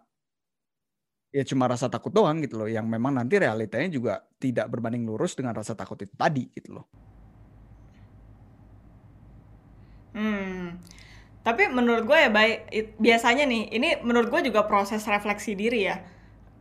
ya 1.31 1.47
cuma 1.47 1.71
rasa 1.71 1.87
takut 1.87 2.11
doang 2.11 2.43
gitu 2.43 2.59
loh 2.59 2.67
yang 2.67 2.83
memang 2.91 3.15
nanti 3.15 3.39
realitanya 3.39 3.87
juga 3.87 4.13
tidak 4.35 4.67
berbanding 4.67 5.07
lurus 5.07 5.31
dengan 5.31 5.55
rasa 5.55 5.71
takut 5.71 5.95
itu 6.03 6.11
tadi 6.19 6.51
gitu 6.51 6.75
loh. 6.75 6.85
Hmm. 10.11 10.75
Tapi 11.41 11.71
menurut 11.71 12.03
gue 12.03 12.17
ya 12.19 12.29
baik 12.29 12.59
biasanya 12.99 13.47
nih 13.47 13.71
ini 13.71 13.89
menurut 14.03 14.27
gue 14.27 14.51
juga 14.51 14.67
proses 14.67 15.07
refleksi 15.07 15.55
diri 15.55 15.87
ya. 15.87 15.97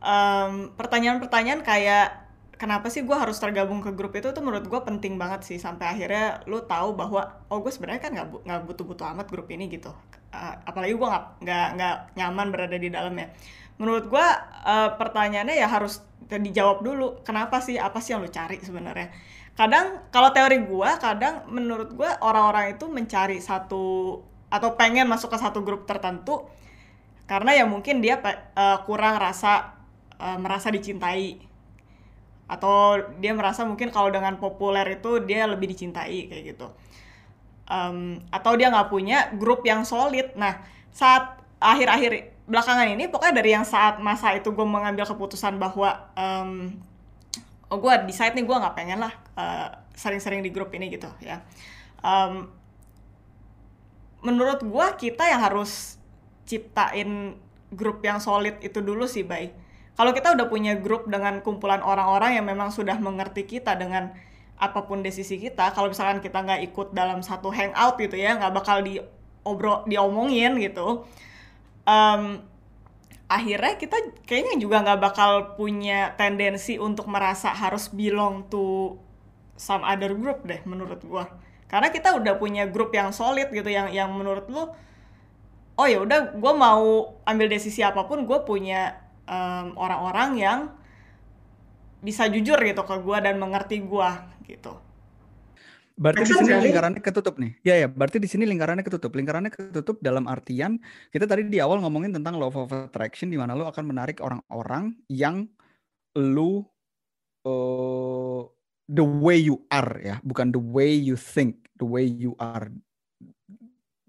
Pertanyaan 0.01 0.73
pertanyaan-pertanyaan 0.73 1.61
kayak 1.61 2.07
kenapa 2.57 2.89
sih 2.93 3.01
gue 3.01 3.13
harus 3.13 3.37
tergabung 3.37 3.81
ke 3.81 3.89
grup 3.93 4.13
itu 4.17 4.29
tuh 4.33 4.41
menurut 4.45 4.65
gue 4.65 4.81
penting 4.85 5.17
banget 5.17 5.41
sih 5.45 5.57
sampai 5.57 5.97
akhirnya 5.97 6.45
lu 6.45 6.61
tahu 6.65 6.93
bahwa 6.93 7.41
oh 7.49 7.61
gue 7.61 7.69
sebenarnya 7.73 8.01
kan 8.01 8.11
nggak 8.13 8.27
nggak 8.45 8.61
butuh-butuh 8.69 9.05
amat 9.17 9.27
grup 9.29 9.49
ini 9.49 9.65
gitu. 9.69 9.89
Uh, 10.29 10.53
apalagi 10.65 10.93
gue 10.93 11.07
nggak 11.09 11.25
nggak 11.41 11.67
nggak 11.77 11.95
nyaman 12.17 12.47
berada 12.53 12.77
di 12.77 12.89
dalamnya. 12.89 13.33
Menurut 13.81 14.05
gue 14.09 14.25
uh, 14.65 14.89
pertanyaannya 14.93 15.57
ya 15.57 15.65
harus 15.69 16.05
dijawab 16.29 16.85
dulu 16.85 17.25
kenapa 17.25 17.59
sih 17.65 17.81
apa 17.81 17.97
sih 17.97 18.13
yang 18.13 18.21
lu 18.21 18.29
cari 18.29 18.61
sebenarnya? 18.61 19.09
Kadang 19.57 20.09
kalau 20.13 20.29
teori 20.29 20.61
gue 20.61 20.89
kadang 21.01 21.49
menurut 21.49 21.93
gue 21.97 22.09
orang-orang 22.21 22.77
itu 22.77 22.85
mencari 22.89 23.41
satu 23.41 24.17
atau 24.53 24.69
pengen 24.77 25.09
masuk 25.09 25.33
ke 25.33 25.37
satu 25.41 25.65
grup 25.65 25.89
tertentu 25.89 26.45
karena 27.25 27.57
ya 27.57 27.65
mungkin 27.65 28.05
dia 28.05 28.19
uh, 28.21 28.83
kurang 28.85 29.17
rasa 29.17 29.80
uh, 30.21 30.37
merasa 30.37 30.69
dicintai. 30.69 31.41
Atau 32.45 33.01
dia 33.17 33.33
merasa 33.33 33.65
mungkin 33.65 33.89
kalau 33.89 34.13
dengan 34.13 34.37
populer 34.37 35.01
itu 35.01 35.17
dia 35.25 35.49
lebih 35.49 35.73
dicintai 35.73 36.29
kayak 36.29 36.43
gitu. 36.53 36.69
Um, 37.65 38.21
atau 38.29 38.53
dia 38.59 38.69
nggak 38.69 38.91
punya 38.93 39.33
grup 39.33 39.65
yang 39.65 39.81
solid. 39.81 40.37
Nah 40.37 40.61
saat 40.93 41.41
akhir-akhir 41.57 42.37
belakangan 42.45 42.91
ini 42.91 43.07
pokoknya 43.07 43.35
dari 43.39 43.55
yang 43.55 43.63
saat 43.63 44.03
masa 44.03 44.35
itu 44.35 44.51
gue 44.51 44.67
mengambil 44.67 45.07
keputusan 45.07 45.55
bahwa 45.55 46.11
um, 46.19 46.75
oh 47.71 47.79
gue 47.79 47.93
decide 48.11 48.35
nih 48.35 48.43
gue 48.43 48.57
nggak 48.59 48.75
pengen 48.75 48.99
lah 48.99 49.13
uh, 49.39 49.71
sering-sering 49.95 50.43
di 50.43 50.51
grup 50.51 50.75
ini 50.75 50.91
gitu 50.91 51.07
ya. 51.23 51.39
Um, 52.03 52.51
menurut 54.19 54.59
gue 54.59 54.87
kita 54.99 55.31
yang 55.31 55.39
harus 55.39 55.95
ciptain 56.43 57.39
grup 57.71 58.03
yang 58.03 58.19
solid 58.19 58.59
itu 58.59 58.83
dulu 58.83 59.07
sih 59.07 59.23
baik 59.23 59.60
kalau 60.01 60.17
kita 60.17 60.33
udah 60.33 60.49
punya 60.49 60.73
grup 60.81 61.05
dengan 61.05 61.45
kumpulan 61.45 61.85
orang-orang 61.85 62.41
yang 62.41 62.49
memang 62.49 62.73
sudah 62.73 62.97
mengerti 62.97 63.45
kita 63.45 63.77
dengan 63.77 64.09
apa 64.57 64.89
pun 64.89 65.05
desisi 65.05 65.37
kita, 65.37 65.77
kalau 65.77 65.93
misalkan 65.93 66.25
kita 66.25 66.41
nggak 66.41 66.73
ikut 66.73 66.89
dalam 66.89 67.21
satu 67.21 67.53
hangout 67.53 68.01
gitu 68.01 68.17
ya, 68.17 68.33
nggak 68.33 68.49
bakal 68.49 68.81
diobrol 68.81 69.85
diomongin 69.85 70.57
gitu. 70.57 71.05
Um, 71.85 72.41
akhirnya 73.29 73.77
kita 73.77 74.25
kayaknya 74.25 74.57
juga 74.57 74.81
nggak 74.81 74.99
bakal 75.05 75.31
punya 75.53 76.17
tendensi 76.17 76.81
untuk 76.81 77.05
merasa 77.05 77.53
harus 77.53 77.85
belong 77.93 78.49
to 78.49 78.97
some 79.53 79.85
other 79.85 80.17
group 80.17 80.41
deh 80.49 80.65
menurut 80.65 80.97
gua 81.05 81.29
karena 81.69 81.93
kita 81.93 82.17
udah 82.17 82.41
punya 82.41 82.65
grup 82.65 82.89
yang 82.89 83.13
solid 83.13 83.53
gitu 83.53 83.69
yang 83.69 83.93
yang 83.93 84.09
menurut 84.09 84.49
lu 84.49 84.65
oh 85.77 85.87
ya 85.87 86.01
udah 86.01 86.33
gua 86.41 86.53
mau 86.57 87.15
ambil 87.23 87.47
desisi 87.47 87.85
apa 87.85 88.03
pun 88.09 88.25
gue 88.27 88.39
punya 88.43 89.00
orang 89.31 89.79
orang-orang 89.79 90.29
yang 90.35 90.59
bisa 92.03 92.27
jujur 92.27 92.59
gitu 92.59 92.83
ke 92.83 92.95
gue 92.99 93.17
dan 93.23 93.39
mengerti 93.39 93.79
gue 93.79 94.09
gitu. 94.49 94.73
Berarti 96.01 96.25
di 96.25 96.33
sini 96.33 96.57
lingkarannya 96.65 97.01
ketutup 97.03 97.37
nih. 97.37 97.51
Ya 97.61 97.75
ya, 97.77 97.87
berarti 97.87 98.17
di 98.17 98.25
sini 98.25 98.43
lingkarannya 98.49 98.81
ketutup. 98.81 99.13
Lingkarannya 99.13 99.53
ketutup 99.53 100.01
dalam 100.01 100.25
artian 100.25 100.81
kita 101.13 101.29
tadi 101.29 101.45
di 101.45 101.61
awal 101.61 101.77
ngomongin 101.77 102.17
tentang 102.17 102.41
law 102.41 102.49
of 102.49 102.73
attraction 102.73 103.29
di 103.29 103.37
mana 103.37 103.53
lu 103.53 103.69
akan 103.69 103.85
menarik 103.85 104.17
orang-orang 104.17 104.97
yang 105.13 105.45
lu 106.17 106.65
uh, 107.45 108.41
the 108.89 109.05
way 109.05 109.37
you 109.37 109.61
are 109.69 109.93
ya, 110.01 110.17
bukan 110.25 110.49
the 110.49 110.59
way 110.59 110.89
you 110.89 111.13
think, 111.13 111.69
the 111.77 111.85
way 111.85 112.03
you 112.03 112.33
are. 112.41 112.73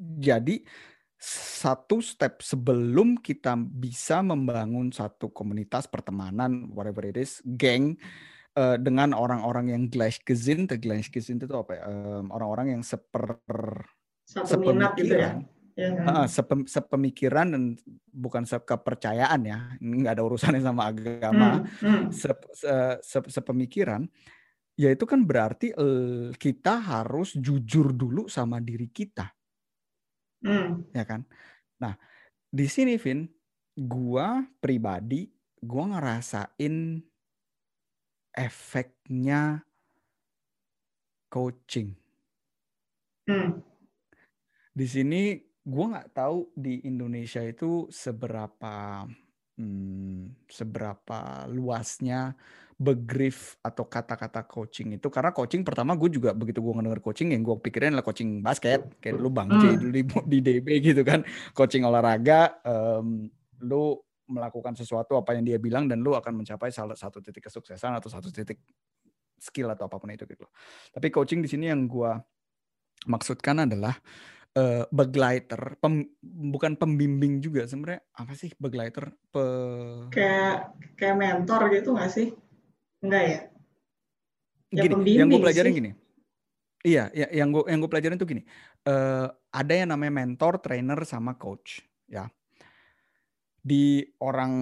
Jadi 0.00 0.64
satu 1.22 2.02
step 2.02 2.42
sebelum 2.42 3.14
kita 3.22 3.54
bisa 3.54 4.26
membangun 4.26 4.90
satu 4.90 5.30
komunitas 5.30 5.86
pertemanan 5.86 6.66
whatever 6.74 7.06
it 7.06 7.14
is 7.14 7.38
geng 7.54 7.94
uh, 8.58 8.74
dengan 8.74 9.14
orang-orang 9.14 9.70
yang 9.70 9.82
Gleichgesinnte 9.86 10.82
Gleichgesinnte 10.82 11.46
itu 11.46 11.54
apa 11.54 11.78
ya 11.78 11.82
um, 11.86 12.34
orang-orang 12.34 12.74
yang 12.74 12.82
seper 12.82 13.38
Satu 14.26 14.50
sepemikiran 14.50 14.98
gitu 14.98 15.14
ya? 15.14 15.32
Ya, 15.72 15.88
kan? 15.94 16.04
uh, 16.04 16.26
sepe, 16.28 16.54
sepemikiran 16.66 17.46
dan 17.54 17.62
bukan 18.10 18.42
sekepercayaan 18.42 19.40
ya 19.46 19.58
nggak 19.78 20.18
ada 20.18 20.22
urusannya 20.26 20.60
sama 20.60 20.90
agama 20.90 21.62
hmm, 21.62 21.86
hmm. 21.86 22.02
Se, 22.10 22.28
se, 22.52 22.74
se, 22.98 23.18
sepemikiran 23.30 24.04
ya 24.74 24.90
itu 24.90 25.06
kan 25.06 25.22
berarti 25.22 25.70
uh, 25.72 26.34
kita 26.34 26.82
harus 26.82 27.38
jujur 27.38 27.94
dulu 27.94 28.26
sama 28.26 28.58
diri 28.58 28.90
kita 28.90 29.30
Hmm. 30.42 30.86
Ya 30.90 31.06
kan? 31.06 31.22
Nah, 31.78 31.94
di 32.50 32.66
sini 32.66 32.98
Vin, 32.98 33.26
gua 33.78 34.42
pribadi, 34.58 35.30
gua 35.62 35.96
ngerasain 35.96 37.00
efeknya 38.34 39.62
coaching. 41.30 41.94
Hmm. 43.30 43.62
Di 44.74 44.86
sini 44.88 45.38
gua 45.62 45.96
nggak 45.96 46.10
tahu 46.12 46.50
di 46.58 46.82
Indonesia 46.82 47.40
itu 47.40 47.86
seberapa 47.88 49.06
hmm, 49.56 50.48
seberapa 50.50 51.46
luasnya 51.46 52.34
begrif 52.82 53.54
atau 53.62 53.86
kata-kata 53.86 54.42
coaching 54.42 54.98
itu 54.98 55.06
karena 55.06 55.30
coaching 55.30 55.62
pertama 55.62 55.94
gue 55.94 56.10
juga 56.10 56.34
begitu 56.34 56.58
gue 56.58 56.74
ngedenger 56.74 56.98
coaching 56.98 57.30
yang 57.30 57.46
gue 57.46 57.54
pikirin 57.62 57.94
adalah 57.94 58.02
coaching 58.02 58.42
basket 58.42 58.98
kayak 58.98 59.22
dulu 59.22 59.30
bang 59.30 59.48
J 59.54 59.64
Hmm. 59.70 59.78
dulu 59.78 59.92
di, 59.94 60.02
di 60.26 60.38
DB 60.42 60.68
gitu 60.82 61.02
kan 61.06 61.22
coaching 61.54 61.86
olahraga 61.86 62.58
em, 62.66 63.30
lu 63.62 63.94
melakukan 64.26 64.74
sesuatu 64.74 65.14
apa 65.14 65.38
yang 65.38 65.46
dia 65.46 65.58
bilang 65.62 65.86
dan 65.86 66.02
lu 66.02 66.18
akan 66.18 66.42
mencapai 66.42 66.74
salah 66.74 66.98
satu 66.98 67.22
titik 67.22 67.46
kesuksesan 67.46 67.94
atau 67.94 68.10
satu 68.10 68.34
titik 68.34 68.58
skill 69.38 69.70
atau 69.70 69.86
apa 69.86 70.02
pun 70.02 70.10
itu 70.10 70.26
gitu 70.26 70.46
tapi 70.90 71.06
coaching 71.14 71.38
di 71.38 71.46
sini 71.46 71.70
yang 71.70 71.86
gue 71.86 72.10
maksudkan 73.06 73.62
adalah 73.62 73.94
eh 74.52 74.84
begleiter 74.92 75.80
pem- 75.80 76.12
bukan 76.22 76.76
pembimbing 76.76 77.40
juga 77.40 77.64
sebenarnya 77.64 78.04
apa 78.20 78.36
sih 78.36 78.52
begleiter 78.60 79.08
pe 79.32 79.44
Kayak 80.12 80.76
kayak 81.00 81.16
mentor 81.16 81.72
gitu 81.72 81.96
nggak 81.96 82.12
sih? 82.12 82.36
Enggak 83.02 83.22
ya? 83.26 83.38
Ya 84.72 84.82
gini 84.88 85.12
yang 85.18 85.28
gue 85.28 85.42
pelajarin 85.42 85.70
sih. 85.74 85.78
gini. 85.82 85.90
Iya 86.82 87.04
ya, 87.14 87.26
yang 87.30 87.54
gue 87.54 87.62
yang 87.68 87.78
gue 87.82 87.90
pelajarin 87.90 88.16
tuh 88.16 88.28
gini. 88.30 88.42
Eh 88.86 89.26
ada 89.52 89.72
yang 89.76 89.92
namanya 89.92 90.24
mentor 90.24 90.62
trainer 90.62 90.98
sama 91.04 91.36
coach 91.36 91.82
ya. 92.08 92.30
Di 93.62 94.02
orang 94.18 94.52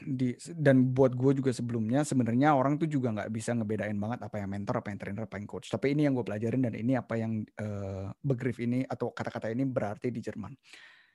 di 0.00 0.32
dan 0.56 0.96
buat 0.96 1.12
gue 1.12 1.36
juga 1.36 1.52
sebelumnya 1.52 2.08
sebenarnya 2.08 2.56
orang 2.56 2.80
tuh 2.80 2.88
juga 2.88 3.12
nggak 3.12 3.28
bisa 3.28 3.52
ngebedain 3.52 4.00
banget 4.00 4.24
apa 4.24 4.40
yang 4.40 4.48
mentor 4.48 4.80
apa 4.80 4.88
yang 4.88 4.98
trainer 5.00 5.24
apa 5.28 5.36
yang 5.36 5.48
coach. 5.48 5.68
Tapi 5.68 5.92
ini 5.92 6.08
yang 6.08 6.16
gue 6.16 6.24
pelajarin 6.24 6.62
dan 6.64 6.72
ini 6.72 6.96
apa 6.96 7.14
yang 7.20 7.44
eh, 7.44 8.06
begrif 8.24 8.56
ini 8.62 8.86
atau 8.86 9.12
kata-kata 9.12 9.52
ini 9.52 9.66
berarti 9.68 10.08
di 10.08 10.20
Jerman. 10.24 10.52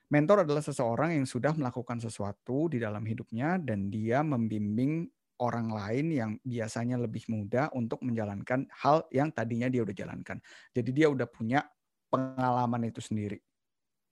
Mentor 0.06 0.46
adalah 0.46 0.62
seseorang 0.62 1.18
yang 1.18 1.26
sudah 1.26 1.50
melakukan 1.58 1.98
sesuatu 1.98 2.70
di 2.70 2.78
dalam 2.78 3.02
hidupnya 3.02 3.58
dan 3.58 3.90
dia 3.90 4.22
membimbing 4.22 5.10
orang 5.42 5.68
lain 5.72 6.06
yang 6.12 6.30
biasanya 6.42 6.96
lebih 7.00 7.28
muda 7.28 7.68
untuk 7.76 8.00
menjalankan 8.02 8.68
hal 8.82 9.04
yang 9.12 9.30
tadinya 9.32 9.68
dia 9.68 9.84
udah 9.84 9.96
jalankan 9.96 10.38
jadi 10.72 10.90
dia 10.92 11.06
udah 11.12 11.28
punya 11.28 11.64
pengalaman 12.08 12.88
itu 12.88 13.02
sendiri 13.02 13.40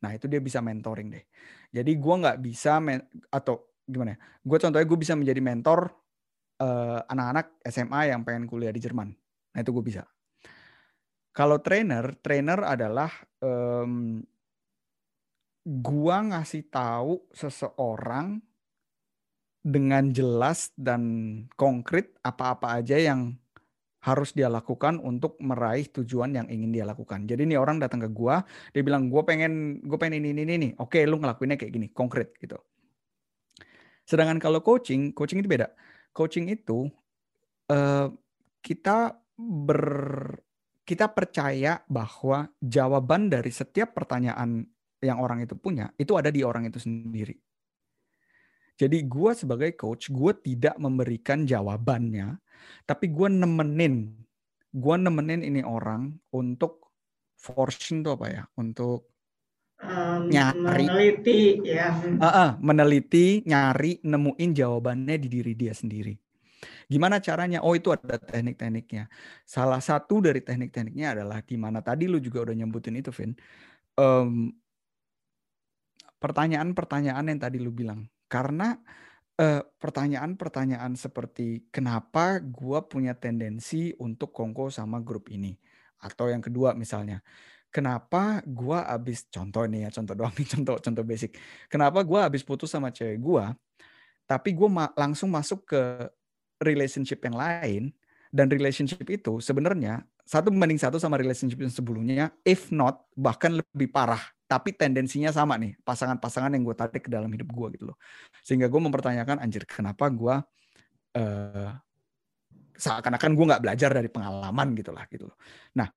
Nah 0.05 0.13
itu 0.13 0.29
dia 0.29 0.37
bisa 0.37 0.61
mentoring 0.61 1.09
deh. 1.09 1.25
Jadi 1.73 1.97
gue 1.97 2.15
nggak 2.21 2.39
bisa 2.45 2.77
men- 2.77 3.09
atau 3.33 3.73
gimana? 3.89 4.13
ya, 4.13 4.19
Gue 4.45 4.61
contohnya 4.61 4.85
gue 4.85 4.99
bisa 5.01 5.17
menjadi 5.17 5.41
mentor 5.41 5.89
eh, 6.61 7.01
anak-anak 7.09 7.65
SMA 7.65 8.13
yang 8.13 8.21
pengen 8.21 8.45
kuliah 8.45 8.69
di 8.69 8.85
Jerman. 8.85 9.09
Nah 9.57 9.59
itu 9.65 9.73
gue 9.73 9.85
bisa. 9.85 10.05
Kalau 11.35 11.59
trainer, 11.59 12.15
trainer 12.23 12.63
adalah 12.63 13.11
em, 13.43 14.23
gua 15.67 16.23
ngasih 16.31 16.71
tahu 16.71 17.27
seseorang 17.35 18.39
dengan 19.64 20.12
jelas 20.12 20.68
dan 20.77 21.03
konkret 21.57 22.12
apa-apa 22.20 22.85
aja 22.85 23.00
yang 23.00 23.40
harus 24.05 24.37
dia 24.37 24.53
lakukan 24.53 25.00
untuk 25.00 25.40
meraih 25.40 25.88
tujuan 25.88 26.37
yang 26.37 26.44
ingin 26.53 26.68
dia 26.68 26.85
lakukan. 26.85 27.24
Jadi 27.24 27.48
nih 27.48 27.57
orang 27.57 27.81
datang 27.81 28.05
ke 28.05 28.12
gua, 28.12 28.44
dia 28.77 28.85
bilang 28.85 29.09
gua 29.09 29.24
pengen 29.24 29.81
gue 29.81 29.96
pengen 29.96 30.20
ini 30.20 30.37
ini 30.37 30.42
ini. 30.44 30.68
Oke, 30.77 31.09
lu 31.09 31.16
ngelakuinnya 31.16 31.57
kayak 31.57 31.72
gini, 31.72 31.88
konkret 31.88 32.37
gitu. 32.37 32.61
Sedangkan 34.05 34.37
kalau 34.37 34.61
coaching, 34.61 35.16
coaching 35.16 35.40
itu 35.40 35.48
beda. 35.48 35.72
Coaching 36.12 36.53
itu 36.53 36.92
eh, 37.72 38.12
kita 38.61 39.16
ber 39.40 39.81
kita 40.85 41.09
percaya 41.09 41.81
bahwa 41.88 42.53
jawaban 42.61 43.33
dari 43.33 43.48
setiap 43.48 43.96
pertanyaan 43.96 44.68
yang 45.00 45.16
orang 45.16 45.40
itu 45.48 45.57
punya 45.57 45.88
itu 45.96 46.12
ada 46.12 46.29
di 46.29 46.44
orang 46.44 46.68
itu 46.68 46.77
sendiri. 46.77 47.40
Jadi 48.75 49.07
gue 49.07 49.31
sebagai 49.39 49.71
coach, 49.79 50.11
gue 50.11 50.33
tidak 50.43 50.75
memberikan 50.83 51.47
jawabannya, 51.47 52.39
tapi 52.85 53.07
gue 53.11 53.29
nemenin, 53.31 54.11
gue 54.75 54.97
nemenin 54.99 55.47
ini 55.47 55.63
orang 55.63 56.11
untuk 56.35 56.91
forcing 57.39 58.03
itu 58.03 58.11
apa 58.15 58.27
ya? 58.31 58.43
Untuk 58.59 59.15
Em, 59.85 60.31
nyari, 60.31 60.87
meneliti 60.87 61.61
ya. 61.67 61.93
Ah, 62.23 62.27
ah, 62.27 62.51
meneliti, 62.63 63.43
nyari, 63.45 64.01
nemuin 64.07 64.51
jawabannya 64.55 65.19
di 65.19 65.29
diri 65.29 65.53
dia 65.59 65.75
sendiri. 65.75 66.15
Gimana 66.89 67.21
caranya? 67.21 67.61
Oh 67.61 67.77
itu 67.77 67.93
ada 67.93 68.17
teknik-tekniknya. 68.17 69.11
Salah 69.45 69.83
satu 69.83 70.25
dari 70.25 70.41
teknik-tekniknya 70.41 71.19
adalah 71.19 71.45
di 71.45 71.57
mana 71.61 71.85
tadi 71.85 72.09
lu 72.09 72.17
juga 72.23 72.49
udah 72.49 72.55
nyebutin 72.57 72.97
itu, 72.97 73.11
Vin. 73.13 73.37
Em, 73.99 74.55
pertanyaan-pertanyaan 76.23 77.25
yang 77.29 77.41
tadi 77.43 77.59
lu 77.61 77.69
bilang. 77.75 78.09
Karena 78.35 78.75
eh, 79.38 79.62
pertanyaan-pertanyaan 79.62 80.99
seperti 80.99 81.70
kenapa 81.70 82.42
gua 82.42 82.83
punya 82.90 83.14
tendensi 83.14 83.94
untuk 84.03 84.35
kongko 84.35 84.75
sama 84.75 84.99
grup 84.99 85.31
ini? 85.31 85.55
Atau 86.03 86.35
yang 86.35 86.42
kedua 86.42 86.75
misalnya, 86.75 87.23
kenapa 87.70 88.42
gua 88.42 88.90
abis 88.90 89.31
contoh 89.31 89.62
nih 89.70 89.87
ya, 89.87 89.90
contoh 89.94 90.14
doang 90.18 90.35
nih, 90.35 90.47
contoh 90.59 90.77
contoh 90.83 91.05
basic. 91.07 91.38
Kenapa 91.70 92.03
gua 92.03 92.27
abis 92.27 92.42
putus 92.42 92.75
sama 92.75 92.90
cewek 92.90 93.23
gua, 93.23 93.55
tapi 94.27 94.57
gue 94.57 94.68
langsung 94.97 95.29
masuk 95.29 95.68
ke 95.68 95.83
relationship 96.64 97.20
yang 97.29 97.37
lain 97.37 97.83
dan 98.33 98.49
relationship 98.49 99.05
itu 99.07 99.38
sebenarnya 99.38 100.09
satu 100.25 100.49
banding 100.49 100.81
satu 100.81 100.97
sama 100.97 101.21
relationship 101.21 101.61
yang 101.61 101.73
sebelumnya, 101.73 102.33
if 102.49 102.73
not 102.73 103.05
bahkan 103.13 103.61
lebih 103.61 103.93
parah. 103.93 104.21
Tapi 104.45 104.77
tendensinya 104.77 105.33
sama 105.33 105.57
nih, 105.61 105.77
pasangan-pasangan 105.85 106.53
yang 106.53 106.65
gue 106.65 106.77
tarik 106.77 107.09
ke 107.09 107.11
dalam 107.13 107.29
hidup 107.33 107.49
gue 107.49 107.67
gitu 107.81 107.85
loh. 107.93 107.97
Sehingga 108.45 108.69
gue 108.69 108.81
mempertanyakan, 108.81 109.41
anjir 109.41 109.65
kenapa 109.69 110.09
gue 110.13 110.35
eh, 111.17 111.71
seakan-akan 112.75 113.31
gue 113.37 113.45
nggak 113.53 113.63
belajar 113.63 113.91
dari 113.93 114.09
pengalaman 114.09 114.75
gitu 114.77 114.91
lah 114.91 115.05
gitu 115.09 115.29
loh. 115.29 115.37
Nah, 115.77 115.89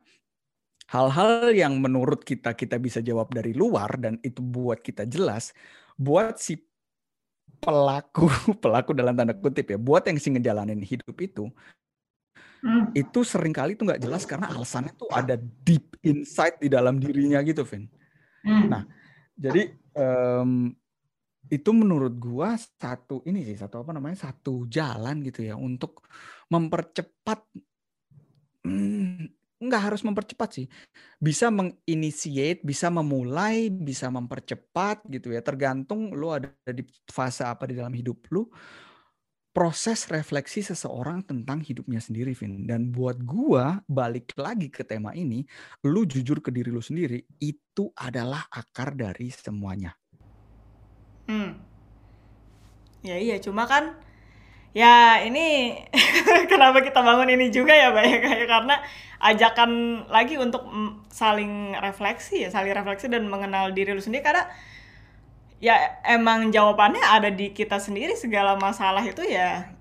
hal-hal 0.91 1.51
yang 1.51 1.79
menurut 1.79 2.23
kita 2.23 2.55
kita 2.55 2.79
bisa 2.79 3.03
jawab 3.03 3.31
dari 3.31 3.51
luar 3.51 3.99
dan 3.99 4.19
itu 4.23 4.39
buat 4.39 4.79
kita 4.79 5.07
jelas, 5.07 5.51
buat 5.95 6.39
si 6.39 6.59
pelaku 7.57 8.29
pelaku 8.63 8.91
dalam 8.93 9.15
tanda 9.17 9.35
kutip 9.35 9.71
ya, 9.71 9.79
buat 9.79 10.05
yang 10.07 10.17
sih 10.19 10.31
ngejalanin 10.35 10.83
hidup 10.83 11.15
itu 11.19 11.49
Hmm. 12.57 12.89
itu 12.97 13.21
sering 13.21 13.53
kali 13.53 13.77
tuh 13.77 13.85
nggak 13.85 14.01
jelas 14.01 14.25
karena 14.25 14.49
alasannya 14.49 14.89
tuh 14.97 15.05
ada 15.13 15.37
deep 15.37 15.93
insight 16.01 16.57
di 16.57 16.67
dalam 16.67 16.97
dirinya 16.97 17.37
gitu, 17.45 17.61
Vin. 17.61 17.85
Hmm. 18.41 18.65
Nah, 18.65 18.83
jadi 19.37 19.77
em, 19.93 20.73
itu 21.47 21.69
menurut 21.71 22.17
gua 22.17 22.57
satu 22.57 23.23
ini 23.29 23.45
sih 23.45 23.55
satu 23.55 23.85
apa 23.85 23.95
namanya 23.95 24.27
satu 24.27 24.67
jalan 24.67 25.23
gitu 25.23 25.47
ya 25.47 25.55
untuk 25.55 26.03
mempercepat 26.49 27.39
hmm, 28.67 29.37
nggak 29.57 29.83
harus 29.89 30.01
mempercepat 30.05 30.49
sih 30.53 30.67
bisa 31.17 31.49
menginitiate 31.49 32.61
bisa 32.61 32.93
memulai 32.93 33.73
bisa 33.73 34.11
mempercepat 34.11 35.01
gitu 35.09 35.33
ya 35.33 35.41
tergantung 35.41 36.13
lu 36.13 36.29
ada 36.29 36.51
di 36.69 36.85
fase 37.09 37.41
apa 37.41 37.65
di 37.65 37.73
dalam 37.73 37.93
hidup 37.95 38.21
lu 38.29 38.45
proses 39.57 40.05
refleksi 40.13 40.61
seseorang 40.61 41.25
tentang 41.25 41.65
hidupnya 41.65 41.97
sendiri 41.97 42.37
Vin. 42.37 42.69
Dan 42.69 42.93
buat 42.93 43.17
gua 43.25 43.81
balik 43.89 44.37
lagi 44.37 44.69
ke 44.69 44.85
tema 44.85 45.17
ini 45.17 45.41
lu 45.81 46.05
jujur 46.05 46.45
ke 46.45 46.53
diri 46.53 46.69
lu 46.69 46.77
sendiri 46.77 47.25
itu 47.41 47.89
adalah 47.97 48.45
akar 48.53 48.93
dari 48.93 49.33
semuanya. 49.33 49.97
Hmm. 51.25 51.57
Ya 53.01 53.17
iya, 53.17 53.41
cuma 53.41 53.65
kan 53.65 53.97
ya 54.77 55.25
ini 55.25 55.73
kenapa 56.53 56.85
kita 56.85 57.01
bangun 57.01 57.33
ini 57.33 57.49
juga 57.49 57.73
ya, 57.73 57.89
Mbak 57.89 58.05
ya? 58.05 58.17
Kayak 58.21 58.47
karena 58.53 58.75
ajakan 59.25 59.71
lagi 60.13 60.37
untuk 60.37 60.69
saling 61.09 61.73
refleksi 61.81 62.45
ya, 62.45 62.53
saling 62.53 62.77
refleksi 62.77 63.09
dan 63.09 63.25
mengenal 63.25 63.73
diri 63.73 63.97
lu 63.97 64.05
sendiri. 64.05 64.21
Karena 64.21 64.53
ya 65.57 65.73
emang 66.05 66.53
jawabannya 66.53 67.01
ada 67.01 67.29
di 67.33 67.49
kita 67.49 67.81
sendiri 67.81 68.13
segala 68.13 68.53
masalah 68.61 69.01
itu 69.01 69.25
ya 69.25 69.77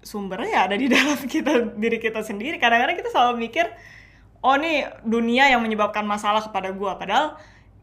sumbernya 0.00 0.48
ya 0.48 0.60
ada 0.66 0.76
di 0.76 0.86
dalam 0.94 1.18
kita 1.28 1.76
diri 1.76 1.98
kita 2.00 2.20
sendiri. 2.24 2.56
Kadang-kadang 2.56 2.96
kita 2.96 3.10
selalu 3.12 3.48
mikir 3.48 3.68
oh 4.40 4.56
nih 4.56 4.88
dunia 5.04 5.52
yang 5.52 5.60
menyebabkan 5.60 6.04
masalah 6.04 6.40
kepada 6.40 6.72
gua. 6.72 6.96
Padahal 6.96 7.36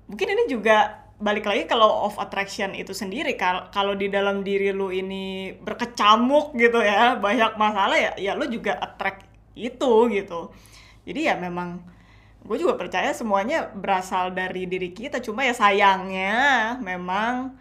mungkin 0.09 0.27
ini 0.33 0.43
juga 0.49 1.05
balik 1.17 1.49
lagi 1.49 1.65
ke 1.65 1.73
law 1.73 2.05
of 2.09 2.17
attraction 2.21 2.73
itu 2.77 2.93
sendiri. 2.93 3.37
Kal- 3.37 3.69
kalau 3.73 3.93
di 3.97 4.09
dalam 4.09 4.41
diri 4.41 4.69
lu 4.73 4.89
ini 4.93 5.53
berkecamuk 5.61 6.53
gitu 6.57 6.81
ya 6.81 7.17
banyak 7.17 7.57
masalah 7.57 7.97
ya 7.97 8.11
ya 8.17 8.31
lu 8.37 8.49
juga 8.49 8.77
attract 8.77 9.25
itu 9.57 9.93
gitu. 10.13 10.53
Jadi 11.07 11.19
ya 11.29 11.39
memang 11.39 11.96
gue 12.43 12.57
juga 12.59 12.77
percaya 12.77 13.11
semuanya 13.15 13.71
berasal 13.73 14.31
dari 14.35 14.69
diri 14.69 14.93
kita 14.93 15.19
cuma 15.23 15.43
ya 15.43 15.55
sayangnya 15.55 16.35
memang 16.79 17.57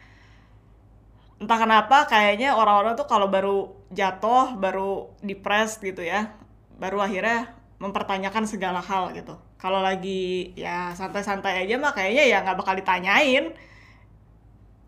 entah 1.37 1.59
kenapa 1.59 2.09
kayaknya 2.09 2.57
orang-orang 2.57 2.97
tuh 2.97 3.09
kalau 3.09 3.29
baru 3.29 3.77
jatuh 3.93 4.57
baru 4.57 5.13
depres 5.21 5.77
gitu 5.81 6.01
ya 6.01 6.33
baru 6.77 7.01
akhirnya 7.01 7.57
mempertanyakan 7.77 8.45
segala 8.49 8.81
hal 8.81 9.13
gitu. 9.13 9.37
Kalau 9.61 9.81
lagi 9.81 10.53
ya 10.57 10.93
santai-santai 10.97 11.65
aja 11.65 11.77
mah 11.77 11.93
kayaknya 11.93 12.25
ya 12.29 12.37
nggak 12.45 12.59
bakal 12.61 12.75
ditanyain. 12.77 13.53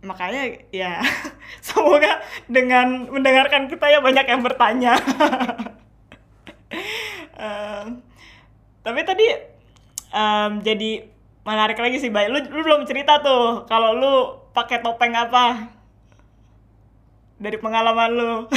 Makanya 0.04 0.68
ya 0.72 1.00
semoga 1.66 2.22
dengan 2.48 3.08
mendengarkan 3.12 3.68
kita 3.68 3.92
ya 3.92 4.00
banyak 4.00 4.24
yang 4.24 4.40
bertanya. 4.40 4.96
Uh, 7.36 8.00
tapi 8.84 9.00
tadi 9.04 9.26
um, 10.12 10.60
jadi 10.62 11.08
menarik 11.48 11.80
lagi 11.80 11.96
sih 11.96 12.12
baik 12.12 12.28
lu, 12.28 12.38
lu 12.52 12.60
belum 12.60 12.84
cerita 12.84 13.24
tuh 13.24 13.64
kalau 13.64 13.96
lu 13.96 14.14
pakai 14.52 14.84
topeng 14.84 15.16
apa? 15.16 15.72
Dari 17.38 17.56
pengalaman 17.56 18.10
lu. 18.12 18.32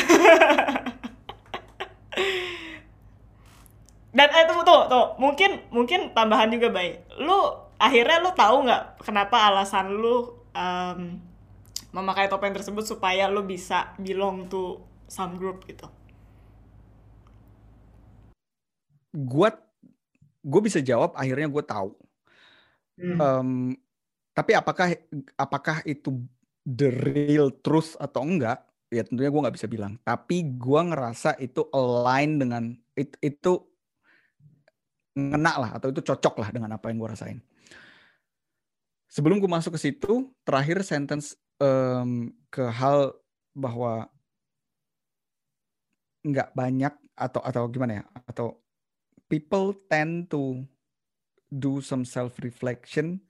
Dan 4.11 4.27
eh 4.27 4.43
tuh 4.43 4.67
tuh 4.67 4.91
tuh 4.91 5.15
mungkin 5.15 5.63
mungkin 5.71 6.11
tambahan 6.11 6.51
juga 6.51 6.67
baik 6.67 7.15
lu 7.23 7.47
akhirnya 7.79 8.19
lu 8.19 8.35
tahu 8.35 8.67
nggak 8.67 9.07
kenapa 9.07 9.47
alasan 9.47 9.87
lu 9.95 10.35
um, 10.51 11.15
memakai 11.95 12.27
topeng 12.27 12.51
tersebut 12.51 12.83
supaya 12.83 13.31
lu 13.31 13.47
bisa 13.47 13.95
belong 13.95 14.51
to 14.51 14.83
some 15.07 15.39
group 15.39 15.63
gitu? 15.63 15.87
Gue 19.15 19.51
gue 20.41 20.61
bisa 20.61 20.81
jawab 20.81 21.13
akhirnya 21.13 21.47
gue 21.47 21.63
tahu 21.63 21.91
hmm. 22.97 23.17
um, 23.17 23.49
tapi 24.33 24.57
apakah 24.57 24.97
apakah 25.37 25.77
itu 25.85 26.21
the 26.65 26.89
real 26.89 27.53
truth 27.61 27.93
atau 28.01 28.25
enggak 28.25 28.61
ya 28.91 29.05
tentunya 29.07 29.31
gue 29.31 29.43
nggak 29.43 29.55
bisa 29.55 29.69
bilang 29.69 29.95
tapi 30.03 30.45
gue 30.57 30.81
ngerasa 30.81 31.39
itu 31.39 31.63
align 31.71 32.41
dengan 32.41 32.63
it, 32.97 33.15
itu 33.23 33.71
ngena 35.15 35.53
lah 35.59 35.71
atau 35.75 35.91
itu 35.91 35.99
cocok 35.99 36.39
lah 36.39 36.49
dengan 36.55 36.71
apa 36.75 36.87
yang 36.87 37.03
gue 37.03 37.09
rasain. 37.11 37.39
Sebelum 39.11 39.43
gue 39.43 39.51
masuk 39.51 39.75
ke 39.75 39.79
situ, 39.91 40.31
terakhir 40.47 40.87
sentence 40.87 41.35
um, 41.59 42.31
ke 42.47 42.63
hal 42.63 43.11
bahwa 43.51 44.07
nggak 46.23 46.55
banyak 46.55 46.93
atau 47.17 47.41
atau 47.43 47.67
gimana 47.67 48.01
ya 48.01 48.03
atau 48.23 48.60
people 49.31 49.71
tend 49.87 50.27
to 50.27 50.59
do 51.47 51.79
some 51.79 52.03
self 52.03 52.35
reflection 52.43 53.23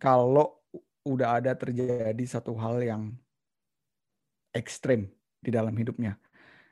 kalau 0.00 0.64
udah 1.04 1.44
ada 1.44 1.52
terjadi 1.52 2.24
satu 2.24 2.56
hal 2.56 2.80
yang 2.80 3.12
ekstrim 4.56 5.12
di 5.44 5.52
dalam 5.52 5.76
hidupnya 5.76 6.16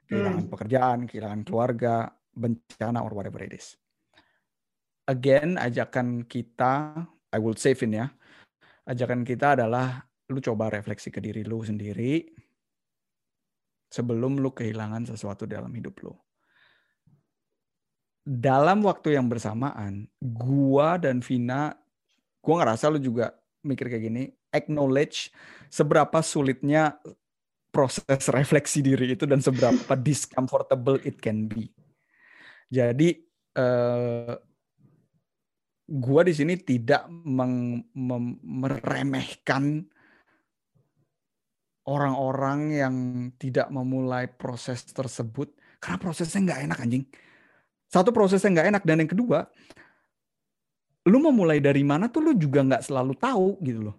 kehilangan 0.09 0.49
hmm. 0.49 0.53
pekerjaan 0.53 0.99
kehilangan 1.05 1.41
keluarga 1.45 2.09
bencana 2.33 3.05
or 3.05 3.13
whatever 3.13 3.45
it 3.45 3.53
is 3.53 3.77
again 5.05 5.61
ajakan 5.61 6.25
kita 6.25 7.05
I 7.33 7.41
will 7.41 7.57
save 7.57 7.81
in 7.89 7.97
ya. 7.97 8.07
Ajakan 8.85 9.25
kita 9.25 9.57
adalah 9.57 10.05
lu 10.29 10.39
coba 10.45 10.69
refleksi 10.69 11.09
ke 11.09 11.19
diri 11.25 11.49
lu 11.49 11.65
sendiri 11.65 12.29
sebelum 13.89 14.37
lu 14.37 14.53
kehilangan 14.53 15.09
sesuatu 15.09 15.49
dalam 15.49 15.73
hidup 15.73 15.97
lu. 16.05 16.13
Dalam 18.23 18.87
waktu 18.87 19.19
yang 19.19 19.27
bersamaan, 19.27 20.07
gua 20.23 20.95
dan 20.95 21.19
Vina, 21.19 21.75
gua 22.39 22.63
ngerasa 22.63 22.87
lu 22.87 23.03
juga 23.03 23.35
mikir 23.67 23.91
kayak 23.91 24.05
gini, 24.07 24.31
acknowledge 24.55 25.35
seberapa 25.67 26.23
sulitnya 26.23 26.99
proses 27.75 28.29
refleksi 28.31 28.85
diri 28.85 29.19
itu 29.19 29.27
dan 29.27 29.43
seberapa 29.43 29.99
discomfortable 30.07 31.03
it 31.03 31.19
can 31.19 31.51
be. 31.51 31.67
Jadi 32.71 33.19
uh, 33.59 34.39
gua 35.91 36.23
di 36.23 36.35
sini 36.37 36.55
tidak 36.63 37.11
meng, 37.11 37.83
mem, 37.91 38.39
meremehkan 38.39 39.83
orang-orang 41.91 42.61
yang 42.71 42.97
tidak 43.35 43.67
memulai 43.75 44.31
proses 44.31 44.87
tersebut 44.87 45.51
karena 45.83 45.99
prosesnya 45.99 46.47
nggak 46.47 46.63
enak 46.71 46.79
anjing. 46.79 47.05
Satu 47.93 48.09
prosesnya 48.09 48.49
nggak 48.49 48.69
enak 48.73 48.83
dan 48.89 49.05
yang 49.05 49.11
kedua, 49.13 49.45
lu 51.05 51.21
mau 51.21 51.35
mulai 51.35 51.61
dari 51.61 51.85
mana 51.85 52.09
tuh 52.09 52.25
lu 52.25 52.33
juga 52.33 52.65
nggak 52.65 52.89
selalu 52.89 53.13
tahu 53.21 53.61
gitu 53.61 53.93
loh. 53.93 53.97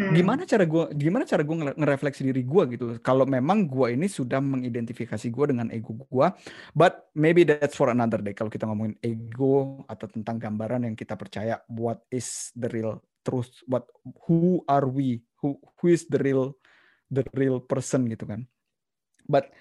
Hmm. 0.00 0.16
Gimana 0.16 0.48
cara 0.48 0.64
gue 0.64 0.84
gimana 0.96 1.28
cara 1.28 1.44
gue 1.44 1.56
ngerefleksi 1.76 2.24
diri 2.24 2.42
gue 2.42 2.62
gitu. 2.74 2.86
Kalau 3.04 3.28
memang 3.28 3.68
gue 3.68 3.92
ini 3.92 4.08
sudah 4.08 4.40
mengidentifikasi 4.40 5.28
gue 5.28 5.44
dengan 5.46 5.68
ego 5.68 5.92
gue, 5.92 6.26
but 6.72 7.12
maybe 7.12 7.44
that's 7.44 7.76
for 7.76 7.92
another 7.92 8.18
day. 8.18 8.32
Kalau 8.32 8.48
kita 8.48 8.64
ngomongin 8.64 8.96
ego 9.04 9.84
atau 9.86 10.08
tentang 10.08 10.40
gambaran 10.40 10.88
yang 10.88 10.96
kita 10.96 11.14
percaya, 11.14 11.60
what 11.68 12.00
is 12.08 12.50
the 12.56 12.66
real 12.72 12.98
truth? 13.22 13.52
What 13.68 13.86
who 14.26 14.64
are 14.66 14.88
we? 14.88 15.20
Who 15.44 15.60
who 15.78 15.92
is 15.92 16.08
the 16.08 16.18
real 16.18 16.56
the 17.12 17.22
real 17.36 17.60
person 17.60 18.08
gitu 18.08 18.24
kan? 18.24 18.48
But 19.28 19.52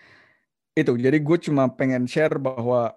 itu 0.72 0.96
jadi 0.96 1.20
gue 1.20 1.38
cuma 1.44 1.68
pengen 1.76 2.08
share 2.08 2.40
bahwa 2.40 2.96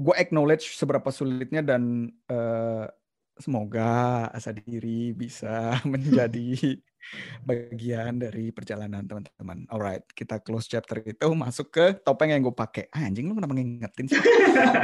gue 0.00 0.14
acknowledge 0.16 0.72
seberapa 0.72 1.12
sulitnya 1.12 1.60
dan 1.60 2.08
uh, 2.32 2.88
semoga 3.36 4.28
asa 4.32 4.52
diri 4.56 5.12
bisa 5.12 5.76
menjadi 5.92 6.80
bagian 7.48 8.20
dari 8.20 8.52
perjalanan 8.52 9.04
teman-teman. 9.04 9.68
Alright, 9.68 10.04
kita 10.12 10.40
close 10.40 10.68
chapter 10.68 11.00
itu 11.04 11.28
masuk 11.32 11.72
ke 11.72 11.86
topeng 12.00 12.32
yang 12.32 12.44
gue 12.44 12.54
pakai. 12.54 12.88
Ah, 12.92 13.08
anjing 13.08 13.28
lu 13.28 13.36
kenapa 13.36 13.56
ngingetin 13.56 14.06
sih? 14.08 14.20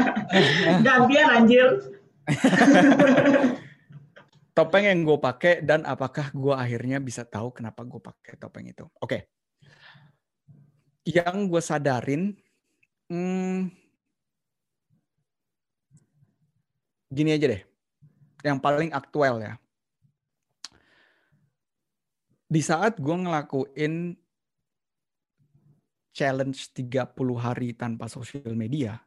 Gantian 0.86 1.28
anjir. 1.32 1.68
topeng 4.56 4.88
yang 4.88 5.04
gue 5.04 5.18
pakai 5.20 5.60
dan 5.60 5.84
apakah 5.84 6.32
gue 6.32 6.54
akhirnya 6.56 6.96
bisa 6.98 7.28
tahu 7.28 7.52
kenapa 7.52 7.84
gue 7.84 8.00
pakai 8.00 8.34
topeng 8.40 8.66
itu? 8.68 8.88
Oke. 8.98 9.04
Okay. 9.04 9.20
Yang 11.06 11.36
gue 11.46 11.62
sadarin, 11.62 12.22
hmm, 13.06 13.85
gini 17.16 17.32
aja 17.32 17.48
deh 17.48 17.62
yang 18.44 18.60
paling 18.60 18.92
aktual 18.92 19.40
ya. 19.40 19.56
Di 22.46 22.62
saat 22.62 23.00
gue 23.00 23.16
ngelakuin 23.16 24.14
challenge 26.14 26.70
30 26.76 27.10
hari 27.40 27.74
tanpa 27.74 28.06
sosial 28.06 28.54
media, 28.54 29.02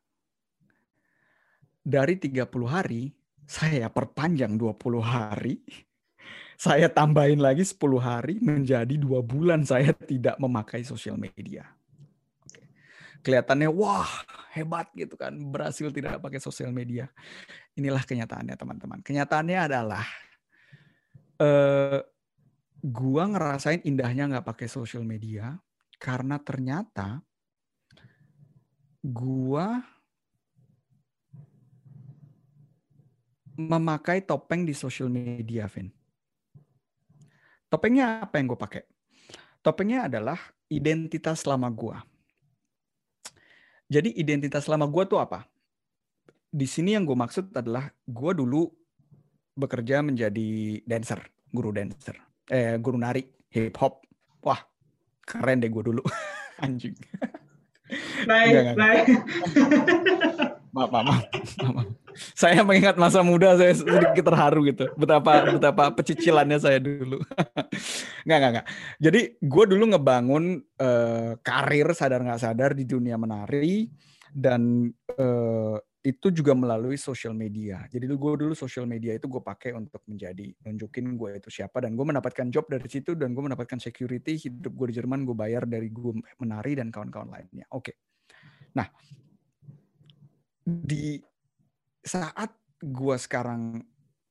dari 1.80 2.20
30 2.20 2.44
hari, 2.68 3.16
saya 3.48 3.88
perpanjang 3.88 4.60
20 4.60 5.00
hari, 5.00 5.64
saya 6.66 6.92
tambahin 6.92 7.40
lagi 7.40 7.64
10 7.64 7.80
hari 8.04 8.36
menjadi 8.44 9.00
dua 9.00 9.24
bulan 9.24 9.64
saya 9.64 9.96
tidak 9.96 10.36
memakai 10.36 10.84
sosial 10.84 11.16
media. 11.16 11.79
Kelihatannya 13.20 13.68
wah 13.68 14.08
hebat 14.56 14.90
gitu 14.96 15.20
kan, 15.20 15.36
berhasil 15.36 15.92
tidak 15.92 16.24
pakai 16.24 16.40
sosial 16.40 16.72
media. 16.72 17.12
Inilah 17.76 18.04
kenyataannya 18.08 18.56
teman-teman. 18.56 19.00
Kenyataannya 19.04 19.60
adalah 19.60 20.06
uh, 21.44 22.00
gua 22.80 23.24
ngerasain 23.28 23.84
indahnya 23.84 24.32
nggak 24.32 24.48
pakai 24.48 24.68
sosial 24.72 25.04
media 25.04 25.60
karena 26.00 26.40
ternyata 26.40 27.20
gua 29.04 29.84
memakai 33.60 34.24
topeng 34.24 34.64
di 34.64 34.72
sosial 34.72 35.12
media, 35.12 35.68
Vin. 35.68 35.92
Topengnya 37.68 38.24
apa 38.24 38.40
yang 38.40 38.56
gue 38.56 38.60
pakai? 38.60 38.84
Topengnya 39.60 40.08
adalah 40.08 40.40
identitas 40.72 41.44
lama 41.44 41.68
gue. 41.68 41.98
Jadi 43.90 44.14
identitas 44.14 44.70
lama 44.70 44.86
gue 44.86 45.04
tuh 45.10 45.18
apa? 45.18 45.50
di 46.50 46.66
sini 46.66 46.98
yang 46.98 47.06
gue 47.06 47.14
maksud 47.14 47.54
adalah 47.54 47.94
gue 48.10 48.32
dulu 48.34 48.66
bekerja 49.54 50.02
menjadi 50.02 50.82
dancer, 50.82 51.22
guru 51.54 51.70
dancer, 51.70 52.18
eh 52.50 52.74
guru 52.82 52.98
nari, 52.98 53.22
hip 53.54 53.78
hop. 53.78 54.02
Wah, 54.42 54.58
keren 55.22 55.62
deh 55.62 55.70
gue 55.70 55.84
dulu, 55.94 56.02
anjing. 56.66 56.98
Baik, 58.26 58.74
baik. 58.78 59.06
maaf, 60.80 60.92
maaf, 60.92 61.06
maaf. 61.76 61.88
Saya 62.36 62.64
mengingat 62.64 62.96
masa 62.96 63.20
muda 63.24 63.56
saya 63.60 63.76
sedikit 63.76 64.32
terharu 64.32 64.64
gitu. 64.72 64.88
Betapa 64.96 65.56
betapa 65.56 65.84
pecicilannya 65.92 66.60
saya 66.60 66.80
dulu. 66.80 67.20
nggak, 68.26 68.38
nggak, 68.40 68.52
nggak. 68.56 68.68
Jadi 69.00 69.22
gue 69.40 69.66
dulu 69.68 69.84
ngebangun 69.96 70.44
uh, 70.80 71.36
karir 71.44 71.92
sadar 71.92 72.24
nggak 72.24 72.42
sadar 72.42 72.72
di 72.76 72.88
dunia 72.88 73.20
menari 73.20 73.92
dan 74.32 74.88
uh, 75.20 75.78
itu 76.00 76.32
juga 76.32 76.56
melalui 76.56 76.96
social 76.96 77.36
media. 77.36 77.84
Jadi 77.92 78.08
gue 78.08 78.16
dulu 78.16 78.56
social 78.56 78.88
media 78.88 79.20
itu 79.20 79.28
gue 79.28 79.44
pakai 79.44 79.76
untuk 79.76 80.00
menjadi 80.08 80.48
nunjukin 80.64 81.20
gue 81.20 81.44
itu 81.44 81.52
siapa 81.52 81.84
dan 81.84 81.92
gue 82.00 82.06
mendapatkan 82.08 82.48
job 82.48 82.72
dari 82.72 82.88
situ 82.88 83.20
dan 83.20 83.36
gue 83.36 83.44
mendapatkan 83.44 83.78
security 83.84 84.40
hidup 84.40 84.72
gue 84.72 84.88
di 84.90 84.96
Jerman 84.96 85.28
gue 85.28 85.36
bayar 85.36 85.68
dari 85.68 85.92
gue 85.92 86.24
menari 86.40 86.80
dan 86.80 86.88
kawan-kawan 86.88 87.36
lainnya. 87.36 87.68
Oke. 87.76 87.92
Okay. 87.92 87.96
Nah 88.80 88.88
di 90.86 91.18
saat 92.00 92.54
gue 92.80 93.18
sekarang 93.18 93.82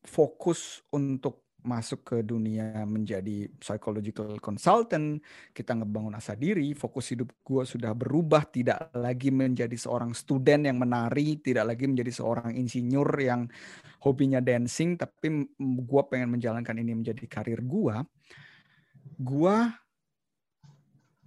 fokus 0.06 0.80
untuk 0.94 1.48
masuk 1.58 2.00
ke 2.06 2.16
dunia 2.22 2.86
menjadi 2.86 3.50
psychological 3.58 4.38
consultant, 4.38 5.18
kita 5.50 5.74
ngebangun 5.74 6.14
asa 6.14 6.38
diri, 6.38 6.72
fokus 6.72 7.12
hidup 7.12 7.34
gue 7.42 7.66
sudah 7.66 7.92
berubah, 7.92 8.46
tidak 8.48 8.94
lagi 8.94 9.34
menjadi 9.34 9.74
seorang 9.74 10.14
student 10.14 10.70
yang 10.70 10.78
menari, 10.78 11.42
tidak 11.42 11.74
lagi 11.74 11.90
menjadi 11.90 12.14
seorang 12.14 12.54
insinyur 12.54 13.10
yang 13.18 13.50
hobinya 14.06 14.38
dancing, 14.38 14.94
tapi 14.96 15.50
gue 15.60 16.02
pengen 16.06 16.38
menjalankan 16.38 16.78
ini 16.78 16.94
menjadi 16.94 17.26
karir 17.26 17.60
gue, 17.60 17.96
gue 19.18 19.56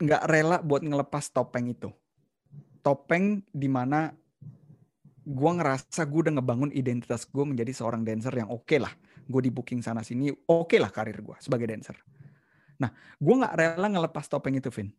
nggak 0.01 0.23
rela 0.25 0.57
buat 0.63 0.81
ngelepas 0.81 1.29
topeng 1.29 1.69
itu. 1.69 1.91
Topeng 2.81 3.45
di 3.53 3.69
mana 3.69 4.09
gue 5.31 5.51
ngerasa 5.55 6.03
gue 6.03 6.19
udah 6.27 6.33
ngebangun 6.35 6.75
identitas 6.75 7.23
gue 7.23 7.45
menjadi 7.47 7.71
seorang 7.71 8.03
dancer 8.03 8.35
yang 8.35 8.51
oke 8.51 8.67
okay 8.67 8.83
lah 8.83 8.91
gue 9.31 9.41
di 9.47 9.51
booking 9.53 9.79
sana 9.79 10.03
sini, 10.03 10.27
oke 10.29 10.67
okay 10.67 10.77
lah 10.77 10.91
karir 10.91 11.15
gue 11.23 11.37
sebagai 11.39 11.71
dancer. 11.71 11.95
Nah, 12.81 12.91
gue 13.21 13.35
nggak 13.39 13.55
rela 13.55 13.87
ngelepas 13.87 14.27
topeng 14.27 14.59
itu, 14.59 14.67
Vin. 14.73 14.91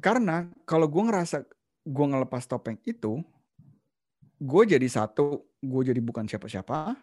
Karena 0.00 0.48
kalau 0.64 0.88
gue 0.88 1.02
ngerasa 1.04 1.44
gue 1.84 2.06
ngelepas 2.06 2.46
topeng 2.48 2.80
itu, 2.88 3.20
gue 4.40 4.62
jadi 4.64 4.88
satu, 4.88 5.44
gue 5.60 5.82
jadi 5.92 6.00
bukan 6.00 6.24
siapa-siapa. 6.24 6.96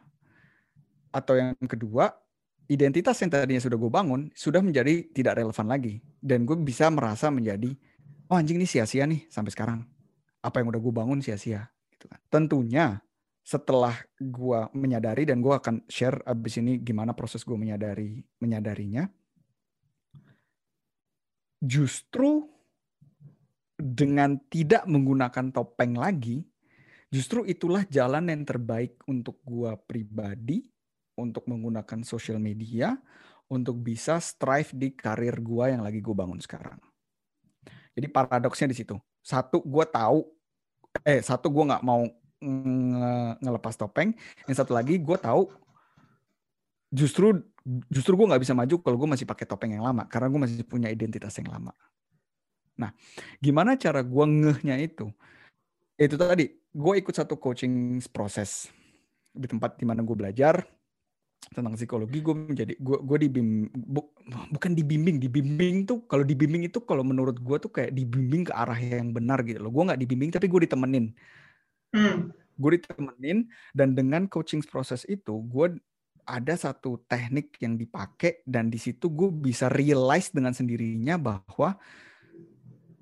Atau 1.14 1.38
yang 1.38 1.54
kedua, 1.68 2.10
identitas 2.72 3.20
yang 3.22 3.32
tadinya 3.32 3.62
sudah 3.62 3.78
gue 3.78 3.92
bangun 3.92 4.32
sudah 4.34 4.64
menjadi 4.64 5.06
tidak 5.12 5.38
relevan 5.44 5.68
lagi. 5.68 6.00
Dan 6.18 6.48
gue 6.48 6.58
bisa 6.64 6.88
merasa 6.88 7.28
menjadi, 7.28 7.76
oh 8.32 8.40
anjing 8.40 8.58
ini 8.58 8.66
sia-sia 8.66 9.04
nih 9.06 9.28
sampai 9.28 9.52
sekarang. 9.52 9.97
Apa 10.48 10.64
yang 10.64 10.72
udah 10.72 10.80
gue 10.80 10.94
bangun 10.96 11.20
sia-sia. 11.20 11.68
Gitu 11.92 12.08
kan. 12.08 12.20
Tentunya 12.32 13.04
setelah 13.48 13.96
gue 14.20 14.60
menyadari 14.76 15.24
dan 15.24 15.40
gue 15.40 15.56
akan 15.56 15.88
share 15.88 16.20
abis 16.28 16.60
ini 16.60 16.84
gimana 16.84 17.16
proses 17.16 17.48
gue 17.48 17.56
menyadari 17.56 18.20
menyadarinya 18.44 19.08
justru 21.64 22.44
dengan 23.80 24.36
tidak 24.52 24.84
menggunakan 24.84 25.56
topeng 25.56 25.96
lagi 25.96 26.44
justru 27.08 27.48
itulah 27.48 27.88
jalan 27.88 28.28
yang 28.28 28.44
terbaik 28.44 29.00
untuk 29.08 29.40
gue 29.48 29.72
pribadi 29.88 30.68
untuk 31.16 31.48
menggunakan 31.48 32.04
sosial 32.04 32.44
media 32.44 33.00
untuk 33.48 33.80
bisa 33.80 34.20
strive 34.20 34.76
di 34.76 34.92
karir 34.92 35.40
gue 35.40 35.72
yang 35.72 35.88
lagi 35.88 36.04
gue 36.04 36.12
bangun 36.12 36.44
sekarang 36.44 36.84
jadi 37.96 38.12
paradoksnya 38.12 38.76
di 38.76 38.76
situ 38.76 39.00
satu 39.24 39.64
gue 39.64 39.86
tahu 39.88 40.36
eh 41.04 41.20
satu 41.22 41.52
gue 41.52 41.64
nggak 41.68 41.84
mau 41.84 42.06
nge 42.42 43.14
ngelepas 43.44 43.74
topeng. 43.78 44.14
Yang 44.46 44.58
satu 44.64 44.72
lagi 44.78 44.98
gue 45.02 45.18
tahu 45.18 45.50
justru 46.88 47.44
justru 47.92 48.16
gue 48.16 48.28
nggak 48.32 48.42
bisa 48.48 48.56
maju 48.56 48.76
kalau 48.80 48.96
gue 48.96 49.10
masih 49.12 49.28
pakai 49.28 49.44
topeng 49.44 49.76
yang 49.76 49.84
lama 49.84 50.08
karena 50.08 50.32
gue 50.32 50.40
masih 50.40 50.64
punya 50.64 50.88
identitas 50.88 51.36
yang 51.36 51.52
lama. 51.52 51.76
Nah, 52.78 52.94
gimana 53.42 53.74
cara 53.76 54.06
gue 54.06 54.26
ngehnya 54.26 54.78
itu? 54.78 55.10
Itu 55.98 56.14
tadi, 56.14 56.46
gue 56.54 56.94
ikut 57.02 57.10
satu 57.10 57.42
coaching 57.42 57.98
proses 58.14 58.70
di 59.34 59.50
tempat 59.50 59.82
di 59.82 59.86
mana 59.86 60.06
gue 60.06 60.14
belajar 60.14 60.62
tentang 61.56 61.74
psikologi 61.80 62.20
gue 62.20 62.36
menjadi 62.36 62.74
gue 62.78 62.98
gue 63.02 63.18
dibimbing 63.28 63.72
bu, 63.74 64.02
bukan 64.52 64.72
dibimbing 64.76 65.18
dibimbing 65.22 65.88
tuh 65.88 66.04
kalau 66.06 66.24
dibimbing 66.24 66.68
itu 66.68 66.84
kalau 66.84 67.02
menurut 67.02 67.40
gue 67.40 67.58
tuh 67.60 67.72
kayak 67.72 67.96
dibimbing 67.96 68.48
ke 68.48 68.54
arah 68.54 68.78
yang 68.78 69.16
benar 69.16 69.42
gitu 69.48 69.64
loh 69.64 69.72
gue 69.72 69.84
nggak 69.92 70.00
dibimbing 70.00 70.30
tapi 70.32 70.48
gue 70.52 70.68
ditemenin 70.68 71.16
Hmm. 71.96 72.36
Gue 72.58 72.82
ditemenin 72.82 73.48
dan 73.72 73.94
dengan 73.94 74.26
coaching 74.26 74.66
proses 74.66 75.06
itu 75.08 75.46
gue 75.46 75.78
ada 76.28 76.54
satu 76.60 77.00
teknik 77.08 77.56
yang 77.64 77.80
dipakai 77.80 78.44
dan 78.44 78.68
di 78.68 78.76
situ 78.82 79.08
gue 79.08 79.32
bisa 79.32 79.72
realize 79.72 80.34
dengan 80.34 80.52
sendirinya 80.52 81.16
bahwa 81.16 81.80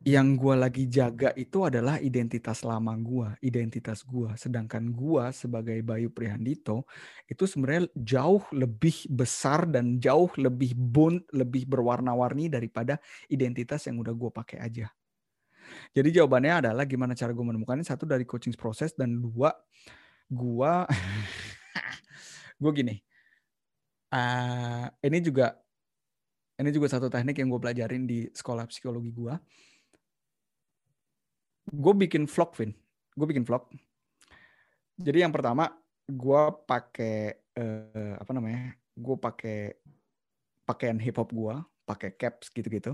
yang 0.06 0.38
gue 0.38 0.54
lagi 0.54 0.86
jaga 0.86 1.34
itu 1.34 1.66
adalah 1.66 1.98
identitas 1.98 2.62
lama 2.62 2.94
gue, 2.94 3.26
identitas 3.42 4.06
gue. 4.06 4.30
Sedangkan 4.38 4.94
gue 4.94 5.34
sebagai 5.34 5.82
Bayu 5.82 6.14
Prihandito 6.14 6.86
itu 7.26 7.50
sebenarnya 7.50 7.90
jauh 7.98 8.46
lebih 8.54 9.10
besar 9.10 9.66
dan 9.66 9.98
jauh 9.98 10.30
lebih 10.38 10.78
bond, 10.78 11.26
lebih 11.34 11.66
berwarna-warni 11.66 12.54
daripada 12.54 13.02
identitas 13.34 13.82
yang 13.90 13.98
udah 13.98 14.14
gue 14.14 14.30
pakai 14.30 14.62
aja. 14.62 14.94
Jadi 15.98 16.14
jawabannya 16.14 16.70
adalah 16.70 16.86
gimana 16.86 17.18
cara 17.18 17.34
gue 17.34 17.42
menemukannya 17.42 17.82
satu 17.82 18.06
dari 18.06 18.30
coaching 18.30 18.54
proses 18.54 18.94
dan 18.94 19.18
dua 19.18 19.58
gue 20.30 20.74
gue 22.62 22.72
gini 22.74 22.96
uh, 24.14 24.86
ini 25.06 25.18
juga 25.22 25.58
ini 26.62 26.70
juga 26.74 26.88
satu 26.90 27.10
teknik 27.10 27.38
yang 27.42 27.50
gue 27.50 27.62
pelajarin 27.62 28.04
di 28.10 28.26
sekolah 28.34 28.66
psikologi 28.70 29.14
gue 29.14 29.34
gue 31.70 31.94
bikin 32.06 32.30
vlog 32.30 32.52
Vin. 32.58 32.72
Gue 33.16 33.28
bikin 33.30 33.44
vlog. 33.48 33.66
Jadi 34.96 35.26
yang 35.26 35.34
pertama 35.34 35.74
gue 36.06 36.42
pakai 36.70 37.42
uh, 37.58 38.14
apa 38.22 38.32
namanya 38.32 38.78
gue 38.96 39.16
pakai 39.18 39.58
pakaian 40.64 40.98
hip 41.02 41.18
hop 41.18 41.34
gue 41.34 41.56
pakai 41.86 42.14
caps 42.16 42.54
gitu-gitu. 42.54 42.94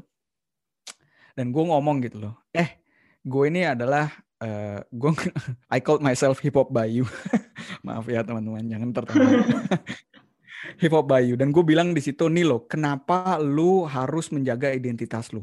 Dan 1.35 1.51
gue 1.51 1.63
ngomong 1.63 2.03
gitu 2.03 2.23
loh 2.27 2.35
eh 2.51 2.81
gue 3.21 3.43
ini 3.47 3.67
adalah 3.67 4.09
uh, 4.41 4.81
gue 4.89 5.11
I 5.75 5.79
call 5.79 6.01
myself 6.01 6.41
hip 6.41 6.57
hop 6.57 6.73
Bayu. 6.73 7.05
Maaf 7.85 8.09
ya 8.09 8.25
teman-teman 8.25 8.65
jangan 8.65 8.89
tertawa. 8.93 9.25
Hip 10.81 10.93
hop 10.93 11.09
Bayu. 11.09 11.33
Dan 11.33 11.49
gue 11.49 11.65
bilang 11.65 11.93
di 11.97 12.01
situ 12.05 12.29
nih 12.29 12.45
lo 12.45 12.69
kenapa 12.69 13.41
lu 13.41 13.85
harus 13.89 14.29
menjaga 14.29 14.69
identitas 14.69 15.33
lu 15.33 15.41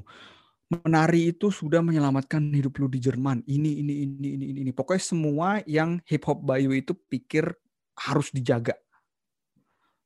menari 0.68 1.32
itu 1.32 1.48
sudah 1.48 1.80
menyelamatkan 1.80 2.40
hidup 2.52 2.76
lu 2.80 2.88
di 2.92 3.00
Jerman. 3.00 3.40
Ini 3.48 3.70
ini 3.80 3.94
ini 4.04 4.28
ini 4.36 4.44
ini, 4.68 4.72
pokoknya 4.72 5.02
semua 5.02 5.48
yang 5.64 6.00
hip 6.04 6.28
hop 6.28 6.44
Bayu 6.44 6.76
itu 6.76 6.92
pikir 6.92 7.48
harus 7.96 8.28
dijaga. 8.30 8.76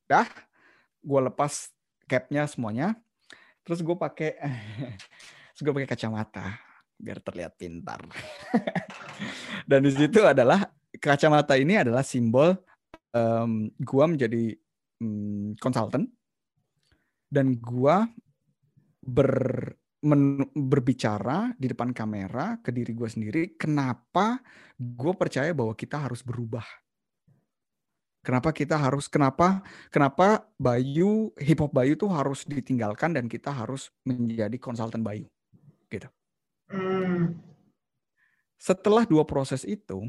Dah. 0.06 0.26
Gue 1.02 1.18
lepas 1.18 1.70
capnya 2.06 2.46
semuanya. 2.46 2.94
Terus 3.66 3.82
gue 3.82 3.96
pakai 3.98 4.38
Terus 5.52 5.62
gue 5.66 5.72
pakai 5.74 5.90
kacamata 5.90 6.56
biar 7.02 7.18
terlihat 7.18 7.58
pintar. 7.58 7.98
Dan 9.68 9.82
di 9.82 9.90
situ 9.90 10.22
adalah 10.22 10.62
kacamata 11.02 11.58
ini 11.58 11.74
adalah 11.74 12.06
simbol 12.06 12.54
um, 13.10 13.66
gua 13.82 14.04
menjadi 14.06 14.54
um, 15.02 15.58
konsultan 15.58 16.08
dan 17.32 17.56
gua 17.58 18.06
ber 19.02 19.32
men, 20.02 20.46
berbicara 20.54 21.54
di 21.58 21.70
depan 21.70 21.94
kamera 21.94 22.58
ke 22.62 22.70
diri 22.74 22.92
gue 22.94 23.08
sendiri 23.08 23.42
kenapa 23.54 24.42
gue 24.78 25.12
percaya 25.14 25.54
bahwa 25.54 25.74
kita 25.74 26.02
harus 26.02 26.22
berubah 26.22 26.64
Kenapa 28.22 28.54
kita 28.54 28.78
harus 28.78 29.10
kenapa 29.10 29.66
kenapa 29.90 30.46
Bayu 30.54 31.34
hip 31.42 31.58
hop 31.58 31.74
Bayu 31.74 31.98
tuh 31.98 32.06
harus 32.06 32.46
ditinggalkan 32.46 33.18
dan 33.18 33.26
kita 33.26 33.50
harus 33.50 33.90
menjadi 34.06 34.54
konsultan 34.62 35.02
Bayu 35.02 35.26
gitu. 35.90 36.06
Hmm. 36.70 37.34
Setelah 38.62 39.02
dua 39.10 39.26
proses 39.26 39.66
itu, 39.66 40.06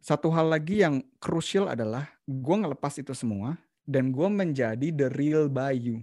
satu 0.00 0.32
hal 0.32 0.48
lagi 0.48 0.80
yang 0.80 1.04
krusial 1.20 1.68
adalah 1.68 2.08
gue 2.24 2.56
ngelepas 2.64 2.96
itu 2.96 3.12
semua 3.12 3.60
dan 3.84 4.08
gue 4.08 4.28
menjadi 4.32 4.88
the 4.88 5.12
real 5.12 5.52
Bayu. 5.52 6.00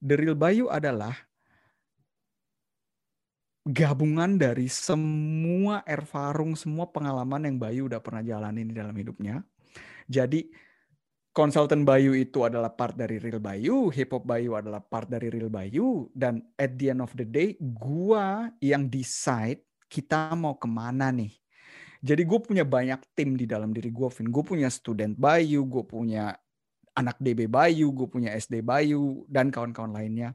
The 0.00 0.16
real 0.16 0.36
Bayu 0.36 0.72
adalah 0.72 1.12
gabungan 3.68 4.40
dari 4.40 4.66
semua 4.66 5.84
erfarung, 5.84 6.56
semua 6.56 6.88
pengalaman 6.88 7.44
yang 7.44 7.56
Bayu 7.60 7.92
udah 7.92 8.00
pernah 8.00 8.24
jalanin 8.24 8.72
di 8.72 8.74
dalam 8.74 8.96
hidupnya. 8.96 9.44
Jadi 10.08 10.48
konsultan 11.30 11.84
Bayu 11.84 12.16
itu 12.16 12.42
adalah 12.42 12.72
part 12.72 12.96
dari 12.96 13.20
real 13.20 13.38
Bayu, 13.38 13.92
hip 13.92 14.16
hop 14.16 14.24
Bayu 14.24 14.56
adalah 14.56 14.80
part 14.80 15.06
dari 15.06 15.28
real 15.28 15.52
Bayu, 15.52 16.08
dan 16.16 16.42
at 16.56 16.74
the 16.80 16.90
end 16.96 17.04
of 17.04 17.12
the 17.12 17.28
day, 17.28 17.60
gua 17.60 18.48
yang 18.64 18.88
decide 18.88 19.60
kita 19.86 20.32
mau 20.32 20.56
ke 20.56 20.66
mana 20.66 21.12
nih. 21.12 21.30
Jadi 22.00 22.24
gue 22.24 22.40
punya 22.40 22.64
banyak 22.64 23.12
tim 23.12 23.36
di 23.36 23.44
dalam 23.44 23.76
diri 23.76 23.92
gue, 23.92 24.08
Vin. 24.08 24.32
Gue 24.32 24.40
punya 24.40 24.72
student 24.72 25.12
Bayu, 25.20 25.68
gue 25.68 25.84
punya 25.84 26.32
anak 26.96 27.16
DB 27.22 27.46
Bayu, 27.46 27.94
gue 27.94 28.08
punya 28.10 28.34
SD 28.34 28.62
Bayu, 28.64 29.24
dan 29.30 29.48
kawan-kawan 29.48 29.94
lainnya. 29.94 30.34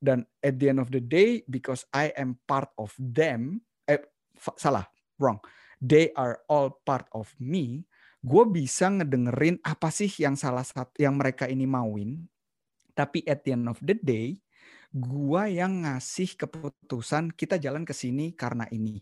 Dan 0.00 0.24
at 0.40 0.56
the 0.56 0.72
end 0.72 0.80
of 0.80 0.88
the 0.88 1.02
day, 1.02 1.44
because 1.44 1.84
I 1.92 2.10
am 2.16 2.40
part 2.48 2.72
of 2.80 2.96
them, 2.96 3.60
eh, 3.84 4.00
salah, 4.56 4.88
wrong. 5.20 5.38
They 5.80 6.12
are 6.16 6.44
all 6.48 6.80
part 6.84 7.08
of 7.12 7.32
me. 7.40 7.84
Gue 8.20 8.44
bisa 8.48 8.92
ngedengerin 8.92 9.60
apa 9.64 9.88
sih 9.88 10.12
yang 10.20 10.36
salah 10.36 10.64
satu 10.64 10.92
yang 11.00 11.16
mereka 11.16 11.48
ini 11.48 11.64
mauin. 11.64 12.20
Tapi 12.92 13.24
at 13.24 13.44
the 13.44 13.56
end 13.56 13.68
of 13.68 13.80
the 13.80 13.96
day, 13.96 14.36
gue 14.92 15.42
yang 15.48 15.88
ngasih 15.88 16.36
keputusan 16.36 17.32
kita 17.32 17.56
jalan 17.56 17.88
ke 17.88 17.96
sini 17.96 18.36
karena 18.36 18.68
ini. 18.68 19.00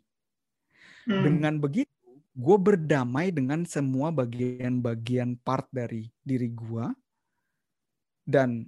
Hmm. 1.09 1.25
Dengan 1.25 1.59
begitu, 1.59 1.98
gue 2.39 2.57
berdamai 2.57 3.35
dengan 3.35 3.67
semua 3.67 4.15
bagian-bagian 4.15 5.35
part 5.43 5.67
dari 5.75 6.07
diri 6.23 6.55
gue 6.55 6.87
dan 8.23 8.63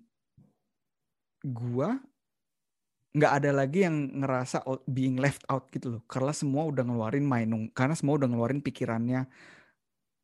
gue 1.47 1.89
nggak 3.15 3.33
ada 3.43 3.51
lagi 3.55 3.87
yang 3.87 4.23
ngerasa 4.23 4.67
being 4.91 5.23
left 5.23 5.47
out 5.47 5.71
gitu 5.71 5.99
loh. 5.99 6.03
Karena 6.11 6.35
semua 6.35 6.67
udah 6.67 6.83
ngeluarin 6.83 7.23
mainung 7.23 7.71
karena 7.71 7.95
semua 7.95 8.19
udah 8.19 8.27
ngeluarin 8.27 8.59
pikirannya 8.59 9.31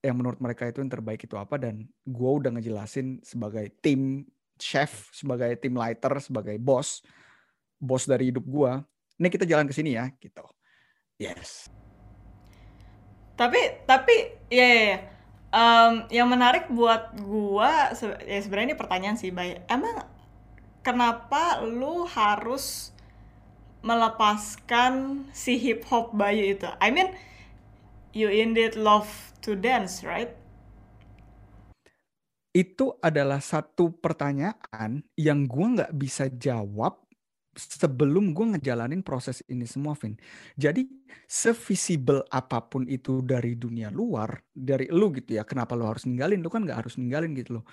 yang 0.03 0.17
menurut 0.19 0.39
mereka 0.43 0.67
itu 0.67 0.83
yang 0.83 0.91
terbaik 0.91 1.23
itu 1.23 1.39
apa. 1.39 1.55
Dan 1.55 1.87
gue 2.03 2.31
udah 2.43 2.51
ngejelasin 2.51 3.23
sebagai 3.23 3.71
tim 3.79 4.27
chef 4.59 5.07
sebagai 5.15 5.55
tim 5.63 5.79
lighter 5.79 6.19
sebagai 6.19 6.57
bos 6.59 7.05
bos 7.77 8.09
dari 8.09 8.33
hidup 8.33 8.43
gue 8.49 8.73
ini 9.21 9.29
kita 9.29 9.45
jalan 9.45 9.69
ke 9.71 9.75
sini 9.77 9.95
ya 9.95 10.11
gitu. 10.19 10.43
Yes 11.21 11.69
tapi 13.37 13.61
tapi 13.85 14.15
ya, 14.49 14.67
ya, 14.67 14.83
ya. 14.97 14.99
Um, 15.57 16.05
yang 16.13 16.29
menarik 16.29 16.69
buat 16.69 17.17
gue 17.17 17.73
ya 18.29 18.39
sebenarnya 18.43 18.75
ini 18.75 18.77
pertanyaan 18.77 19.17
sih 19.17 19.33
bay 19.33 19.63
emang 19.71 20.05
kenapa 20.83 21.65
lu 21.65 22.05
harus 22.05 22.97
melepaskan 23.87 25.23
si 25.31 25.55
hip 25.63 25.87
hop 25.87 26.11
Bayu 26.11 26.59
itu? 26.59 26.67
I 26.83 26.91
mean, 26.91 27.15
you 28.11 28.27
indeed 28.27 28.75
love 28.75 29.07
to 29.47 29.55
dance, 29.55 30.03
right? 30.03 30.35
Itu 32.51 32.99
adalah 32.99 33.39
satu 33.39 33.95
pertanyaan 33.95 35.07
yang 35.15 35.47
gue 35.47 35.67
nggak 35.79 35.95
bisa 35.95 36.27
jawab 36.35 37.06
sebelum 37.57 38.37
gue 38.37 38.47
ngejalanin 38.57 39.01
proses 39.01 39.41
ini 39.49 39.65
semua, 39.65 39.97
Vin. 39.97 40.15
Jadi 40.55 40.87
sevisible 41.25 42.23
apa 42.29 42.61
pun 42.63 42.85
itu 42.87 43.25
dari 43.25 43.57
dunia 43.57 43.89
luar, 43.89 44.37
dari 44.53 44.87
lu 44.93 45.11
gitu 45.17 45.41
ya, 45.41 45.43
kenapa 45.43 45.73
lu 45.73 45.89
harus 45.89 46.05
ninggalin? 46.05 46.45
Lu 46.45 46.53
kan 46.53 46.63
nggak 46.63 46.87
harus 46.87 47.01
ninggalin 47.01 47.33
gitu 47.35 47.61
loh 47.61 47.67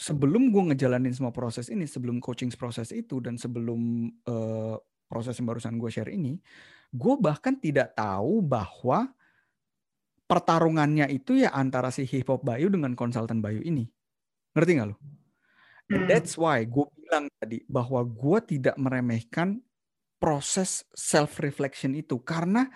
sebelum 0.00 0.48
gue 0.48 0.72
ngejalanin 0.72 1.12
semua 1.12 1.28
proses 1.28 1.68
ini, 1.68 1.84
sebelum 1.84 2.24
coaching 2.24 2.48
proses 2.56 2.88
itu 2.88 3.20
dan 3.20 3.36
sebelum 3.36 4.08
uh, 4.24 4.80
proses 5.04 5.36
yang 5.36 5.52
barusan 5.52 5.76
gue 5.76 5.90
share 5.92 6.08
ini, 6.08 6.40
gue 6.88 7.14
bahkan 7.20 7.52
tidak 7.60 7.92
tahu 7.92 8.40
bahwa 8.40 9.12
pertarungannya 10.24 11.12
itu 11.12 11.44
ya 11.44 11.52
antara 11.52 11.92
si 11.92 12.08
hip 12.08 12.32
hop 12.32 12.40
Bayu 12.40 12.72
dengan 12.72 12.96
konsultan 12.96 13.44
Bayu 13.44 13.60
ini. 13.60 13.84
Ngerti 14.56 14.80
gak 14.80 14.88
lo? 14.88 14.96
And 15.92 16.06
hmm. 16.06 16.08
that's 16.08 16.40
why 16.40 16.64
gue 16.64 16.88
bilang 17.10 17.26
tadi 17.42 17.58
bahwa 17.66 18.06
gue 18.06 18.38
tidak 18.46 18.78
meremehkan 18.78 19.58
proses 20.22 20.86
self 20.94 21.42
reflection 21.42 21.98
itu 21.98 22.22
karena 22.22 22.70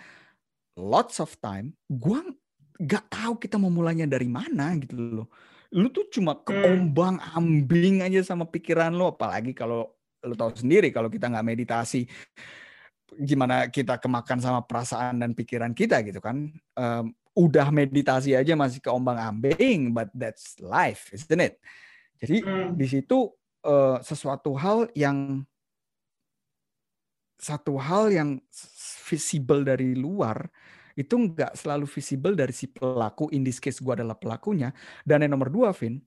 lots 0.74 1.22
of 1.22 1.30
time 1.38 1.70
gue 1.86 2.18
gak 2.82 3.06
tahu 3.14 3.38
kita 3.38 3.62
mau 3.62 3.70
mulainya 3.70 4.10
dari 4.10 4.26
mana 4.26 4.74
gitu 4.74 4.98
loh 4.98 5.28
lu 5.70 5.86
tuh 5.94 6.10
cuma 6.10 6.34
hmm. 6.34 6.42
keombang 6.42 7.22
ambing 7.38 8.02
aja 8.02 8.26
sama 8.26 8.42
pikiran 8.50 8.90
lu 8.90 9.06
apalagi 9.06 9.54
kalau 9.54 9.86
lu 10.26 10.34
tahu 10.34 10.50
sendiri 10.50 10.90
kalau 10.90 11.06
kita 11.06 11.30
nggak 11.30 11.46
meditasi 11.46 12.10
gimana 13.14 13.70
kita 13.70 14.02
kemakan 14.02 14.42
sama 14.42 14.66
perasaan 14.66 15.22
dan 15.22 15.30
pikiran 15.30 15.70
kita 15.70 16.02
gitu 16.02 16.18
kan 16.18 16.50
um, 16.74 17.14
udah 17.38 17.70
meditasi 17.70 18.34
aja 18.34 18.58
masih 18.58 18.82
keombang 18.82 19.18
ambing 19.18 19.94
but 19.94 20.10
that's 20.10 20.58
life 20.58 21.10
isn't 21.14 21.38
it 21.38 21.62
jadi 22.18 22.42
hmm. 22.42 22.74
di 22.74 22.86
situ 22.90 23.30
uh, 23.64 23.98
sesuatu 24.04 24.54
hal 24.54 24.92
yang 24.94 25.42
satu 27.40 27.76
hal 27.76 28.08
yang 28.14 28.40
visible 29.04 29.66
dari 29.66 29.92
luar 29.92 30.48
itu 30.94 31.18
nggak 31.18 31.58
selalu 31.58 31.84
visible 31.90 32.34
dari 32.38 32.54
si 32.54 32.70
pelaku. 32.70 33.28
In 33.34 33.42
this 33.42 33.58
case 33.58 33.82
gue 33.82 33.92
adalah 33.92 34.14
pelakunya. 34.14 34.70
Dan 35.02 35.26
yang 35.26 35.34
nomor 35.34 35.50
dua, 35.50 35.74
Vin, 35.74 35.98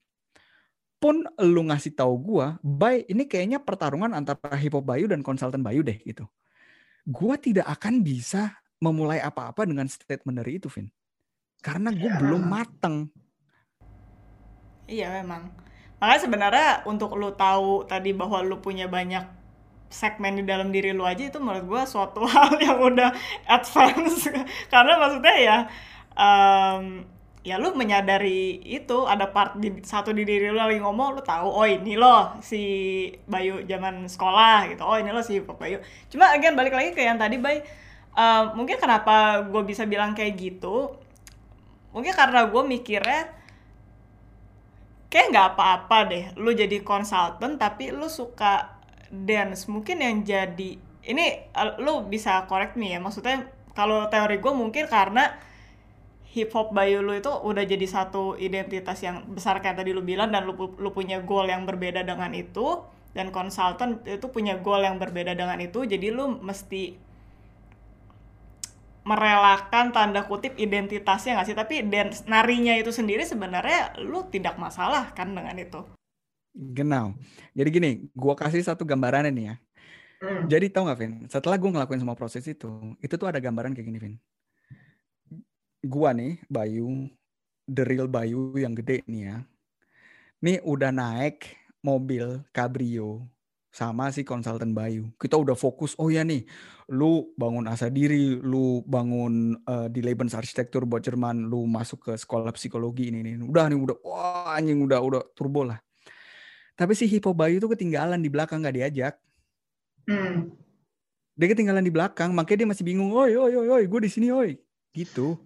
pun 0.98 1.28
lu 1.44 1.62
ngasih 1.68 1.94
tahu 1.94 2.16
gue, 2.24 2.48
by 2.64 3.04
ini 3.12 3.28
kayaknya 3.28 3.60
pertarungan 3.60 4.16
antara 4.16 4.56
hip 4.56 4.74
hop 4.74 4.88
Bayu 4.88 5.12
dan 5.12 5.22
konsultan 5.22 5.62
Bayu 5.62 5.84
deh 5.84 6.00
gitu. 6.02 6.24
Gue 7.04 7.36
tidak 7.38 7.68
akan 7.68 8.00
bisa 8.00 8.56
memulai 8.80 9.20
apa-apa 9.20 9.68
dengan 9.68 9.86
statement 9.92 10.40
dari 10.40 10.58
itu, 10.58 10.72
Vin. 10.72 10.88
Karena 11.60 11.92
gue 11.92 12.08
ya. 12.08 12.18
belum 12.18 12.44
mateng. 12.48 13.12
Iya 14.88 15.20
memang. 15.20 15.67
Makanya 15.98 16.22
sebenarnya 16.22 16.68
untuk 16.86 17.18
lu 17.18 17.34
tahu 17.34 17.86
tadi 17.90 18.14
bahwa 18.14 18.46
lu 18.46 18.62
punya 18.62 18.86
banyak 18.86 19.26
segmen 19.88 20.36
di 20.36 20.44
dalam 20.44 20.70
diri 20.70 20.92
lu 20.92 21.08
aja 21.08 21.32
itu 21.32 21.40
menurut 21.40 21.66
gue 21.66 21.82
suatu 21.88 22.22
hal 22.34 22.54
yang 22.62 22.78
udah 22.78 23.10
advance. 23.50 24.30
Karena 24.74 24.94
maksudnya 25.00 25.36
ya 25.40 25.58
um, 26.14 27.02
ya 27.48 27.56
lu 27.56 27.72
menyadari 27.74 28.60
itu 28.68 29.08
ada 29.08 29.32
part 29.32 29.56
di 29.56 29.80
satu 29.80 30.12
di 30.12 30.28
diri 30.28 30.52
lu 30.52 30.60
lagi 30.60 30.84
ngomong 30.84 31.16
lu 31.16 31.22
tahu 31.24 31.48
oh 31.48 31.64
ini 31.64 31.96
loh 31.96 32.36
si 32.44 32.62
Bayu 33.26 33.64
zaman 33.66 34.06
sekolah 34.06 34.70
gitu. 34.70 34.84
Oh 34.84 35.00
ini 35.00 35.10
loh 35.10 35.24
si 35.24 35.42
Pak 35.42 35.58
Bayu. 35.58 35.80
Cuma 36.12 36.30
again 36.36 36.54
balik 36.54 36.76
lagi 36.76 36.92
ke 36.94 37.02
yang 37.02 37.18
tadi 37.18 37.40
Bay. 37.40 37.64
Uh, 38.18 38.54
mungkin 38.58 38.82
kenapa 38.82 39.46
gue 39.46 39.62
bisa 39.66 39.86
bilang 39.86 40.18
kayak 40.18 40.38
gitu? 40.38 40.98
Mungkin 41.94 42.14
karena 42.14 42.50
gue 42.50 42.64
mikirnya 42.66 43.37
kayak 45.08 45.28
nggak 45.32 45.48
apa-apa 45.56 45.98
deh. 46.12 46.26
Lu 46.40 46.52
jadi 46.52 46.84
konsultan 46.84 47.56
tapi 47.60 47.92
lu 47.92 48.08
suka 48.12 48.80
dance. 49.12 49.68
Mungkin 49.72 50.04
yang 50.04 50.24
jadi 50.24 50.80
ini 51.08 51.26
uh, 51.56 51.80
lu 51.80 52.04
bisa 52.08 52.44
correct 52.46 52.76
nih 52.76 52.96
ya. 52.96 53.00
Maksudnya 53.00 53.48
kalau 53.72 54.10
teori 54.12 54.42
gue 54.42 54.54
mungkin 54.54 54.90
karena 54.90 55.38
hip 56.38 56.54
hop 56.54 56.76
Bayu 56.76 57.02
lu 57.02 57.18
itu 57.18 57.32
udah 57.32 57.64
jadi 57.66 57.88
satu 57.88 58.38
identitas 58.38 59.02
yang 59.02 59.26
besar 59.32 59.64
kayak 59.64 59.82
tadi 59.82 59.96
lu 59.96 60.06
bilang 60.06 60.30
dan 60.30 60.46
lu, 60.46 60.54
lu 60.78 60.90
punya 60.94 61.24
goal 61.24 61.50
yang 61.50 61.66
berbeda 61.66 62.06
dengan 62.06 62.30
itu 62.36 62.84
dan 63.18 63.34
konsultan 63.34 64.04
itu 64.06 64.30
punya 64.30 64.62
goal 64.62 64.86
yang 64.86 65.02
berbeda 65.02 65.34
dengan 65.34 65.58
itu 65.58 65.88
jadi 65.90 66.14
lu 66.14 66.38
mesti 66.38 67.07
merelakan 69.08 69.96
tanda 69.96 70.28
kutip 70.28 70.60
identitasnya 70.60 71.40
nggak 71.40 71.48
sih 71.48 71.56
tapi 71.56 71.88
dance 71.88 72.28
narinya 72.28 72.76
itu 72.76 72.92
sendiri 72.92 73.24
sebenarnya 73.24 73.96
lu 74.04 74.28
tidak 74.28 74.60
masalah 74.60 75.16
kan 75.16 75.32
dengan 75.32 75.56
itu 75.56 75.80
Genau. 76.58 77.14
Jadi 77.54 77.70
gini, 77.70 77.92
gua 78.18 78.34
kasih 78.34 78.66
satu 78.66 78.82
gambaran 78.82 79.30
ini 79.30 79.54
ya. 79.54 79.56
Hmm. 80.18 80.50
Jadi 80.50 80.74
tau 80.74 80.90
gak, 80.90 80.98
Vin? 80.98 81.14
Setelah 81.30 81.62
gue 81.62 81.70
ngelakuin 81.70 82.02
semua 82.02 82.18
proses 82.18 82.42
itu, 82.50 82.98
itu 82.98 83.14
tuh 83.14 83.30
ada 83.30 83.38
gambaran 83.38 83.78
kayak 83.78 83.86
gini, 83.86 84.00
Vin. 84.02 84.16
Gua 85.86 86.18
nih, 86.18 86.42
Bayu, 86.50 87.06
the 87.70 87.86
real 87.86 88.10
Bayu 88.10 88.58
yang 88.58 88.74
gede 88.74 89.06
nih 89.06 89.22
ya. 89.30 89.38
Nih 90.42 90.58
udah 90.66 90.90
naik 90.90 91.46
mobil 91.86 92.42
cabrio 92.50 93.30
sama 93.78 94.10
si 94.10 94.26
konsultan 94.26 94.74
Bayu. 94.74 95.14
Kita 95.22 95.38
udah 95.38 95.54
fokus, 95.54 95.94
oh 96.02 96.10
ya 96.10 96.26
nih, 96.26 96.50
lu 96.90 97.30
bangun 97.38 97.70
asa 97.70 97.94
diri, 97.94 98.34
lu 98.42 98.82
bangun 98.90 99.54
uh, 99.70 99.86
di 99.86 100.02
Lebensarchitektur 100.02 100.90
buat 100.90 101.06
Jerman, 101.06 101.46
lu 101.46 101.70
masuk 101.70 102.10
ke 102.10 102.14
sekolah 102.18 102.50
psikologi 102.58 103.14
ini, 103.14 103.22
ini. 103.22 103.46
Udah 103.46 103.70
nih, 103.70 103.78
udah, 103.78 103.98
wah 104.02 104.58
anjing, 104.58 104.82
udah, 104.82 104.98
udah 104.98 105.22
turbo 105.38 105.62
lah. 105.62 105.78
Tapi 106.74 106.98
si 106.98 107.06
Hippo 107.06 107.38
Bayu 107.38 107.62
itu 107.62 107.70
ketinggalan 107.70 108.18
di 108.18 108.34
belakang 108.34 108.66
nggak 108.66 108.76
diajak. 108.82 109.14
Hmm. 110.10 110.50
Dia 111.38 111.48
ketinggalan 111.54 111.86
di 111.86 111.94
belakang, 111.94 112.34
makanya 112.34 112.66
dia 112.66 112.70
masih 112.74 112.82
bingung. 112.82 113.14
Oi, 113.14 113.38
oi, 113.38 113.54
oi, 113.54 113.68
oi, 113.70 113.84
gue 113.86 114.00
di 114.02 114.10
sini, 114.10 114.34
oi. 114.34 114.58
Gitu. 114.90 115.38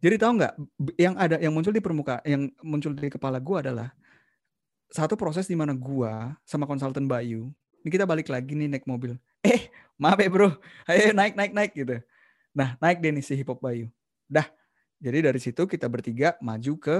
Jadi 0.00 0.16
tahu 0.16 0.40
nggak 0.40 0.52
yang 0.96 1.14
ada 1.20 1.36
yang 1.36 1.52
muncul 1.52 1.70
di 1.70 1.84
permukaan, 1.84 2.24
yang 2.24 2.48
muncul 2.64 2.96
di 2.96 3.12
kepala 3.12 3.36
gue 3.38 3.56
adalah 3.60 3.92
satu 4.92 5.16
proses 5.16 5.48
di 5.48 5.56
mana 5.56 5.72
gue 5.72 6.12
sama 6.44 6.68
konsultan 6.68 7.08
Bayu, 7.08 7.48
ini 7.82 7.88
kita 7.88 8.04
balik 8.04 8.28
lagi 8.28 8.52
nih 8.52 8.68
naik 8.68 8.84
mobil. 8.84 9.16
Eh, 9.42 9.72
maaf 9.96 10.20
ya 10.20 10.28
bro, 10.28 10.54
ayo 10.86 11.10
naik, 11.16 11.34
naik, 11.34 11.52
naik 11.56 11.72
gitu. 11.72 11.96
Nah, 12.52 12.76
naik 12.78 13.00
deh 13.00 13.10
nih 13.10 13.24
si 13.24 13.32
Hip 13.34 13.48
Hop 13.48 13.58
Bayu. 13.58 13.88
Dah, 14.28 14.46
jadi 15.00 15.32
dari 15.32 15.40
situ 15.40 15.64
kita 15.64 15.88
bertiga 15.88 16.36
maju 16.38 16.78
ke 16.78 16.96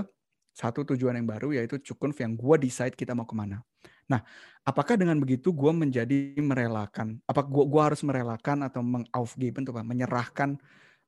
satu 0.53 0.85
tujuan 0.85 1.17
yang 1.17 1.29
baru 1.29 1.53
yaitu 1.57 1.81
Cukun 1.81 2.13
yang 2.17 2.37
gue 2.37 2.57
decide 2.61 2.97
kita 2.97 3.13
mau 3.13 3.29
ke 3.29 3.37
mana. 3.37 3.61
Nah, 4.11 4.21
apakah 4.67 4.99
dengan 5.01 5.17
begitu 5.17 5.53
gue 5.53 5.73
menjadi 5.73 6.37
merelakan, 6.37 7.21
apa 7.25 7.41
gue 7.47 7.65
gua 7.65 7.93
harus 7.93 8.05
merelakan 8.05 8.69
atau 8.69 8.85
mengaufgeben 8.85 9.65
tuh 9.65 9.73
menyerahkan 9.81 10.61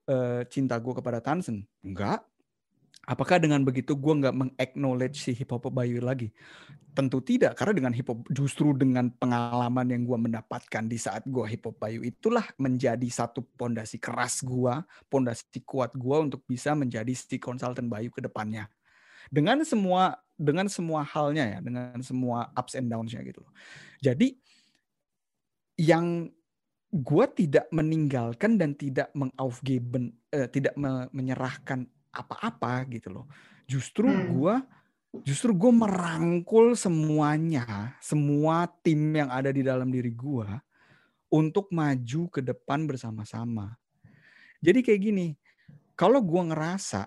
uh, 0.09 0.41
cinta 0.49 0.81
gue 0.81 0.95
kepada 0.97 1.21
Tansen? 1.21 1.67
Enggak. 1.85 2.25
Apakah 3.05 3.37
dengan 3.37 3.61
begitu 3.61 3.93
gue 3.93 4.15
nggak 4.17 4.35
meng-acknowledge 4.35 5.21
si 5.21 5.37
hip 5.37 5.53
hop 5.53 5.69
Bayu 5.69 6.01
lagi? 6.01 6.33
Tentu 6.95 7.21
tidak, 7.21 7.59
karena 7.59 7.75
dengan 7.77 7.93
hip 7.93 8.09
hop 8.09 8.25
justru 8.33 8.73
dengan 8.73 9.13
pengalaman 9.13 9.93
yang 9.93 10.09
gue 10.09 10.19
mendapatkan 10.31 10.85
di 10.89 10.97
saat 10.97 11.27
gue 11.29 11.45
hip 11.45 11.69
hop 11.69 11.77
Bayu 11.77 12.01
itulah 12.01 12.49
menjadi 12.57 13.05
satu 13.11 13.45
pondasi 13.61 14.01
keras 14.01 14.41
gue, 14.41 14.75
pondasi 15.13 15.61
kuat 15.69 15.93
gue 15.93 16.17
untuk 16.17 16.41
bisa 16.49 16.73
menjadi 16.73 17.13
si 17.13 17.37
konsultan 17.37 17.93
Bayu 17.93 18.09
ke 18.09 18.25
depannya. 18.25 18.73
Dengan 19.29 19.61
semua 19.65 20.17
dengan 20.35 20.67
semua 20.67 21.05
halnya 21.07 21.45
ya, 21.47 21.59
dengan 21.61 22.01
semua 22.01 22.51
ups 22.57 22.75
and 22.75 22.89
downs-nya 22.89 23.21
gitu. 23.23 23.45
Jadi 24.01 24.35
yang 25.79 26.31
gue 26.95 27.27
tidak 27.35 27.67
meninggalkan 27.75 28.55
dan 28.55 28.79
tidak 28.79 29.11
mengaufgeben, 29.19 30.15
eh, 30.31 30.47
tidak 30.47 30.79
me 30.79 31.11
menyerahkan 31.11 31.91
apa-apa 32.15 32.87
gitu 32.91 33.11
loh. 33.11 33.27
Justru 33.67 34.07
hmm. 34.07 34.25
gue 34.31 34.55
justru 35.23 35.55
gue 35.55 35.71
merangkul 35.71 36.75
semuanya, 36.75 37.95
semua 38.03 38.67
tim 38.83 39.15
yang 39.15 39.31
ada 39.31 39.55
di 39.55 39.63
dalam 39.63 39.87
diri 39.87 40.11
gue 40.11 40.49
untuk 41.31 41.71
maju 41.71 42.23
ke 42.31 42.41
depan 42.43 42.87
bersama-sama. 42.87 43.79
Jadi 44.59 44.83
kayak 44.83 45.01
gini, 45.03 45.29
kalau 45.95 46.19
gue 46.19 46.43
ngerasa 46.51 47.07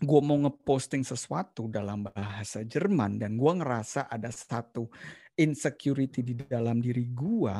gue 0.00 0.20
mau 0.24 0.36
ngeposting 0.48 1.04
sesuatu 1.04 1.68
dalam 1.68 2.08
bahasa 2.08 2.64
Jerman 2.64 3.20
dan 3.20 3.36
gue 3.36 3.52
ngerasa 3.52 4.08
ada 4.08 4.32
satu 4.32 4.88
insecurity 5.36 6.24
di 6.24 6.34
dalam 6.48 6.80
diri 6.80 7.04
gue 7.12 7.56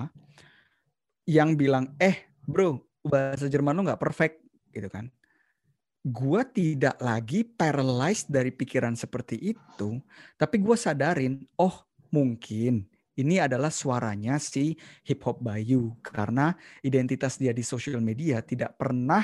yang 1.29 1.53
bilang, 1.57 1.97
eh 2.01 2.33
bro 2.45 2.81
bahasa 3.05 3.49
Jerman 3.49 3.77
lo 3.77 3.83
nggak 3.89 4.01
perfect 4.01 4.45
gitu 4.73 4.89
kan 4.89 5.09
gue 6.01 6.43
tidak 6.57 6.97
lagi 7.01 7.45
paralyzed 7.45 8.33
dari 8.33 8.49
pikiran 8.49 8.97
seperti 8.97 9.37
itu, 9.53 10.01
tapi 10.41 10.57
gue 10.57 10.77
sadarin, 10.77 11.45
oh 11.61 11.93
mungkin 12.11 12.89
ini 13.21 13.37
adalah 13.37 13.69
suaranya 13.69 14.41
si 14.41 14.73
hip 15.05 15.21
hop 15.29 15.45
Bayu 15.45 16.01
karena 16.01 16.57
identitas 16.81 17.37
dia 17.37 17.53
di 17.53 17.61
sosial 17.61 18.01
media 18.01 18.41
tidak 18.41 18.81
pernah 18.81 19.21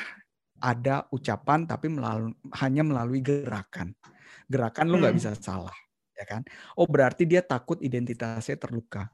ada 0.60 1.08
ucapan 1.12 1.64
tapi 1.64 1.88
melalui, 1.88 2.36
hanya 2.60 2.82
melalui 2.84 3.24
gerakan. 3.24 3.96
Gerakan 4.46 4.86
lu 4.92 5.00
nggak 5.00 5.16
hmm. 5.16 5.20
bisa 5.24 5.32
salah, 5.40 5.74
ya 6.12 6.24
kan? 6.28 6.44
Oh 6.76 6.84
berarti 6.84 7.24
dia 7.24 7.40
takut 7.40 7.80
identitasnya 7.80 8.60
terluka. 8.60 9.08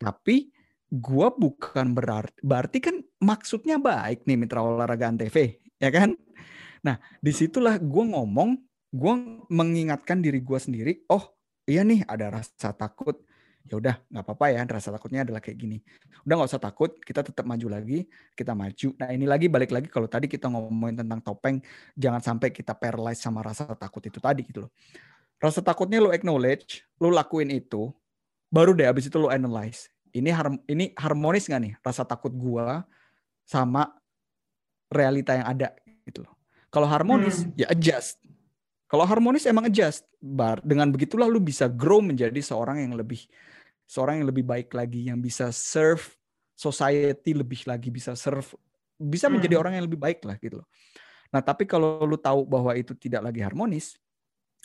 Tapi 0.00 0.48
gue 0.88 1.28
bukan 1.36 1.92
berarti 1.92 2.38
berarti 2.40 2.78
kan 2.80 2.96
maksudnya 3.20 3.76
baik 3.76 4.24
nih 4.24 4.40
mitra 4.40 4.64
olahraga 4.64 5.12
antv, 5.12 5.36
ya 5.76 5.90
kan? 5.92 6.16
Nah, 6.84 7.00
di 7.24 7.32
situlah 7.32 7.80
gue 7.80 8.04
ngomong, 8.12 8.60
gue 8.92 9.14
mengingatkan 9.48 10.20
diri 10.20 10.44
gue 10.44 10.58
sendiri, 10.60 10.92
oh 11.08 11.32
iya 11.64 11.80
nih 11.80 12.04
ada 12.04 12.28
rasa 12.28 12.76
takut, 12.76 13.24
ya 13.64 13.80
udah 13.80 13.96
nggak 14.12 14.24
apa-apa 14.28 14.46
ya 14.52 14.60
rasa 14.68 14.92
takutnya 14.92 15.24
adalah 15.24 15.40
kayak 15.40 15.56
gini. 15.56 15.80
Udah 16.28 16.34
nggak 16.36 16.50
usah 16.52 16.60
takut 16.60 16.92
kita 17.00 17.24
tetap 17.24 17.48
maju 17.48 17.66
lagi 17.72 18.04
kita 18.36 18.52
maju. 18.52 18.88
Nah 19.00 19.08
ini 19.16 19.24
lagi 19.24 19.48
balik 19.48 19.72
lagi 19.72 19.88
kalau 19.88 20.04
tadi 20.04 20.28
kita 20.28 20.52
ngomongin 20.52 21.00
tentang 21.00 21.24
topeng 21.24 21.64
jangan 21.96 22.20
sampai 22.20 22.52
kita 22.52 22.76
paralyzed 22.76 23.24
sama 23.24 23.40
rasa 23.40 23.64
takut 23.72 24.04
itu 24.04 24.20
tadi 24.20 24.44
gitu 24.44 24.68
loh. 24.68 24.70
Rasa 25.40 25.64
takutnya 25.64 26.04
lo 26.04 26.12
acknowledge 26.12 26.84
lo 27.00 27.08
lakuin 27.08 27.48
itu 27.48 27.88
baru 28.52 28.76
deh 28.76 28.84
abis 28.84 29.08
itu 29.08 29.16
lo 29.16 29.32
analyze. 29.32 29.88
Ini 30.12 30.30
harm 30.30 30.60
ini 30.68 30.92
harmonis 30.94 31.48
nggak 31.48 31.62
nih 31.64 31.74
rasa 31.80 32.04
takut 32.04 32.30
gua 32.36 32.84
sama 33.48 33.96
realita 34.92 35.34
yang 35.34 35.48
ada 35.48 35.72
gitu 36.04 36.22
loh 36.22 36.33
kalau 36.74 36.90
harmonis 36.90 37.46
hmm. 37.46 37.54
ya 37.54 37.70
adjust. 37.70 38.18
Kalau 38.90 39.06
harmonis 39.06 39.46
emang 39.46 39.70
adjust. 39.70 40.02
Bar 40.18 40.58
dengan 40.66 40.90
begitulah 40.90 41.30
lu 41.30 41.38
bisa 41.38 41.70
grow 41.70 42.02
menjadi 42.02 42.42
seorang 42.42 42.82
yang 42.82 42.98
lebih 42.98 43.22
seorang 43.86 44.18
yang 44.18 44.26
lebih 44.26 44.42
baik 44.42 44.74
lagi 44.74 45.06
yang 45.06 45.22
bisa 45.22 45.54
serve 45.54 46.02
society 46.58 47.30
lebih 47.30 47.62
lagi 47.70 47.94
bisa 47.94 48.18
serve 48.18 48.58
bisa 48.98 49.30
menjadi 49.30 49.54
hmm. 49.54 49.62
orang 49.62 49.72
yang 49.78 49.84
lebih 49.86 50.02
baik 50.02 50.26
lah 50.26 50.34
gitu 50.42 50.58
loh. 50.58 50.68
Nah, 51.30 51.42
tapi 51.42 51.66
kalau 51.66 52.02
lu 52.02 52.18
tahu 52.18 52.42
bahwa 52.42 52.74
itu 52.74 52.94
tidak 52.98 53.30
lagi 53.30 53.42
harmonis 53.42 53.94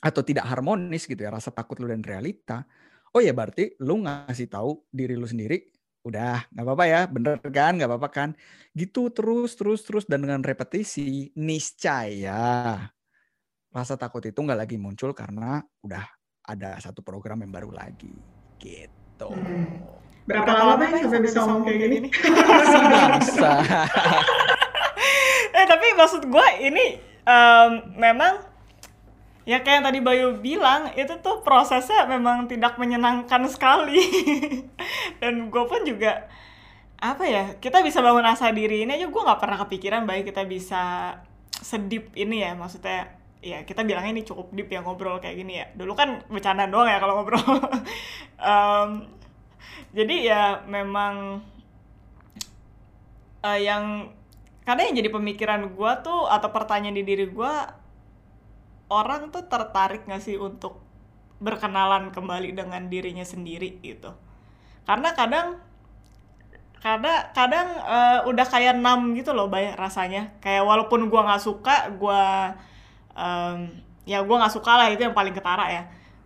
atau 0.02 0.26
tidak 0.26 0.50
harmonis 0.50 1.06
gitu 1.06 1.22
ya 1.22 1.30
rasa 1.30 1.54
takut 1.54 1.78
lu 1.78 1.90
dan 1.90 2.02
realita, 2.02 2.66
oh 3.14 3.22
ya 3.22 3.34
berarti 3.34 3.78
lu 3.86 4.02
ngasih 4.06 4.50
tahu 4.50 4.82
diri 4.90 5.14
lu 5.14 5.26
sendiri 5.26 5.66
udah 6.04 6.48
nggak 6.52 6.66
apa-apa 6.66 6.86
ya 6.88 7.02
bener 7.08 7.36
kan? 7.52 7.76
Nggak 7.76 7.90
apa-apa 7.90 8.10
kan? 8.10 8.30
Gitu 8.74 9.12
terus 9.12 9.56
terus 9.60 9.82
terus. 9.84 10.06
Dan 10.08 10.24
dengan 10.26 10.42
repetisi 10.44 11.32
niscaya 11.36 12.78
rasa 13.70 13.94
takut 13.96 14.26
itu 14.26 14.40
nggak 14.42 14.66
lagi 14.66 14.78
muncul 14.82 15.14
karena 15.14 15.62
udah 15.86 16.06
ada 16.50 16.82
satu 16.82 17.06
program 17.06 17.46
yang 17.46 17.54
baru 17.54 17.70
lagi. 17.74 18.14
Gitu. 18.60 19.30
Hmm. 19.30 20.00
berapa 20.30 20.46
lama 20.54 20.86
nih 20.94 21.02
sampai 21.10 21.22
bisa 21.26 21.42
ngomong 21.42 21.66
kayak 21.66 21.80
gini? 21.90 21.98
Bangsa. 22.94 23.52
Eh 25.50 25.66
tapi 25.68 25.92
maksud 25.98 26.30
gue 26.30 26.48
ini 26.62 27.02
um, 27.28 27.72
memang 28.00 28.40
ya 29.50 29.66
kayak 29.66 29.82
yang 29.82 29.86
tadi 29.90 30.00
Bayu 30.06 30.28
bilang 30.38 30.94
itu 30.94 31.10
tuh 31.26 31.42
prosesnya 31.42 32.06
memang 32.06 32.46
tidak 32.46 32.78
menyenangkan 32.78 33.50
sekali. 33.50 33.98
Dan 35.22 35.50
gue 35.50 35.64
pun 35.66 35.82
juga 35.82 36.30
apa 37.02 37.26
ya 37.26 37.58
kita 37.58 37.82
bisa 37.82 38.06
bangun 38.06 38.28
asa 38.30 38.54
diri 38.54 38.86
ini 38.86 39.00
aja 39.00 39.08
gue 39.10 39.22
nggak 39.26 39.40
pernah 39.42 39.58
kepikiran 39.66 40.04
baik 40.06 40.30
kita 40.30 40.46
bisa 40.46 41.18
sedip 41.50 42.14
ini 42.14 42.46
ya. 42.46 42.54
Maksudnya 42.54 43.10
ya 43.42 43.66
kita 43.66 43.82
bilang 43.82 44.06
ini 44.06 44.22
cukup 44.22 44.54
deep 44.54 44.70
ya 44.70 44.86
ngobrol 44.86 45.18
kayak 45.18 45.42
gini 45.42 45.66
ya. 45.66 45.66
Dulu 45.74 45.98
kan 45.98 46.22
bercanda 46.30 46.70
doang 46.70 46.86
ya 46.86 47.02
kalau 47.02 47.18
ngobrol. 47.18 47.42
Um, 48.40 49.04
jadi 49.92 50.16
ya 50.32 50.44
memang 50.64 51.44
uh, 53.44 53.60
yang 53.60 54.16
karena 54.64 54.88
yang 54.88 54.96
jadi 55.04 55.12
pemikiran 55.12 55.76
gue 55.76 55.92
tuh 56.08 56.24
atau 56.24 56.48
pertanyaan 56.56 56.96
di 56.96 57.04
diri 57.04 57.28
gue 57.28 57.54
orang 58.90 59.30
tuh 59.30 59.46
tertarik 59.46 60.06
gak 60.10 60.22
sih 60.22 60.36
untuk 60.36 60.82
berkenalan 61.40 62.12
kembali 62.12 62.52
dengan 62.58 62.90
dirinya 62.92 63.24
sendiri 63.24 63.80
gitu? 63.80 64.12
Karena 64.84 65.14
kadang 65.14 65.62
kadang 66.80 67.32
kadang 67.36 67.68
uh, 67.84 68.20
udah 68.28 68.46
kayak 68.50 68.82
enam 68.82 69.14
gitu 69.16 69.32
loh 69.32 69.48
banyak 69.48 69.78
rasanya. 69.78 70.36
Kayak 70.44 70.66
walaupun 70.66 71.08
gua 71.08 71.30
nggak 71.30 71.44
suka 71.44 71.94
gua 71.96 72.54
um, 73.14 73.70
ya 74.04 74.20
gua 74.26 74.44
nggak 74.44 74.54
suka 74.58 74.72
lah 74.76 74.88
itu 74.92 75.06
yang 75.06 75.16
paling 75.16 75.32
ketara 75.32 75.70
ya. 75.70 75.84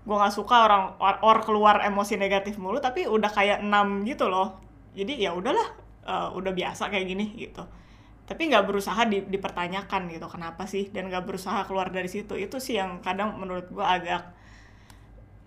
Gua 0.08 0.24
nggak 0.24 0.34
suka 0.34 0.56
orang 0.66 0.84
or, 0.98 1.16
or 1.22 1.38
keluar 1.44 1.84
emosi 1.84 2.16
negatif 2.18 2.58
mulu 2.58 2.80
tapi 2.80 3.06
udah 3.06 3.30
kayak 3.30 3.62
enam 3.62 4.08
gitu 4.08 4.32
loh. 4.32 4.58
Jadi 4.96 5.20
ya 5.22 5.36
udahlah 5.36 5.68
uh, 6.08 6.30
udah 6.34 6.54
biasa 6.56 6.88
kayak 6.90 7.06
gini 7.12 7.34
gitu 7.36 7.83
tapi 8.24 8.48
nggak 8.48 8.64
berusaha 8.64 9.04
di, 9.04 9.20
dipertanyakan 9.28 10.08
gitu 10.08 10.28
kenapa 10.32 10.64
sih? 10.64 10.88
Dan 10.88 11.12
nggak 11.12 11.28
berusaha 11.28 11.68
keluar 11.68 11.92
dari 11.92 12.08
situ. 12.08 12.40
Itu 12.40 12.64
sih 12.64 12.80
yang 12.80 13.04
kadang 13.04 13.36
menurut 13.36 13.68
gue 13.68 13.84
agak 13.84 14.32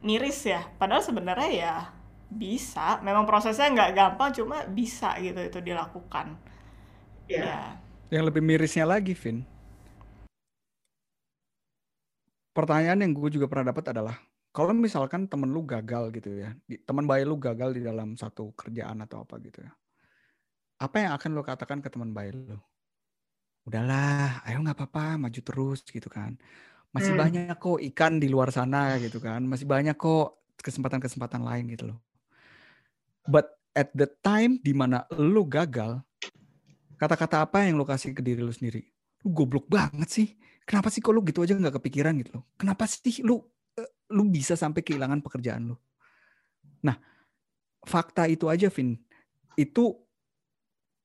miris 0.04 0.44
ya. 0.44 0.60
Padahal 0.76 1.00
sebenarnya 1.00 1.50
ya 1.50 1.74
bisa. 2.28 3.00
Memang 3.00 3.24
prosesnya 3.24 3.72
nggak 3.72 3.92
gampang 3.96 4.30
cuma 4.36 4.68
bisa 4.68 5.16
gitu 5.24 5.40
itu 5.40 5.58
dilakukan. 5.64 6.36
Yeah. 7.32 7.80
ya. 8.12 8.20
Yang 8.20 8.24
lebih 8.32 8.42
mirisnya 8.44 8.84
lagi 8.84 9.16
Vin. 9.16 9.48
Pertanyaan 12.52 13.04
yang 13.04 13.12
gue 13.16 13.28
juga 13.32 13.48
pernah 13.48 13.72
dapat 13.72 13.92
adalah 13.92 14.16
kalau 14.52 14.72
misalkan 14.72 15.28
temen 15.28 15.52
lu 15.52 15.68
gagal 15.68 16.08
gitu 16.16 16.32
ya 16.32 16.56
teman 16.88 17.04
bayi 17.04 17.28
lu 17.28 17.36
gagal 17.36 17.76
di 17.76 17.84
dalam 17.84 18.16
satu 18.16 18.56
kerjaan 18.56 19.04
atau 19.04 19.20
apa 19.20 19.36
gitu 19.44 19.60
ya 19.60 19.68
apa 20.76 20.96
yang 21.00 21.12
akan 21.16 21.30
lo 21.32 21.42
katakan 21.44 21.80
ke 21.80 21.88
teman 21.88 22.12
baik 22.12 22.36
lo? 22.36 22.60
Udahlah, 23.66 24.46
ayo 24.46 24.62
nggak 24.62 24.78
apa-apa, 24.78 25.18
maju 25.18 25.40
terus 25.42 25.82
gitu 25.82 26.06
kan. 26.06 26.38
Masih 26.94 27.12
hmm. 27.12 27.20
banyak 27.20 27.56
kok 27.58 27.78
ikan 27.92 28.22
di 28.22 28.28
luar 28.30 28.54
sana 28.54 28.94
gitu 29.02 29.18
kan. 29.18 29.42
Masih 29.42 29.66
banyak 29.66 29.98
kok 29.98 30.38
kesempatan-kesempatan 30.62 31.42
lain 31.42 31.64
gitu 31.74 31.90
loh. 31.90 31.98
But 33.26 33.50
at 33.74 33.90
the 33.92 34.06
time 34.22 34.62
di 34.62 34.70
mana 34.70 35.04
lo 35.18 35.42
gagal, 35.42 35.98
kata-kata 36.96 37.42
apa 37.42 37.66
yang 37.66 37.76
lo 37.76 37.84
kasih 37.84 38.14
ke 38.14 38.22
diri 38.22 38.40
lo 38.40 38.54
sendiri? 38.54 38.86
Lu 39.26 39.34
goblok 39.34 39.66
banget 39.66 40.08
sih. 40.08 40.28
Kenapa 40.62 40.90
sih 40.90 41.02
kok 41.02 41.14
lu 41.14 41.26
gitu 41.26 41.42
aja 41.42 41.58
nggak 41.58 41.82
kepikiran 41.82 42.14
gitu 42.22 42.38
loh? 42.38 42.44
Kenapa 42.54 42.86
sih 42.86 43.22
lu 43.26 43.38
uh, 43.38 43.42
lu 44.14 44.30
bisa 44.30 44.54
sampai 44.54 44.86
kehilangan 44.86 45.22
pekerjaan 45.26 45.74
lo? 45.74 45.82
Nah, 46.86 46.96
fakta 47.82 48.30
itu 48.30 48.46
aja, 48.46 48.70
Vin. 48.70 48.94
Itu 49.58 50.05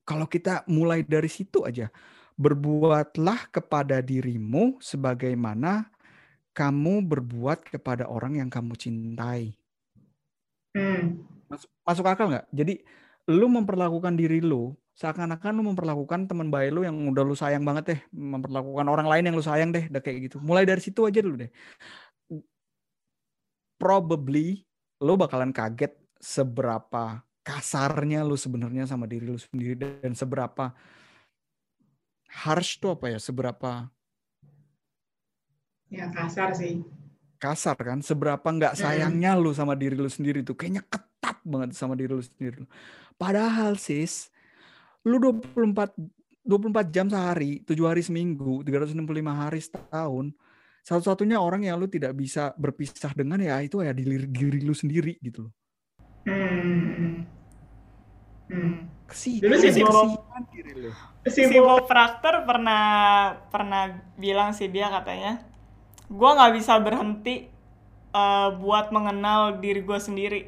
kalau 0.02 0.26
kita 0.26 0.66
mulai 0.66 1.06
dari 1.06 1.30
situ 1.30 1.62
aja, 1.62 1.90
berbuatlah 2.36 3.52
kepada 3.52 4.02
dirimu 4.02 4.80
sebagaimana 4.82 5.92
kamu 6.52 7.06
berbuat 7.08 7.72
kepada 7.72 8.08
orang 8.08 8.42
yang 8.42 8.50
kamu 8.52 8.76
cintai. 8.76 9.56
Hmm. 10.76 11.24
Masuk, 11.48 11.70
masuk 11.84 12.06
akal 12.08 12.32
nggak? 12.32 12.46
Jadi 12.52 12.74
lu 13.28 13.46
memperlakukan 13.48 14.16
diri 14.16 14.40
lu 14.42 14.72
seakan-akan 14.92 15.56
lu 15.56 15.72
memperlakukan 15.72 16.28
teman 16.28 16.52
baik 16.52 16.70
lu 16.76 16.84
yang 16.84 16.96
udah 17.08 17.24
lu 17.24 17.32
sayang 17.32 17.64
banget 17.64 17.84
deh, 17.96 18.00
memperlakukan 18.12 18.86
orang 18.88 19.08
lain 19.08 19.24
yang 19.32 19.36
lu 19.36 19.44
sayang 19.44 19.72
deh, 19.72 19.88
udah 19.88 20.02
kayak 20.04 20.28
gitu. 20.28 20.36
Mulai 20.40 20.68
dari 20.68 20.80
situ 20.84 21.08
aja 21.08 21.20
dulu 21.24 21.40
deh. 21.40 21.50
Probably 23.80 24.62
lu 25.02 25.16
bakalan 25.16 25.50
kaget 25.50 25.96
seberapa 26.20 27.24
kasarnya 27.42 28.22
lu 28.22 28.38
sebenarnya 28.38 28.86
sama 28.86 29.10
diri 29.10 29.26
lu 29.26 29.38
sendiri 29.38 29.74
dan 30.02 30.14
seberapa 30.14 30.70
harsh 32.32 32.80
tuh 32.80 32.96
apa 32.96 33.12
ya, 33.12 33.18
seberapa 33.18 33.90
ya 35.92 36.08
kasar 36.08 36.56
sih. 36.56 36.80
Kasar 37.36 37.74
kan, 37.74 37.98
seberapa 38.00 38.46
nggak 38.46 38.78
sayangnya 38.78 39.34
lu 39.34 39.50
sama 39.50 39.74
diri 39.74 39.98
lu 39.98 40.06
sendiri 40.06 40.46
tuh, 40.46 40.54
kayaknya 40.54 40.86
ketat 40.86 41.42
banget 41.42 41.74
sama 41.74 41.98
diri 41.98 42.14
lu 42.14 42.22
sendiri. 42.22 42.62
Padahal 43.18 43.74
sis, 43.76 44.30
lu 45.02 45.18
24 45.18 45.90
24 46.46 46.90
jam 46.90 47.06
sehari, 47.06 47.62
7 47.66 47.74
hari 47.86 48.02
seminggu, 48.02 48.62
365 48.66 49.30
hari 49.30 49.60
setahun, 49.62 50.26
satu-satunya 50.82 51.38
orang 51.38 51.66
yang 51.66 51.78
lu 51.78 51.86
tidak 51.86 52.18
bisa 52.18 52.50
berpisah 52.58 53.14
dengan 53.14 53.38
ya 53.38 53.62
itu 53.62 53.78
ya 53.78 53.94
diri, 53.94 54.26
diri 54.26 54.58
lu 54.62 54.74
sendiri 54.74 55.18
gitu 55.22 55.46
loh. 55.46 55.52
Hmm. 56.26 57.31
Hmm. 58.52 58.92
Kesi, 59.08 59.40
Dulu 59.40 59.54
sih 59.60 59.72
si 61.48 61.58
Bob 61.60 61.84
Proctor 61.84 62.48
pernah 62.48 62.84
pernah 63.52 63.92
bilang 64.16 64.56
sih 64.56 64.72
dia 64.72 64.88
katanya, 64.88 65.44
gue 66.08 66.30
nggak 66.32 66.52
bisa 66.56 66.80
berhenti 66.80 67.52
uh, 68.16 68.56
buat 68.56 68.88
mengenal 68.92 69.60
diri 69.60 69.84
gue 69.84 69.98
sendiri. 70.00 70.42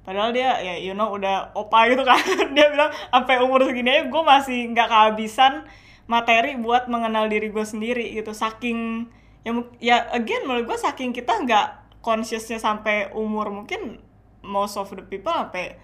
Padahal 0.00 0.32
dia 0.32 0.56
ya 0.64 0.74
you 0.80 0.96
know 0.96 1.12
udah 1.12 1.52
opa 1.52 1.88
gitu 1.92 2.02
kan. 2.02 2.18
Dia 2.56 2.72
bilang 2.72 2.90
sampai 3.12 3.36
umur 3.44 3.68
segini 3.68 4.00
aja 4.00 4.08
gue 4.08 4.22
masih 4.24 4.58
nggak 4.72 4.88
kehabisan 4.88 5.68
materi 6.08 6.56
buat 6.56 6.88
mengenal 6.88 7.28
diri 7.28 7.52
gue 7.52 7.62
sendiri 7.62 8.16
gitu. 8.16 8.32
Saking 8.32 9.06
ya 9.44 9.52
ya 9.78 9.96
again 10.16 10.48
menurut 10.48 10.72
gue 10.72 10.78
saking 10.80 11.12
kita 11.12 11.44
nggak 11.44 12.00
consciousnya 12.00 12.56
sampai 12.56 13.12
umur 13.12 13.52
mungkin 13.52 14.00
most 14.40 14.80
of 14.80 14.88
the 14.88 15.04
people 15.04 15.32
sampai 15.32 15.76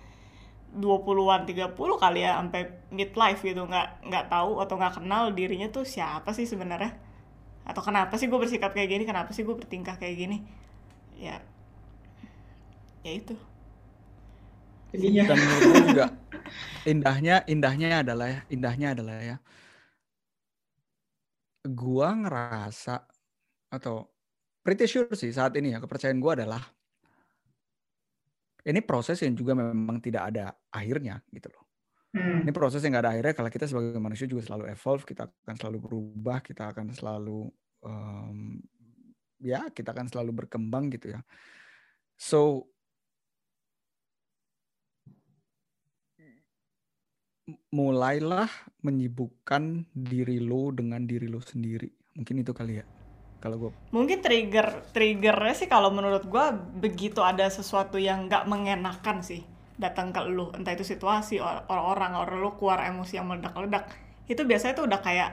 20-an 0.77 1.49
30 1.49 1.73
kali 1.75 2.21
ya 2.23 2.39
sampai 2.39 2.63
midlife 2.93 3.41
gitu. 3.43 3.65
Nggak 3.65 4.07
nggak 4.07 4.25
tahu 4.29 4.61
atau 4.61 4.75
nggak 4.77 4.95
kenal 5.03 5.33
dirinya 5.33 5.69
tuh 5.73 5.89
siapa 5.89 6.31
sih 6.37 6.45
sebenarnya. 6.45 6.93
Atau 7.67 7.83
kenapa 7.83 8.15
sih 8.21 8.31
gue 8.31 8.39
bersikap 8.39 8.77
kayak 8.77 8.93
gini 8.93 9.05
kenapa 9.09 9.35
sih 9.35 9.43
gue 9.43 9.57
bertingkah 9.57 9.97
kayak 9.99 10.17
gini. 10.17 10.45
Ya 11.17 11.41
ya 13.03 13.13
itu. 13.17 13.35
Jadinya 14.95 15.23
dan 15.29 15.37
menurut 15.37 15.85
juga 15.91 16.07
indahnya 16.87 17.43
indahnya 17.51 18.07
adalah 18.07 18.27
ya 18.31 18.41
indahnya 18.49 18.89
adalah 18.95 19.19
ya 19.19 19.37
gua 21.67 22.15
ngerasa 22.15 23.03
atau 23.75 24.07
pretty 24.63 24.87
sure 24.87 25.11
sih 25.19 25.35
saat 25.35 25.59
ini 25.59 25.75
ya 25.75 25.83
kepercayaan 25.83 26.23
gua 26.23 26.39
adalah 26.39 26.63
ini 28.67 28.81
proses 28.83 29.23
yang 29.23 29.39
juga 29.39 29.55
memang 29.55 30.03
tidak 30.03 30.35
ada 30.35 30.51
akhirnya 30.75 31.23
gitu 31.31 31.49
loh. 31.55 31.65
Hmm. 32.17 32.43
Ini 32.43 32.51
proses 32.51 32.83
yang 32.83 32.99
gak 32.99 33.05
ada 33.07 33.13
akhirnya 33.15 33.35
kalau 33.37 33.51
kita 33.53 33.69
sebagai 33.71 34.01
manusia 34.03 34.27
juga 34.27 34.43
selalu 34.43 34.73
evolve, 34.73 35.05
kita 35.07 35.29
akan 35.29 35.57
selalu 35.61 35.79
berubah, 35.85 36.39
kita 36.43 36.73
akan 36.75 36.87
selalu 36.91 37.47
um, 37.85 38.59
ya 39.39 39.69
kita 39.71 39.93
akan 39.93 40.09
selalu 40.11 40.45
berkembang 40.45 40.91
gitu 40.91 41.15
ya. 41.15 41.21
So 42.17 42.67
mulailah 47.71 48.51
menyibukkan 48.83 49.87
diri 49.95 50.43
lo 50.43 50.75
dengan 50.75 51.07
diri 51.07 51.31
lo 51.31 51.39
sendiri. 51.39 51.93
Mungkin 52.19 52.43
itu 52.43 52.51
kali 52.51 52.83
ya. 52.83 52.96
Kalau 53.47 53.63
gue 53.63 53.71
mungkin 53.95 54.19
trigger 54.19 54.91
triggernya 54.91 55.55
sih 55.55 55.71
kalau 55.71 55.95
menurut 55.95 56.27
gue 56.27 56.45
begitu 56.83 57.23
ada 57.23 57.47
sesuatu 57.47 57.95
yang 57.95 58.27
nggak 58.27 58.51
mengenakan 58.51 59.23
sih 59.23 59.47
datang 59.79 60.11
ke 60.11 60.19
lu 60.27 60.51
entah 60.51 60.75
itu 60.75 60.83
situasi 60.83 61.39
orang-orang 61.39 62.19
orang 62.19 62.43
lu 62.43 62.51
keluar 62.59 62.83
emosi 62.91 63.23
yang 63.23 63.31
meledak-ledak 63.31 63.87
itu 64.27 64.43
biasanya 64.43 64.75
tuh 64.83 64.91
udah 64.91 64.99
kayak 64.99 65.31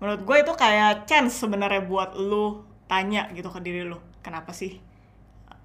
menurut 0.00 0.24
gue 0.24 0.36
itu 0.48 0.52
kayak 0.56 1.04
chance 1.04 1.44
sebenarnya 1.44 1.84
buat 1.84 2.16
lu 2.16 2.64
tanya 2.88 3.28
gitu 3.36 3.52
ke 3.52 3.60
diri 3.60 3.84
lu 3.84 4.00
kenapa 4.24 4.56
sih 4.56 4.80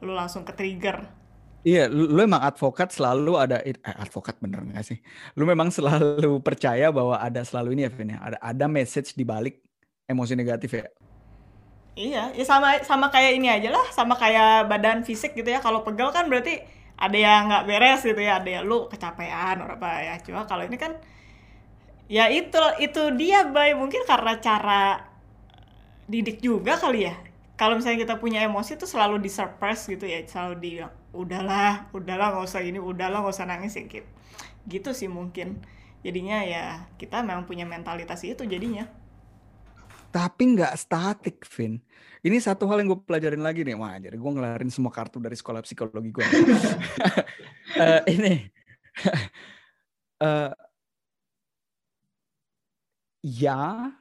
lu 0.03 0.11
langsung 0.11 0.43
ke 0.43 0.51
trigger 0.51 1.07
Iya, 1.67 1.91
lu, 1.91 2.07
lu 2.07 2.23
emang 2.23 2.39
advokat 2.47 2.95
selalu 2.95 3.35
ada 3.35 3.59
eh, 3.59 3.75
advokat 3.83 4.39
bener 4.39 4.63
gak 4.71 4.88
sih? 4.88 5.03
Lu 5.35 5.43
memang 5.43 5.67
selalu 5.67 6.39
percaya 6.39 6.95
bahwa 6.95 7.19
ada 7.19 7.43
selalu 7.43 7.75
ini 7.75 7.83
ya, 7.83 7.91
Vin 7.91 8.15
ya. 8.15 8.19
Ada 8.23 8.38
ada 8.39 8.65
message 8.71 9.11
di 9.19 9.27
balik 9.27 9.59
emosi 10.07 10.33
negatif 10.39 10.71
ya. 10.79 10.88
Iya, 11.98 12.20
ya 12.38 12.43
sama 12.52 12.68
sama 12.89 13.08
kayak 13.14 13.32
ini 13.41 13.48
aja 13.56 13.70
lah, 13.76 13.86
sama 13.98 14.14
kayak 14.22 14.70
badan 14.72 15.00
fisik 15.08 15.32
gitu 15.39 15.50
ya. 15.56 15.60
Kalau 15.66 15.80
pegal 15.88 16.10
kan 16.16 16.26
berarti 16.32 16.54
ada 17.06 17.18
yang 17.26 17.41
nggak 17.50 17.64
beres 17.70 18.00
gitu 18.10 18.22
ya, 18.28 18.34
ada 18.39 18.50
yang 18.56 18.64
lu 18.70 18.78
kecapean 18.91 19.56
atau 19.66 19.76
apa 19.78 19.89
ya. 20.08 20.14
Cuma 20.26 20.41
kalau 20.50 20.64
ini 20.70 20.78
kan 20.84 20.91
ya 22.08 22.26
itu 22.32 22.62
itu 22.80 23.02
dia 23.20 23.39
bay 23.52 23.76
mungkin 23.76 24.02
karena 24.08 24.39
cara 24.39 25.04
didik 26.08 26.39
juga 26.43 26.80
kali 26.80 27.08
ya. 27.10 27.16
Kalau 27.58 27.74
misalnya 27.78 28.06
kita 28.06 28.16
punya 28.22 28.45
emosi 28.45 28.78
tuh 28.78 28.86
selalu 28.86 29.18
di 29.26 29.30
suppress 29.34 29.89
gitu 29.89 30.06
ya, 30.06 30.22
selalu 30.24 30.54
di 30.62 30.72
udahlah 31.12 31.89
udahlah 31.98 32.28
nggak 32.38 32.45
usah 32.45 32.62
ini 32.62 32.78
udahlah 32.78 33.26
nggak 33.26 33.34
usah 33.34 33.50
nangis 33.50 33.74
ya 33.74 33.84
gitu 33.89 34.06
gitu 34.70 34.89
sih 34.93 35.10
mungkin 35.10 35.64
jadinya 36.06 36.43
ya 36.45 36.86
kita 37.02 37.26
memang 37.26 37.50
punya 37.50 37.66
mentalitas 37.66 38.22
itu 38.22 38.43
jadinya 38.45 38.86
tapi 40.12 40.58
nggak 40.58 40.74
statik 40.80 41.43
Vin. 41.55 41.80
Ini 42.26 42.38
satu 42.41 42.66
hal 42.68 42.82
yang 42.82 42.95
gue 42.95 42.99
pelajarin 43.05 43.43
lagi 43.43 43.62
nih. 43.64 43.78
Wah 43.78 43.95
jadi 44.01 44.18
gue 44.18 44.32
ngelarin 44.32 44.72
semua 44.74 44.91
kartu 44.91 45.22
dari 45.22 45.38
sekolah 45.38 45.62
psikologi 45.64 46.10
gue 46.12 46.26
uh, 47.78 48.01
ini. 48.16 48.47
Uh, 50.18 50.51
ya 53.22 53.93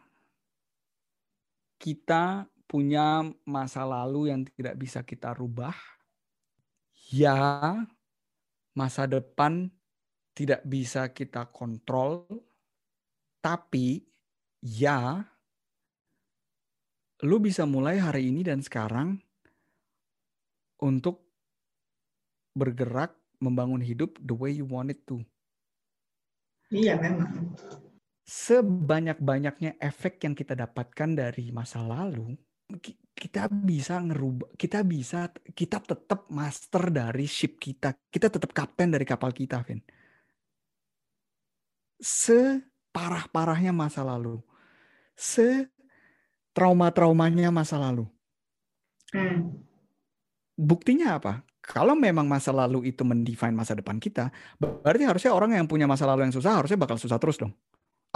kita 1.76 2.50
punya 2.66 3.22
masa 3.46 3.86
lalu 3.86 4.34
yang 4.34 4.42
tidak 4.58 4.74
bisa 4.74 5.06
kita 5.06 5.30
rubah. 5.36 5.74
Ya 7.14 7.86
masa 8.74 9.06
depan 9.06 9.70
tidak 10.34 10.60
bisa 10.66 11.08
kita 11.14 11.48
kontrol, 11.48 12.26
tapi 13.38 14.04
ya 14.60 15.24
lu 17.24 17.40
bisa 17.40 17.64
mulai 17.64 17.96
hari 17.96 18.28
ini 18.28 18.44
dan 18.44 18.60
sekarang 18.60 19.16
untuk 20.82 21.24
bergerak 22.52 23.16
membangun 23.40 23.80
hidup 23.80 24.16
the 24.20 24.36
way 24.36 24.52
you 24.52 24.68
want 24.68 24.92
it 24.92 25.00
to. 25.08 25.24
Iya 26.72 26.98
memang. 26.98 27.56
Sebanyak-banyaknya 28.26 29.78
efek 29.78 30.26
yang 30.26 30.34
kita 30.34 30.58
dapatkan 30.58 31.14
dari 31.14 31.54
masa 31.54 31.78
lalu, 31.78 32.34
kita 33.16 33.46
bisa 33.48 34.02
ngerubah 34.02 34.52
kita 34.58 34.82
bisa 34.82 35.30
kita 35.54 35.78
tetap 35.80 36.26
master 36.28 36.90
dari 36.90 37.24
ship 37.24 37.56
kita 37.56 37.94
kita 38.10 38.28
tetap 38.28 38.50
kapten 38.50 38.90
dari 38.90 39.06
kapal 39.06 39.30
kita 39.30 39.62
Vin 39.62 39.80
separah-parahnya 42.02 43.70
masa 43.70 44.02
lalu 44.02 44.42
se 45.14 45.70
trauma-traumanya 46.56 47.52
masa 47.52 47.76
lalu 47.76 48.08
hmm. 49.12 49.52
buktinya 50.56 51.20
apa 51.20 51.44
kalau 51.60 51.92
memang 51.92 52.24
masa 52.24 52.56
lalu 52.56 52.88
itu 52.88 53.04
mendefine 53.04 53.52
masa 53.52 53.76
depan 53.76 54.00
kita 54.00 54.32
berarti 54.56 55.04
harusnya 55.04 55.36
orang 55.36 55.60
yang 55.60 55.68
punya 55.68 55.84
masa 55.84 56.08
lalu 56.08 56.24
yang 56.24 56.32
susah 56.32 56.56
harusnya 56.56 56.80
bakal 56.80 56.96
susah 56.96 57.20
terus 57.20 57.36
dong 57.36 57.52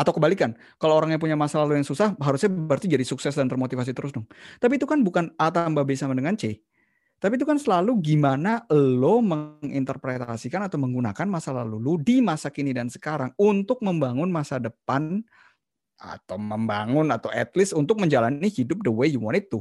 atau 0.01 0.17
kebalikan, 0.17 0.57
kalau 0.81 0.97
orang 0.97 1.13
yang 1.13 1.21
punya 1.21 1.37
masa 1.37 1.61
lalu 1.61 1.77
yang 1.77 1.85
susah, 1.85 2.17
harusnya 2.25 2.49
berarti 2.49 2.89
jadi 2.89 3.05
sukses 3.05 3.37
dan 3.37 3.53
termotivasi 3.53 3.93
terus 3.93 4.17
dong. 4.17 4.25
Tapi 4.57 4.81
itu 4.81 4.89
kan 4.89 5.05
bukan 5.05 5.37
A 5.37 5.53
tambah 5.53 5.85
B 5.85 5.93
sama 5.93 6.17
dengan 6.17 6.41
C. 6.41 6.57
Tapi 7.21 7.37
itu 7.37 7.45
kan 7.45 7.61
selalu 7.61 8.01
gimana 8.01 8.65
lo 8.73 9.21
menginterpretasikan 9.21 10.65
atau 10.65 10.81
menggunakan 10.81 11.29
masa 11.29 11.53
lalu 11.53 11.77
lo 11.77 12.01
di 12.01 12.25
masa 12.25 12.49
kini 12.49 12.73
dan 12.73 12.89
sekarang 12.89 13.37
untuk 13.37 13.85
membangun 13.85 14.33
masa 14.33 14.57
depan 14.57 15.21
atau 16.01 16.41
membangun 16.41 17.13
atau 17.13 17.29
at 17.29 17.53
least 17.53 17.77
untuk 17.77 18.01
menjalani 18.01 18.49
hidup 18.49 18.81
the 18.81 18.89
way 18.89 19.13
you 19.13 19.21
want 19.21 19.37
it 19.37 19.53
to. 19.53 19.61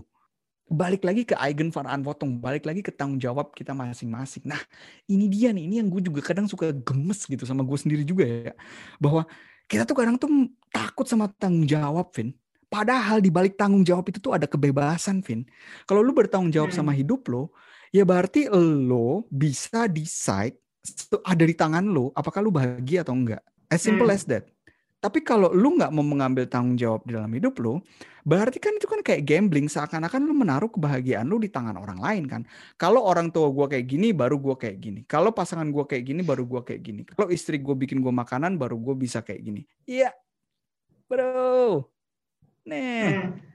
Balik 0.70 1.02
lagi 1.04 1.26
ke 1.26 1.36
Eigen 1.36 1.74
Verantwortung, 1.74 2.40
balik 2.40 2.64
lagi 2.64 2.80
ke 2.86 2.94
tanggung 2.94 3.20
jawab 3.20 3.52
kita 3.58 3.74
masing-masing. 3.74 4.46
Nah, 4.46 4.62
ini 5.10 5.26
dia 5.26 5.50
nih, 5.50 5.66
ini 5.66 5.76
yang 5.82 5.90
gue 5.90 6.00
juga 6.00 6.22
kadang 6.22 6.46
suka 6.46 6.72
gemes 6.72 7.26
gitu 7.26 7.42
sama 7.44 7.66
gue 7.66 7.74
sendiri 7.74 8.06
juga 8.06 8.24
ya. 8.24 8.54
Bahwa 9.02 9.26
kita 9.66 9.84
tuh 9.84 9.98
kadang 9.98 10.16
tuh 10.22 10.30
takut 10.70 11.10
sama 11.10 11.28
tanggung 11.42 11.66
jawab, 11.66 12.14
Vin. 12.14 12.38
Padahal 12.70 13.18
di 13.18 13.34
balik 13.34 13.58
tanggung 13.58 13.82
jawab 13.82 14.06
itu 14.14 14.22
tuh 14.22 14.38
ada 14.38 14.46
kebebasan, 14.46 15.26
Vin. 15.26 15.42
Kalau 15.90 16.06
lu 16.06 16.14
bertanggung 16.14 16.54
jawab 16.54 16.70
sama 16.70 16.94
hmm. 16.94 17.02
hidup 17.02 17.22
lo, 17.34 17.50
ya 17.90 18.06
berarti 18.06 18.46
lo 18.54 19.26
bisa 19.34 19.90
decide 19.90 20.62
ada 21.26 21.44
di 21.44 21.58
tangan 21.58 21.84
lo 21.92 22.14
apakah 22.16 22.46
lu 22.46 22.54
bahagia 22.54 23.02
atau 23.02 23.18
enggak. 23.18 23.42
As 23.74 23.82
simple 23.82 24.06
hmm. 24.06 24.16
as 24.16 24.24
that. 24.30 24.46
Tapi 25.00 25.24
kalau 25.24 25.56
lu 25.56 25.80
nggak 25.80 25.96
mau 25.96 26.04
mengambil 26.04 26.44
tanggung 26.44 26.76
jawab 26.76 27.08
di 27.08 27.16
dalam 27.16 27.32
hidup 27.32 27.56
lu, 27.64 27.80
berarti 28.28 28.60
kan 28.60 28.76
itu 28.76 28.84
kan 28.84 29.00
kayak 29.00 29.24
gambling 29.24 29.72
seakan-akan 29.72 30.28
lu 30.28 30.36
menaruh 30.36 30.68
kebahagiaan 30.68 31.24
lu 31.24 31.40
di 31.40 31.48
tangan 31.48 31.80
orang 31.80 32.04
lain 32.04 32.28
kan. 32.28 32.44
Kalau 32.76 33.08
orang 33.08 33.32
tua 33.32 33.48
gua 33.48 33.72
kayak 33.72 33.88
gini, 33.88 34.12
baru 34.12 34.36
gua 34.36 34.60
kayak 34.60 34.76
gini. 34.76 35.08
Kalau 35.08 35.32
pasangan 35.32 35.72
gua 35.72 35.88
kayak 35.88 36.04
gini, 36.04 36.20
baru 36.20 36.44
gua 36.44 36.68
kayak 36.68 36.82
gini. 36.84 37.02
Kalau 37.08 37.32
istri 37.32 37.64
gua 37.64 37.80
bikin 37.80 38.04
gua 38.04 38.12
makanan, 38.12 38.60
baru 38.60 38.76
gua 38.76 38.92
bisa 39.00 39.24
kayak 39.24 39.40
gini. 39.40 39.62
Iya, 39.88 40.12
bro. 41.08 41.88
Nih. 42.68 43.24
Hmm. 43.24 43.50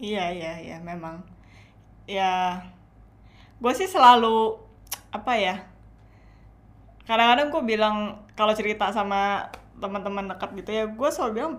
Iya, 0.00 0.24
iya, 0.32 0.52
iya, 0.60 0.76
memang. 0.80 1.20
Ya, 2.04 2.64
gue 3.56 3.72
sih 3.72 3.88
selalu 3.88 4.60
apa 5.08 5.32
ya? 5.40 5.64
Kadang-kadang 7.08 7.48
gue 7.48 7.62
bilang 7.64 8.23
kalau 8.34 8.52
cerita 8.54 8.90
sama 8.90 9.50
teman-teman 9.78 10.34
dekat 10.34 10.50
gitu 10.58 10.70
ya, 10.70 10.84
gue 10.90 11.08
selalu 11.10 11.32
bilang 11.34 11.54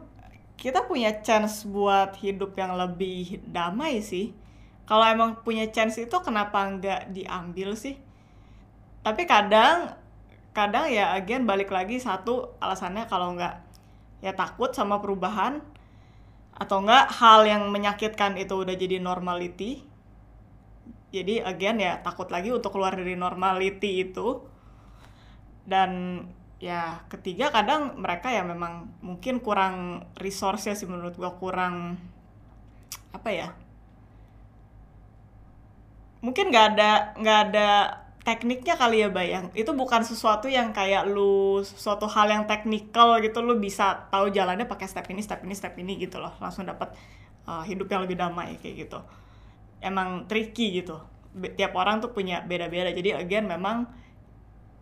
kita 0.56 0.88
punya 0.88 1.12
chance 1.20 1.68
buat 1.68 2.16
hidup 2.20 2.56
yang 2.56 2.76
lebih 2.76 3.44
damai 3.48 4.00
sih. 4.00 4.32
Kalau 4.86 5.04
emang 5.04 5.42
punya 5.42 5.68
chance 5.72 5.98
itu 6.00 6.16
kenapa 6.22 6.64
nggak 6.70 7.12
diambil 7.12 7.74
sih? 7.76 7.98
Tapi 9.02 9.26
kadang, 9.26 9.98
kadang 10.56 10.88
ya 10.88 11.18
again 11.18 11.44
balik 11.44 11.74
lagi 11.74 12.00
satu 12.00 12.56
alasannya 12.62 13.06
kalau 13.12 13.36
nggak 13.36 13.56
ya 14.24 14.32
takut 14.32 14.72
sama 14.72 15.04
perubahan 15.04 15.60
atau 16.56 16.80
enggak 16.80 17.12
hal 17.20 17.44
yang 17.44 17.68
menyakitkan 17.68 18.40
itu 18.40 18.56
udah 18.56 18.74
jadi 18.80 19.04
normality 19.04 19.84
jadi 21.12 21.44
again 21.44 21.84
ya 21.84 22.00
takut 22.00 22.32
lagi 22.32 22.52
untuk 22.52 22.76
keluar 22.76 22.96
dari 22.96 23.20
normality 23.20 24.08
itu 24.08 24.44
dan 25.68 26.24
ya 26.66 27.05
ketiga 27.13 27.53
kadang 27.53 28.01
mereka 28.01 28.34
ya 28.34 28.41
memang 28.41 28.89
mungkin 29.05 29.38
kurang 29.38 30.01
resource 30.18 30.66
sih 30.74 30.89
menurut 30.89 31.13
gua 31.13 31.38
kurang 31.38 32.01
apa 33.13 33.30
ya 33.30 33.47
mungkin 36.26 36.49
nggak 36.49 36.66
ada 36.74 36.91
nggak 37.22 37.39
ada 37.49 37.70
tekniknya 38.26 38.74
kali 38.74 39.05
ya 39.05 39.09
bayang 39.13 39.53
itu 39.53 39.70
bukan 39.70 40.01
sesuatu 40.01 40.49
yang 40.49 40.74
kayak 40.74 41.05
lu 41.05 41.61
suatu 41.61 42.09
hal 42.09 42.26
yang 42.26 42.49
teknikal 42.49 43.22
gitu 43.22 43.45
lu 43.45 43.61
bisa 43.61 44.09
tahu 44.09 44.34
jalannya 44.34 44.66
pakai 44.66 44.89
step 44.89 45.05
ini 45.13 45.22
step 45.22 45.45
ini 45.45 45.53
step 45.53 45.78
ini 45.78 45.93
gitu 46.01 46.18
loh. 46.18 46.34
Langsung 46.41 46.66
dapat 46.66 46.97
uh, 47.45 47.61
hidup 47.61 47.86
yang 47.86 48.01
lebih 48.09 48.18
damai 48.18 48.57
kayak 48.57 48.89
gitu. 48.89 48.99
Emang 49.78 50.26
tricky 50.26 50.82
gitu. 50.82 50.97
Tiap 51.38 51.78
orang 51.78 52.01
tuh 52.01 52.09
punya 52.09 52.41
beda-beda. 52.41 52.89
Jadi 52.89 53.13
again 53.13 53.45
memang 53.45 53.86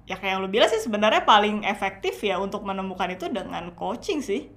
ya 0.04 0.20
kayak 0.20 0.36
yang 0.36 0.42
lu 0.44 0.50
bilang 0.52 0.68
sih 0.68 0.84
sebenarnya 0.84 1.24
paling 1.24 1.64
efektif 1.64 2.20
ya 2.20 2.36
untuk 2.40 2.64
menemukan 2.68 3.08
itu 3.12 3.32
dengan 3.32 3.72
coaching 3.76 4.20
sih. 4.20 4.52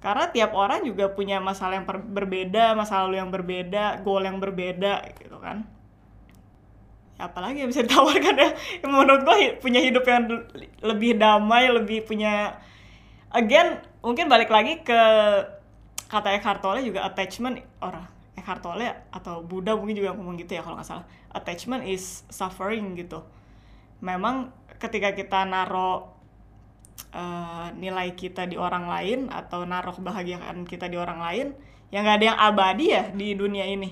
Karena 0.00 0.32
tiap 0.32 0.56
orang 0.56 0.80
juga 0.80 1.12
punya 1.12 1.36
masalah 1.44 1.76
yang 1.76 1.86
berbeda 1.86 2.72
masalah 2.72 3.04
lu 3.12 3.20
yang 3.20 3.28
berbeda 3.28 4.00
goal 4.00 4.24
yang 4.24 4.40
berbeda 4.40 5.04
gitu 5.20 5.36
kan. 5.36 5.68
Apalagi 7.20 7.60
yang 7.60 7.68
bisa 7.68 7.84
ditawarkan 7.86 8.34
ya. 8.34 8.48
Menurut 8.88 9.22
gue 9.28 9.60
punya 9.60 9.80
hidup 9.84 10.08
yang 10.08 10.24
lebih 10.80 11.20
damai 11.20 11.68
lebih 11.68 12.08
punya 12.08 12.56
again 13.30 13.84
mungkin 14.00 14.26
balik 14.26 14.48
lagi 14.48 14.80
ke 14.80 15.00
kata 16.10 16.34
Eckhart 16.34 16.64
Tolle 16.64 16.82
juga 16.82 17.06
attachment 17.06 17.62
orang 17.78 18.08
Eckhart 18.40 18.64
Tolle 18.64 18.88
atau 19.12 19.44
Buddha 19.44 19.76
mungkin 19.76 19.94
juga 19.94 20.16
ngomong 20.16 20.40
gitu 20.40 20.56
ya 20.56 20.64
kalau 20.64 20.80
nggak 20.80 20.88
salah. 20.88 21.04
Attachment 21.36 21.84
is 21.84 22.24
suffering 22.32 22.96
gitu. 22.96 23.20
Memang 24.00 24.48
ketika 24.80 25.12
kita 25.12 25.44
naro 25.44 26.16
uh, 27.12 27.68
nilai 27.76 28.16
kita 28.16 28.48
di 28.48 28.56
orang 28.56 28.88
lain 28.88 29.20
atau 29.28 29.68
naruh 29.68 29.92
kebahagiaan 29.92 30.64
kita 30.64 30.88
di 30.88 30.96
orang 30.96 31.20
lain 31.20 31.46
yang 31.92 32.06
nggak 32.06 32.16
ada 32.22 32.26
yang 32.32 32.38
abadi 32.40 32.86
ya 32.90 33.04
di 33.12 33.36
dunia 33.36 33.66
ini 33.68 33.90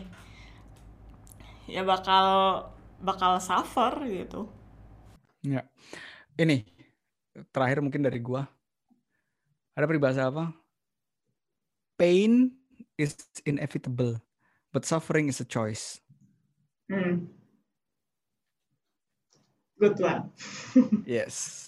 ya 1.69 1.85
bakal 1.85 2.27
bakal 2.99 3.39
suffer 3.39 3.93
gitu. 4.09 4.49
Ya. 5.45 5.69
Ini 6.35 6.65
terakhir 7.53 7.85
mungkin 7.85 8.03
dari 8.03 8.19
gua. 8.19 8.49
Ada 9.77 9.87
peribahasa 9.87 10.27
apa? 10.27 10.51
Pain 11.95 12.51
is 12.99 13.15
inevitable, 13.47 14.19
but 14.75 14.83
suffering 14.83 15.31
is 15.31 15.39
a 15.39 15.47
choice. 15.47 16.03
Hmm. 16.91 17.31
Good 19.79 20.03
one. 20.03 20.35
yes. 21.07 21.67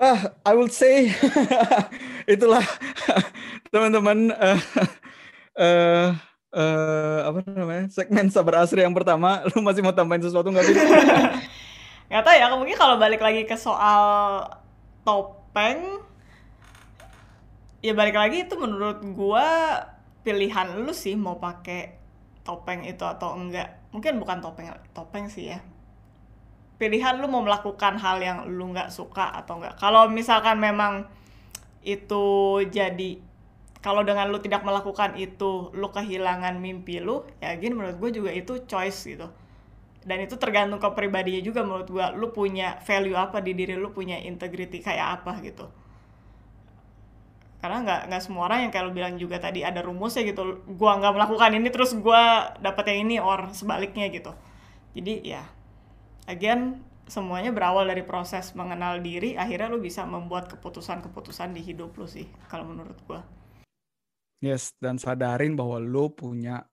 Ah, 0.00 0.34
I 0.42 0.56
will 0.56 0.72
say 0.72 1.14
itulah 2.34 2.64
teman-teman 3.72 4.34
uh, 4.34 4.60
uh, 5.54 6.08
uh, 6.50 7.18
apa 7.30 7.38
namanya 7.54 7.86
segmen 7.86 8.26
sabar 8.26 8.66
asri 8.66 8.82
yang 8.82 8.96
pertama 8.96 9.46
lu 9.54 9.62
masih 9.62 9.78
mau 9.84 9.94
tambahin 9.94 10.26
sesuatu 10.26 10.50
nggak 10.50 10.66
sih 10.66 10.74
nggak 12.10 12.22
tahu 12.26 12.34
ya 12.34 12.50
mungkin 12.50 12.74
kalau 12.74 12.98
balik 12.98 13.22
lagi 13.22 13.46
ke 13.46 13.54
soal 13.54 14.42
topeng 15.06 16.02
ya 17.78 17.94
balik 17.94 18.18
lagi 18.18 18.42
itu 18.42 18.58
menurut 18.58 19.06
gua 19.14 19.86
pilihan 20.26 20.82
lu 20.82 20.90
sih 20.90 21.14
mau 21.14 21.38
pakai 21.38 21.94
topeng 22.42 22.82
itu 22.90 23.06
atau 23.06 23.38
enggak 23.38 23.86
mungkin 23.94 24.18
bukan 24.18 24.42
topeng 24.42 24.66
topeng 24.90 25.30
sih 25.30 25.54
ya 25.54 25.62
pilihan 26.82 27.22
lu 27.22 27.30
mau 27.30 27.46
melakukan 27.46 27.94
hal 28.02 28.18
yang 28.18 28.50
lu 28.50 28.74
nggak 28.74 28.90
suka 28.90 29.30
atau 29.38 29.62
enggak 29.62 29.78
kalau 29.78 30.10
misalkan 30.10 30.58
memang 30.58 31.06
itu 31.86 32.58
jadi 32.70 33.22
kalau 33.82 34.06
dengan 34.06 34.30
lu 34.30 34.38
tidak 34.38 34.62
melakukan 34.62 35.18
itu 35.18 35.74
lu 35.74 35.90
kehilangan 35.90 36.54
mimpi 36.62 37.02
lu 37.02 37.26
ya 37.42 37.58
gini 37.58 37.74
menurut 37.74 37.98
gue 37.98 38.10
juga 38.22 38.30
itu 38.30 38.62
choice 38.62 39.10
gitu. 39.10 39.26
Dan 40.02 40.18
itu 40.22 40.34
tergantung 40.38 40.82
ke 40.82 40.88
pribadinya 40.94 41.42
juga 41.42 41.66
menurut 41.66 41.90
gue 41.90 42.06
lu 42.14 42.30
punya 42.30 42.78
value 42.86 43.18
apa 43.18 43.42
di 43.42 43.54
diri 43.58 43.74
lu 43.74 43.90
punya 43.90 44.22
integrity 44.22 44.78
kayak 44.78 45.22
apa 45.22 45.42
gitu. 45.42 45.66
Karena 47.58 47.82
nggak 47.82 48.00
nggak 48.10 48.22
semua 48.22 48.50
orang 48.50 48.66
yang 48.66 48.70
kayak 48.74 48.84
lu 48.86 48.94
bilang 48.94 49.14
juga 49.18 49.42
tadi 49.42 49.62
ada 49.66 49.82
rumusnya 49.82 50.26
gitu. 50.26 50.62
Gua 50.74 50.98
nggak 50.98 51.14
melakukan 51.14 51.50
ini 51.54 51.68
terus 51.70 51.94
gua 51.94 52.54
dapat 52.58 52.90
yang 52.90 53.06
ini 53.06 53.16
or 53.22 53.50
sebaliknya 53.54 54.10
gitu. 54.10 54.34
Jadi 54.98 55.22
ya 55.26 55.46
again 56.26 56.82
semuanya 57.10 57.50
berawal 57.50 57.86
dari 57.86 58.06
proses 58.06 58.54
mengenal 58.54 59.02
diri 59.02 59.34
akhirnya 59.34 59.68
lu 59.70 59.82
bisa 59.82 60.06
membuat 60.06 60.46
keputusan-keputusan 60.52 61.54
di 61.54 61.60
hidup 61.60 61.94
lu 61.98 62.06
sih 62.06 62.26
kalau 62.46 62.66
menurut 62.68 62.98
gua 63.06 63.22
Yes, 64.42 64.74
dan 64.82 64.98
sadarin 64.98 65.54
bahwa 65.54 65.78
lo 65.78 66.10
punya 66.10 66.66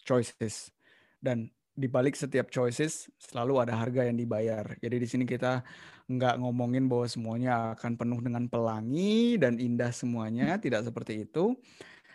choices. 0.00 0.72
Dan 1.20 1.52
di 1.76 1.84
balik 1.92 2.16
setiap 2.16 2.48
choices 2.48 3.12
selalu 3.20 3.60
ada 3.60 3.76
harga 3.76 4.08
yang 4.08 4.16
dibayar. 4.16 4.64
Jadi 4.80 4.96
di 4.96 5.04
sini 5.04 5.24
kita 5.28 5.60
nggak 6.08 6.40
ngomongin 6.40 6.88
bahwa 6.88 7.04
semuanya 7.04 7.76
akan 7.76 8.00
penuh 8.00 8.24
dengan 8.24 8.48
pelangi 8.48 9.36
dan 9.36 9.60
indah 9.60 9.92
semuanya, 9.92 10.56
tidak 10.56 10.88
seperti 10.88 11.28
itu. 11.28 11.52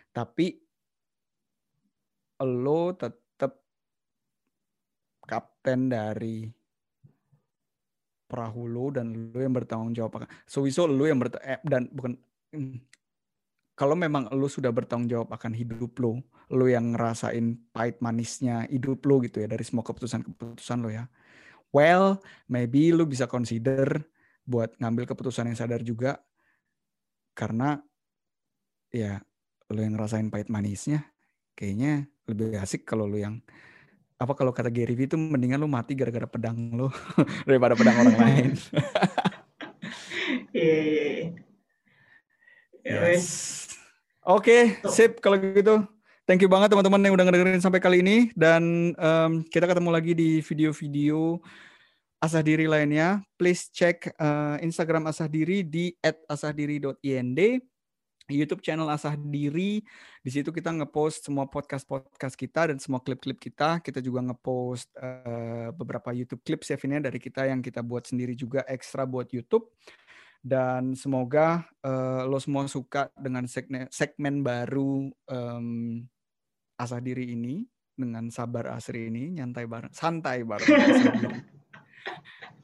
Tapi 0.10 0.58
lo 2.42 2.98
tetap 2.98 3.22
kapten 5.66 5.90
dari 5.90 6.46
perahu 8.30 8.70
lo 8.70 8.94
dan 8.94 9.34
lo 9.34 9.40
yang 9.42 9.50
bertanggung 9.50 9.98
jawab. 9.98 10.30
So, 10.46 10.62
so 10.70 10.86
lo 10.86 11.10
yang 11.10 11.18
bertanggung 11.18 11.50
eh, 11.50 11.62
dan 11.66 11.90
bukan 11.90 12.14
hmm, 12.54 12.86
kalau 13.74 13.98
memang 13.98 14.30
lu 14.38 14.46
sudah 14.46 14.70
bertanggung 14.70 15.10
jawab 15.10 15.34
akan 15.34 15.58
hidup 15.58 15.98
lu, 15.98 16.22
lu 16.54 16.70
yang 16.70 16.94
ngerasain 16.94 17.58
pahit 17.74 17.98
manisnya 17.98 18.70
hidup 18.70 19.02
lu 19.10 19.26
gitu 19.26 19.42
ya 19.42 19.50
dari 19.50 19.66
semua 19.66 19.82
keputusan-keputusan 19.82 20.78
lu 20.86 20.94
ya. 20.94 21.10
Well, 21.74 22.22
maybe 22.46 22.94
lu 22.94 23.10
bisa 23.10 23.26
consider 23.26 24.06
buat 24.46 24.78
ngambil 24.78 25.10
keputusan 25.10 25.50
yang 25.50 25.58
sadar 25.58 25.82
juga 25.82 26.22
karena 27.34 27.82
ya 28.94 29.18
lu 29.74 29.82
yang 29.82 29.98
ngerasain 29.98 30.30
pahit 30.30 30.54
manisnya 30.54 31.10
kayaknya 31.58 32.06
lebih 32.30 32.54
asik 32.62 32.86
kalau 32.86 33.10
lu 33.10 33.18
yang 33.18 33.42
apa 34.16 34.32
kalau 34.32 34.56
kata 34.56 34.72
Gary 34.72 34.96
V 34.96 35.12
itu 35.12 35.18
mendingan 35.20 35.60
lu 35.60 35.68
mati 35.68 35.92
gara-gara 35.92 36.24
pedang 36.24 36.56
lu 36.72 36.88
daripada 37.48 37.76
pedang 37.76 37.96
orang 38.00 38.18
lain. 38.20 38.50
Iya, 40.56 40.80
iya, 40.82 41.04
iya. 41.04 41.24
Yes. 42.86 43.26
Oke, 44.26 44.82
okay, 44.82 44.90
sip 44.90 45.22
kalau 45.22 45.38
gitu. 45.38 45.86
Thank 46.26 46.42
you 46.42 46.50
banget 46.50 46.74
teman-teman 46.74 46.98
yang 47.06 47.14
udah 47.14 47.26
ngedengerin 47.30 47.62
sampai 47.62 47.78
kali 47.78 48.02
ini 48.02 48.34
dan 48.34 48.96
um, 48.98 49.46
kita 49.46 49.70
ketemu 49.70 49.90
lagi 49.94 50.18
di 50.18 50.42
video-video 50.42 51.38
asah 52.18 52.42
diri 52.42 52.66
lainnya. 52.66 53.22
Please 53.38 53.70
cek 53.70 54.18
uh, 54.18 54.58
Instagram 54.58 55.06
asah 55.06 55.30
diri 55.30 55.62
di 55.62 55.94
@asahdiri.ind, 56.02 57.40
YouTube 58.30 58.66
channel 58.66 58.90
asah 58.90 59.14
diri. 59.14 59.86
Di 60.22 60.30
situ 60.34 60.50
kita 60.50 60.74
ngepost 60.74 61.30
semua 61.30 61.46
podcast-podcast 61.46 62.34
kita 62.34 62.74
dan 62.74 62.78
semua 62.82 63.04
klip-klip 63.04 63.38
kita. 63.38 63.84
Kita 63.84 64.02
juga 64.02 64.26
ngepost 64.26 64.90
uh, 64.98 65.70
beberapa 65.76 66.10
YouTube 66.16 66.42
clips 66.42 66.74
ya 66.74 66.78
Vina 66.82 66.98
dari 66.98 67.22
kita 67.22 67.46
yang 67.46 67.62
kita 67.62 67.86
buat 67.86 68.10
sendiri 68.10 68.34
juga 68.34 68.66
ekstra 68.66 69.06
buat 69.06 69.30
YouTube. 69.30 69.70
Dan 70.46 70.94
semoga 70.94 71.66
uh, 71.82 72.26
lo 72.30 72.38
semua 72.38 72.70
suka 72.70 73.10
dengan 73.18 73.50
segmen, 73.50 73.90
segmen 73.90 74.46
baru 74.46 75.10
um, 75.30 76.06
asah 76.78 77.02
diri 77.02 77.34
ini 77.34 77.66
dengan 77.96 78.28
sabar 78.30 78.76
asri 78.76 79.08
ini 79.08 79.40
nyantai 79.40 79.66
bareng 79.66 79.94
santai 79.96 80.44
bareng 80.44 80.68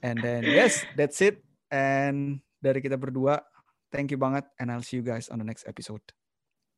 And 0.02 0.18
then 0.22 0.46
yes, 0.46 0.82
that's 0.98 1.22
it. 1.22 1.46
And 1.70 2.42
dari 2.58 2.82
kita 2.82 2.98
berdua, 2.98 3.42
thank 3.92 4.10
you 4.10 4.18
banget 4.18 4.48
and 4.58 4.72
I'll 4.72 4.84
see 4.84 4.98
you 4.98 5.06
guys 5.06 5.28
on 5.28 5.38
the 5.38 5.48
next 5.48 5.68
episode. 5.68 6.02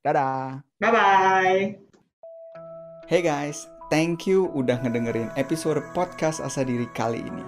Dadah. 0.03 0.66
Bye 0.82 0.91
bye. 0.91 1.64
Hey 3.07 3.22
guys, 3.24 3.70
thank 3.88 4.28
you 4.28 4.51
udah 4.51 4.82
ngedengerin 4.84 5.32
episode 5.39 5.80
podcast 5.95 6.43
Asa 6.43 6.68
Diri 6.68 6.89
kali 6.91 7.24
ini. 7.24 7.45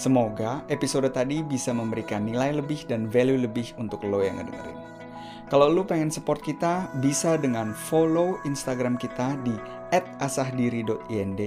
Semoga 0.00 0.64
episode 0.72 1.12
tadi 1.12 1.44
bisa 1.44 1.76
memberikan 1.76 2.24
nilai 2.24 2.56
lebih 2.56 2.88
dan 2.88 3.04
value 3.04 3.44
lebih 3.44 3.76
untuk 3.76 4.00
lo 4.06 4.24
yang 4.24 4.40
ngedengerin. 4.40 4.79
Kalau 5.50 5.66
lo 5.66 5.82
pengen 5.82 6.14
support 6.14 6.38
kita, 6.38 6.86
bisa 7.02 7.34
dengan 7.34 7.74
follow 7.74 8.38
Instagram 8.46 8.94
kita 8.94 9.34
di 9.42 9.58
@asahdiri.ind, 10.22 11.40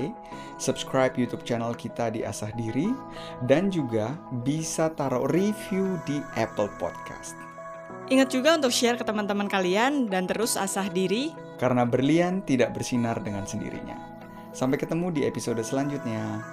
subscribe 0.60 1.16
YouTube 1.16 1.48
channel 1.48 1.72
kita 1.72 2.12
di 2.12 2.20
Asah 2.28 2.52
Diri, 2.52 2.92
dan 3.48 3.72
juga 3.72 4.12
bisa 4.44 4.92
taruh 4.92 5.24
review 5.32 5.96
di 6.04 6.20
Apple 6.36 6.68
Podcast. 6.76 7.40
Ingat 8.12 8.28
juga 8.28 8.60
untuk 8.60 8.76
share 8.76 9.00
ke 9.00 9.08
teman-teman 9.08 9.48
kalian 9.48 10.12
dan 10.12 10.28
terus 10.28 10.60
asah 10.60 10.92
diri. 10.92 11.32
Karena 11.56 11.88
berlian 11.88 12.44
tidak 12.44 12.76
bersinar 12.76 13.24
dengan 13.24 13.48
sendirinya. 13.48 13.96
Sampai 14.52 14.84
ketemu 14.84 15.16
di 15.16 15.22
episode 15.24 15.64
selanjutnya. 15.64 16.44